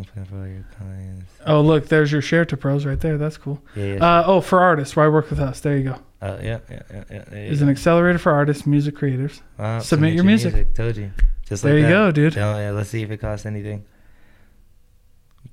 for 0.05 0.21
all 0.41 0.47
your 0.47 0.65
clients. 0.77 1.33
Oh, 1.47 1.61
look, 1.61 1.89
there's 1.89 2.13
your 2.13 2.23
share 2.23 2.45
to 2.45 2.57
pros 2.57 2.85
right 2.85 3.01
there. 3.01 3.19
That's 3.19 3.37
cool. 3.37 3.61
Yeah, 3.75 3.85
yeah. 3.95 4.19
Uh, 4.21 4.25
oh, 4.27 4.41
for 4.41 4.61
artists, 4.61 4.95
why 4.95 5.09
work 5.09 5.29
with 5.31 5.41
us? 5.41 5.61
There 5.61 5.77
you 5.77 5.85
go. 5.85 5.99
uh, 6.23 6.39
yeah, 6.43 6.59
yeah, 6.71 6.83
yeah, 6.91 7.05
yeah. 7.11 7.25
Is 7.37 7.63
an 7.63 7.69
accelerator 7.69 8.19
for 8.19 8.31
artists, 8.33 8.67
music 8.67 8.95
creators. 8.97 9.43
Uh, 9.59 9.81
submit 9.81 10.15
your 10.15 10.25
music. 10.25 10.75
Told 10.75 10.97
you. 10.97 11.11
Just 11.49 11.63
There 11.63 11.73
like 11.75 11.81
you 11.83 11.87
that. 11.87 11.93
go, 11.93 12.11
dude. 12.13 12.35
Yeah, 12.37 12.71
let's 12.73 12.91
see 12.91 13.03
if 13.03 13.11
it 13.11 13.19
costs 13.19 13.47
anything. 13.47 13.85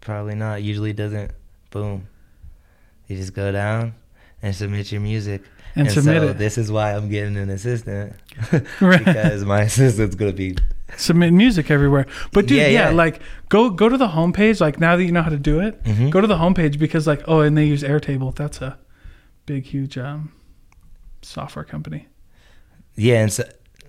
Probably 0.02 0.36
not. 0.36 0.62
Usually 0.62 0.94
doesn't. 0.94 1.32
Boom. 1.72 2.08
You 3.08 3.16
just 3.18 3.34
go 3.34 3.52
down 3.52 3.94
and 4.42 4.56
submit 4.56 4.92
your 4.92 5.02
music. 5.02 5.44
and, 5.76 5.90
submit 5.92 6.22
so 6.22 6.28
it. 6.30 6.38
this 6.38 6.58
is 6.58 6.72
why 6.72 6.94
I'm 6.94 7.10
getting 7.10 7.36
an 7.38 7.50
assistant 7.50 8.14
Right. 8.82 9.04
because 9.04 9.44
my 9.44 9.62
assistant's 9.70 10.16
gonna 10.16 10.32
be 10.34 10.56
submit 10.98 11.34
music 11.34 11.70
everywhere. 11.70 12.06
But 12.32 12.48
dude, 12.48 12.58
yeah, 12.58 12.68
Yeah, 12.68 12.90
yeah. 12.90 12.96
like 12.96 13.22
go 13.50 13.70
go 13.70 13.90
to 13.90 13.98
the 13.98 14.08
homepage. 14.08 14.62
Like 14.62 14.80
now 14.80 14.96
that 14.96 15.04
you 15.04 15.12
know 15.12 15.22
how 15.22 15.30
to 15.30 15.38
do 15.38 15.60
it, 15.60 15.84
Mhm. 15.84 16.12
go 16.12 16.22
to 16.22 16.28
the 16.28 16.38
homepage 16.38 16.80
because 16.80 17.06
like 17.08 17.24
oh, 17.28 17.42
and 17.42 17.58
they 17.58 17.66
use 17.66 17.84
Airtable. 17.84 18.34
That's 18.36 18.62
a 18.62 18.78
big 19.46 19.66
huge 19.66 19.98
um 19.98 20.32
software 21.22 21.66
company. 21.66 22.08
yeah, 22.96 23.22
and 23.22 23.34
so 23.34 23.44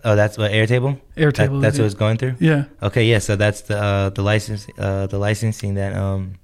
oh 0.06 0.16
that's 0.16 0.38
what 0.38 0.50
Airtable. 0.52 0.98
Airtable. 1.16 1.60
That, 1.60 1.60
that's 1.60 1.78
what 1.78 1.84
it. 1.84 1.92
it's 1.92 1.94
going 1.94 2.16
through. 2.16 2.36
Yeah. 2.40 2.64
Okay, 2.82 3.04
yeah. 3.04 3.18
So 3.18 3.36
that's 3.36 3.60
the 3.62 3.76
uh, 3.76 4.08
the 4.10 4.22
license 4.22 4.66
uh, 4.78 5.06
the 5.06 5.18
licensing 5.18 5.74
that 5.74 5.94
um 5.94 6.34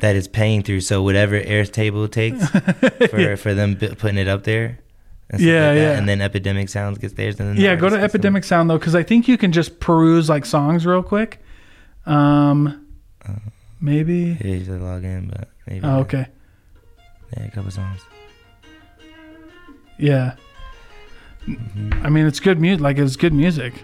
that 0.00 0.16
is 0.16 0.28
paying 0.28 0.62
through. 0.62 0.80
So 0.82 1.02
whatever 1.02 1.38
Airtable 1.40 2.10
takes 2.10 2.48
for 3.10 3.20
yeah. 3.20 3.34
for 3.36 3.52
them 3.54 3.74
bu- 3.74 3.94
putting 3.96 4.18
it 4.18 4.28
up 4.28 4.44
there. 4.44 4.78
And 5.30 5.40
Yeah, 5.42 5.68
like 5.68 5.76
yeah. 5.76 5.98
And 5.98 6.08
then 6.08 6.20
Epidemic 6.22 6.68
Sounds 6.70 6.96
gets 6.98 7.12
theirs. 7.14 7.38
And 7.40 7.50
then 7.50 7.56
Yeah, 7.62 7.74
go 7.76 7.90
to 7.90 7.90
gets 7.90 7.92
them. 7.96 8.04
Epidemic 8.04 8.44
Sound 8.44 8.70
though, 8.70 8.78
because 8.78 8.94
I 8.94 9.02
think 9.02 9.28
you 9.28 9.36
can 9.36 9.52
just 9.52 9.78
peruse 9.80 10.28
like 10.30 10.46
songs 10.46 10.86
real 10.86 11.02
quick. 11.02 11.40
Um, 12.06 12.86
Uh, 13.28 13.32
maybe. 13.80 14.38
Yeah, 14.40 14.54
you 14.56 14.64
should 14.64 14.80
log 14.80 15.04
in, 15.04 15.28
but 15.28 15.48
maybe. 15.66 15.84
Oh, 15.84 15.98
okay. 16.00 16.26
Yeah, 17.36 17.44
a 17.44 17.50
couple 17.50 17.70
songs. 17.70 18.00
Yeah. 19.98 20.36
I 22.02 22.08
mean, 22.08 22.26
it's 22.26 22.40
good 22.40 22.60
music. 22.60 22.80
Like 22.82 22.98
it's 22.98 23.16
good 23.16 23.32
music. 23.32 23.74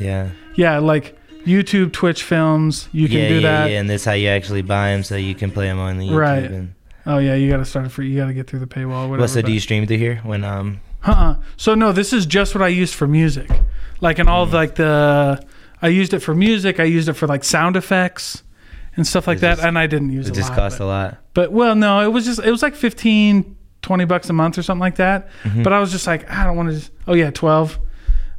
Yeah. 0.00 0.30
Yeah, 0.54 0.78
like 0.78 1.16
YouTube, 1.44 1.92
Twitch 1.92 2.22
films. 2.22 2.88
You 2.92 3.08
can 3.08 3.18
yeah, 3.18 3.28
do 3.28 3.34
yeah, 3.36 3.40
that. 3.40 3.70
Yeah, 3.70 3.80
and 3.80 3.88
that's 3.90 4.04
how 4.04 4.12
you 4.12 4.28
actually 4.28 4.62
buy 4.62 4.90
them, 4.92 5.02
so 5.02 5.16
you 5.16 5.34
can 5.34 5.50
play 5.50 5.66
them 5.66 5.78
on 5.78 5.98
the 5.98 6.06
YouTube. 6.08 6.16
Right. 6.18 6.44
And, 6.50 6.74
Oh 7.08 7.18
yeah, 7.18 7.34
you 7.36 7.48
got 7.48 7.58
to 7.58 7.64
start 7.64 7.86
it 7.86 7.90
for. 7.90 8.02
You 8.02 8.16
got 8.16 8.26
to 8.26 8.34
get 8.34 8.48
through 8.48 8.58
the 8.58 8.66
paywall. 8.66 9.08
Whatever. 9.08 9.28
so 9.28 9.40
but- 9.40 9.46
do 9.46 9.52
you 9.52 9.60
stream 9.60 9.86
through 9.86 9.98
here 9.98 10.16
when 10.24 10.42
um? 10.44 10.80
Uh-uh. 11.04 11.36
So 11.56 11.74
no, 11.76 11.92
this 11.92 12.12
is 12.12 12.26
just 12.26 12.52
what 12.54 12.62
I 12.62 12.68
used 12.68 12.94
for 12.94 13.06
music. 13.06 13.48
Like 14.00 14.18
in 14.18 14.26
all 14.28 14.42
of 14.42 14.48
Mm. 14.50 14.54
like 14.54 14.74
the 14.74 15.40
I 15.80 15.86
used 15.88 16.12
it 16.14 16.18
for 16.20 16.34
music, 16.34 16.80
I 16.80 16.84
used 16.84 17.08
it 17.08 17.12
for 17.12 17.28
like 17.28 17.44
sound 17.44 17.76
effects 17.76 18.42
and 18.96 19.06
stuff 19.06 19.28
like 19.28 19.38
It 19.38 19.42
that 19.42 19.54
just- 19.56 19.66
and 19.68 19.78
I 19.78 19.86
didn't 19.86 20.10
use 20.10 20.26
It 20.26 20.32
a 20.32 20.34
just 20.34 20.50
lot. 20.50 20.56
but, 20.72 20.80
a 20.80 20.84
lot. 20.84 21.18
but 21.32 21.52
well, 21.52 21.76
no, 21.76 22.00
it 22.00 22.12
was 22.12 22.24
just 22.24 22.40
it 22.40 22.50
was 22.50 22.62
like 22.62 22.74
15 22.74 23.55
20 23.86 24.04
bucks 24.04 24.28
a 24.28 24.32
month 24.32 24.58
or 24.58 24.64
something 24.64 24.80
like 24.80 24.96
that. 24.96 25.28
Mhm. 25.44 25.62
But 25.62 25.72
I 25.72 25.78
was 25.78 25.92
just 25.92 26.08
like, 26.08 26.28
I 26.28 26.42
don't 26.42 26.56
want 26.56 26.70
to 26.70 26.74
just 26.74 26.90
Oh 27.06 27.14
yeah, 27.14 27.30
12. 27.30 27.78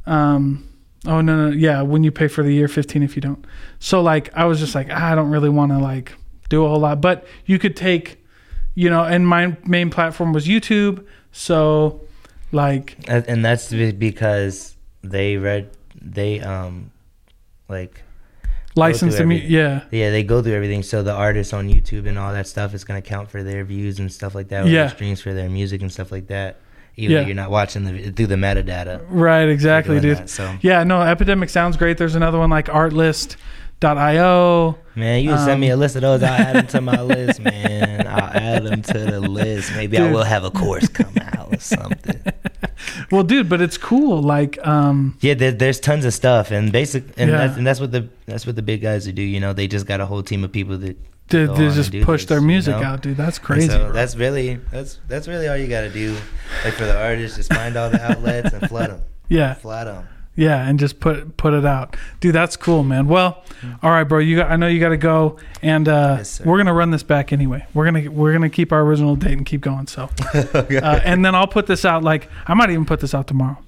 Um 0.06 0.68
oh 1.06 1.22
no 1.22 1.48
no 1.48 1.56
yeah, 1.56 1.80
when 1.80 2.04
you 2.04 2.10
pay 2.10 2.28
for 2.28 2.42
the 2.42 2.52
year 2.52 2.68
15 2.68 3.02
if 3.02 3.16
you 3.16 3.22
don't. 3.22 3.42
So 3.78 4.02
like 4.02 4.30
I 4.34 4.44
was 4.44 4.58
just 4.60 4.74
like 4.74 4.90
I 4.90 5.14
don't 5.14 5.30
really 5.30 5.48
want 5.48 5.72
to 5.72 5.78
like 5.78 6.12
do 6.50 6.64
a 6.66 6.68
whole 6.68 6.80
lot, 6.80 7.00
but 7.00 7.26
you 7.46 7.58
could 7.58 7.76
take 7.76 8.22
you 8.74 8.90
know, 8.90 9.02
and 9.02 9.26
my 9.26 9.56
main 9.66 9.90
platform 9.90 10.32
was 10.34 10.46
YouTube, 10.46 11.04
so 11.32 12.02
like 12.52 12.96
And 13.08 13.26
and 13.26 13.42
that's 13.44 13.72
because 13.72 14.76
they 15.02 15.38
read 15.38 15.70
they 16.00 16.40
um 16.40 16.90
like 17.68 18.02
license 18.78 19.16
to 19.16 19.24
me 19.26 19.44
yeah. 19.46 19.82
Yeah 19.90 20.10
they 20.10 20.22
go 20.22 20.42
through 20.42 20.54
everything. 20.54 20.82
So 20.82 21.02
the 21.02 21.12
artists 21.12 21.52
on 21.52 21.68
youtube 21.68 22.06
and 22.08 22.18
all 22.18 22.32
that 22.32 22.46
stuff 22.46 22.72
is 22.74 22.84
going 22.84 23.00
to 23.02 23.06
count 23.08 23.30
for 23.30 23.42
their 23.42 23.64
views 23.64 23.98
and 23.98 24.10
stuff 24.12 24.34
like 24.34 24.48
that 24.48 24.64
or 24.66 24.68
Yeah. 24.68 24.88
streams 24.88 25.20
for 25.20 25.32
their 25.34 25.48
music 25.50 25.82
and 25.82 25.92
stuff 25.92 26.10
like 26.12 26.26
that. 26.28 26.60
Even 26.96 27.16
Yeah. 27.16 27.26
you're 27.26 27.34
not 27.36 27.50
watching 27.50 27.84
the 27.84 28.10
through 28.10 28.26
the 28.28 28.34
metadata. 28.36 29.00
Right 29.08 29.48
exactly 29.48 30.00
dude. 30.00 30.16
that. 30.18 30.30
so. 30.30 30.56
Yeah 30.62 30.82
no 30.84 31.00
epidemic 31.02 31.48
sounds 31.50 31.76
great. 31.76 31.98
There's 31.98 32.14
another 32.16 32.38
one 32.38 32.50
like 32.50 32.66
artlist.io 33.80 34.78
man 34.96 35.22
you 35.22 35.30
can 35.30 35.38
send 35.44 35.60
me 35.60 35.68
a 35.70 35.74
Um, 35.74 35.80
list 35.80 35.94
of 35.96 36.02
those. 36.02 36.22
I'll 36.22 36.40
add 36.40 36.56
them 36.56 36.66
to 36.68 36.80
my 36.80 37.00
list 37.14 37.40
man. 37.40 38.06
I'll 38.06 38.36
add 38.36 38.64
them 38.64 38.82
to 38.82 38.98
the 38.98 39.20
list. 39.20 39.72
Maybe 39.76 39.96
i 39.98 40.10
will 40.10 40.24
have 40.24 40.44
a 40.44 40.50
course 40.50 40.88
come 40.88 41.14
out 41.34 41.54
or 41.54 41.60
something 41.60 42.20
well 43.10 43.22
dude 43.22 43.48
but 43.48 43.60
it's 43.60 43.76
cool 43.78 44.22
like 44.22 44.58
um 44.66 45.16
yeah 45.20 45.34
there, 45.34 45.52
there's 45.52 45.80
tons 45.80 46.04
of 46.04 46.14
stuff 46.14 46.50
and 46.50 46.72
basic 46.72 47.04
and, 47.16 47.30
Yeah. 47.30 47.46
that's, 47.46 47.56
and 47.58 47.66
that's 47.66 47.80
what 47.80 47.92
the 47.92 48.08
that's 48.26 48.46
what 48.46 48.56
the 48.56 48.62
big 48.62 48.82
guys 48.82 49.06
do 49.06 49.22
you 49.22 49.40
know 49.40 49.52
they 49.52 49.66
just 49.68 49.86
got 49.86 50.00
a 50.00 50.06
whole 50.06 50.22
team 50.22 50.44
of 50.44 50.52
people 50.52 50.78
that 50.78 50.96
to, 51.30 51.46
go 51.46 51.56
to 51.56 51.66
on 51.68 51.74
just 51.74 51.92
push 52.02 52.22
this, 52.22 52.28
their 52.30 52.40
you 52.40 52.46
music 52.46 52.76
know? 52.76 52.82
out 52.82 53.02
dude 53.02 53.16
that's 53.16 53.38
crazy 53.38 53.68
So 53.68 53.92
that's 53.92 54.16
really 54.16 54.56
that's 54.70 54.98
that's 55.08 55.28
really 55.28 55.46
all 55.48 55.56
you 55.56 55.66
got 55.68 55.82
to 55.82 55.90
do. 55.90 56.16
Like 56.64 56.72
for 56.74 56.86
the 56.86 56.98
artists, 56.98 57.36
just 57.36 57.52
find 57.52 57.76
all 57.76 57.90
the 57.90 58.00
outlets 58.02 58.52
and 58.54 58.66
flood 58.66 58.88
them, 58.90 59.02
yeah 59.28 59.52
flood 59.54 59.86
them. 59.88 60.08
Yeah 60.38 60.66
and 60.66 60.78
just 60.78 61.00
put 61.00 61.36
put 61.36 61.52
it 61.52 61.66
out. 61.66 61.96
Dude 62.20 62.34
that's 62.34 62.56
cool 62.56 62.84
man. 62.84 63.08
Well 63.08 63.42
all 63.82 63.90
right 63.90 64.04
bro 64.04 64.20
you 64.20 64.36
got 64.36 64.50
i 64.52 64.56
know 64.56 64.68
you 64.68 64.78
got 64.78 64.90
to 64.90 64.96
go 64.96 65.36
and 65.62 65.88
uh 65.88 66.14
Yes, 66.18 66.40
we're 66.40 66.56
gonna 66.56 66.72
run 66.72 66.92
this 66.92 67.02
back 67.02 67.32
anyway. 67.32 67.66
We're 67.74 67.84
gonna 67.84 68.08
we're 68.10 68.32
gonna 68.32 68.48
keep 68.48 68.72
our 68.72 68.82
original 68.82 69.16
date 69.16 69.32
and 69.32 69.44
keep 69.44 69.60
going 69.60 69.86
so. 69.88 70.08
Uh, 70.78 71.00
and 71.04 71.24
then 71.24 71.34
i'll 71.34 71.46
put 71.48 71.66
this 71.66 71.84
out 71.84 72.04
like 72.04 72.28
i 72.46 72.54
might 72.54 72.70
even 72.70 72.84
put 72.84 73.00
this 73.00 73.14
out 73.14 73.26
tomorrow. 73.26 73.58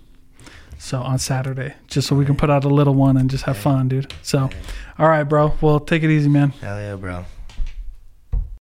So 0.78 1.00
on 1.00 1.18
saturday 1.18 1.74
just 1.88 2.06
so 2.06 2.14
we 2.14 2.24
can 2.24 2.36
put 2.36 2.50
out 2.50 2.64
a 2.64 2.68
little 2.68 2.94
one 2.94 3.16
and 3.16 3.28
just 3.28 3.44
have 3.44 3.56
fun 3.56 3.88
dude. 3.88 4.12
So 4.22 4.48
all 4.98 5.08
right 5.08 5.24
bro. 5.24 5.54
Well 5.60 5.80
take 5.80 6.02
it 6.04 6.10
easy 6.10 6.28
man. 6.28 6.50
Hell 6.50 6.78
yeah, 6.78 6.94
bro. 6.94 7.24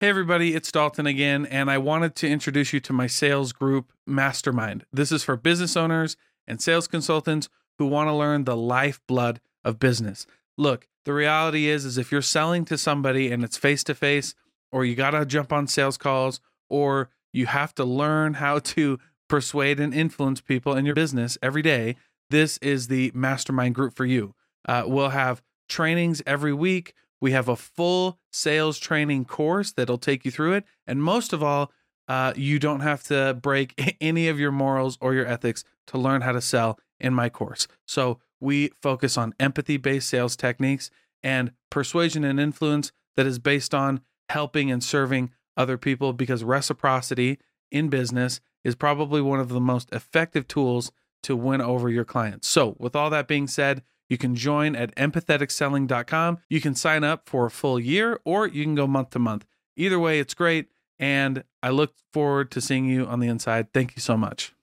Hey, 0.01 0.09
everybody, 0.09 0.53
it's 0.53 0.73
Dalton 0.73 1.07
again, 1.07 1.47
and 1.47 1.71
I 1.71 1.79
wanted 1.79 2.17
to 2.17 2.29
introduce 2.29 2.73
you 2.73 2.81
to 2.81 2.93
my 2.93 3.07
sales 3.07 3.53
group, 3.53 3.93
Mastermind. 4.05 4.85
This 4.93 5.13
is 5.13 5.23
for 5.23 5.37
business 5.37 5.77
owners 5.77 6.17
and 6.45 6.61
sales 6.61 6.89
consultants 6.89 7.49
who 7.83 7.89
want 7.89 8.09
to 8.09 8.15
learn 8.15 8.45
the 8.45 8.57
lifeblood 8.57 9.41
of 9.65 9.81
business. 9.81 10.25
Look, 10.57 10.87
the 11.05 11.13
reality 11.13 11.67
is, 11.67 11.85
is 11.85 11.99
if 11.99 12.13
you're 12.13 12.23
selling 12.23 12.65
to 12.67 12.79
somebody 12.79 13.33
and 13.33 13.43
it's 13.43 13.57
face 13.57 13.83
to 13.85 13.95
face, 13.95 14.37
or 14.71 14.85
you 14.85 14.95
got 14.95 15.11
to 15.11 15.27
jump 15.27 15.53
on 15.53 15.67
sales 15.67 15.97
calls, 15.97 16.41
or 16.71 17.11
you 17.33 17.47
have 17.47 17.75
to 17.75 17.85
learn 17.85 18.35
how 18.45 18.61
to 18.61 19.01
persuade 19.29 19.81
and 19.81 19.93
influence 19.93 20.41
people 20.41 20.77
in 20.77 20.87
your 20.87 20.95
business 20.95 21.37
every 21.43 21.63
day, 21.63 21.97
this 22.31 22.57
is 22.59 22.87
the 22.87 23.11
Mastermind 23.15 23.75
group 23.75 23.95
for 23.95 24.05
you. 24.05 24.33
Uh, 24.69 24.85
we'll 24.87 25.09
have 25.09 25.43
trainings 25.69 26.23
every 26.25 26.53
week. 26.53 26.95
We 27.21 27.33
have 27.33 27.49
a 27.49 27.57
full 27.57 28.21
sales 28.31 28.79
training 28.79 29.25
course 29.25 29.73
that'll 29.73 29.99
take 29.99 30.25
you 30.25 30.31
through 30.31 30.53
it. 30.53 30.65
And 30.87 31.03
most 31.03 31.33
of 31.33 31.43
all, 31.43 31.73
uh, 32.07 32.33
you 32.37 32.61
don't 32.61 32.81
have 32.81 33.03
to 33.05 33.37
break 33.43 33.97
any 34.01 34.29
of 34.29 34.39
your 34.39 34.53
morals 34.53 34.99
or 35.01 35.15
your 35.15 35.27
ethics 35.27 35.65
to 35.89 35.99
learn 35.99 36.21
how 36.21 36.31
to 36.31 36.41
sell 36.41 36.79
in 37.03 37.13
my 37.13 37.29
course. 37.29 37.69
So 37.87 38.21
we 38.41 38.71
focus 38.81 39.19
on 39.19 39.35
empathy 39.39 39.77
based 39.77 40.09
sales 40.09 40.37
techniques 40.37 40.91
and 41.23 41.53
persuasion 41.71 42.25
and 42.25 42.41
influence 42.41 42.93
that 43.17 43.27
is 43.27 43.39
based 43.39 43.75
on 43.75 44.01
helping 44.29 44.71
and 44.71 44.83
serving 44.83 45.31
other 45.57 45.77
people 45.77 46.13
because 46.13 46.43
reciprocity 46.43 47.39
in 47.71 47.89
business 47.89 48.41
is 48.65 48.75
probably 48.75 49.21
one 49.21 49.41
of 49.41 49.49
the 49.49 49.61
most 49.61 49.93
effective 49.93 50.49
tools 50.49 50.93
to 51.23 51.37
win 51.37 51.61
over 51.61 51.89
your 51.89 52.05
clients. 52.05 52.49
So, 52.49 52.77
with 52.79 52.97
all 52.97 53.11
that 53.11 53.29
being 53.29 53.47
said, 53.47 53.83
you 54.09 54.19
can 54.19 54.35
join 54.35 54.75
at 54.77 54.95
empatheticselling.com. 54.97 56.39
You 56.49 56.61
can 56.61 56.75
sign 56.75 57.05
up 57.05 57.29
for 57.29 57.47
a 57.47 57.51
full 57.51 57.79
year 57.79 58.21
or 58.25 58.47
you 58.47 58.65
can 58.65 58.75
go 58.75 58.87
month 58.87 59.11
to 59.11 59.19
month. 59.19 59.47
Either 59.77 59.99
way, 59.99 60.19
it's 60.19 60.35
great. 60.35 60.69
And 60.99 61.45
I 61.63 61.71
look 61.71 61.95
forward 62.13 62.51
to 62.53 62.61
seeing 62.61 62.87
you 62.87 63.07
on 63.07 63.21
the 63.21 63.29
inside. 63.29 63.73
Thank 63.73 63.97
you 63.97 64.03
so 64.03 64.17
much. 64.17 64.55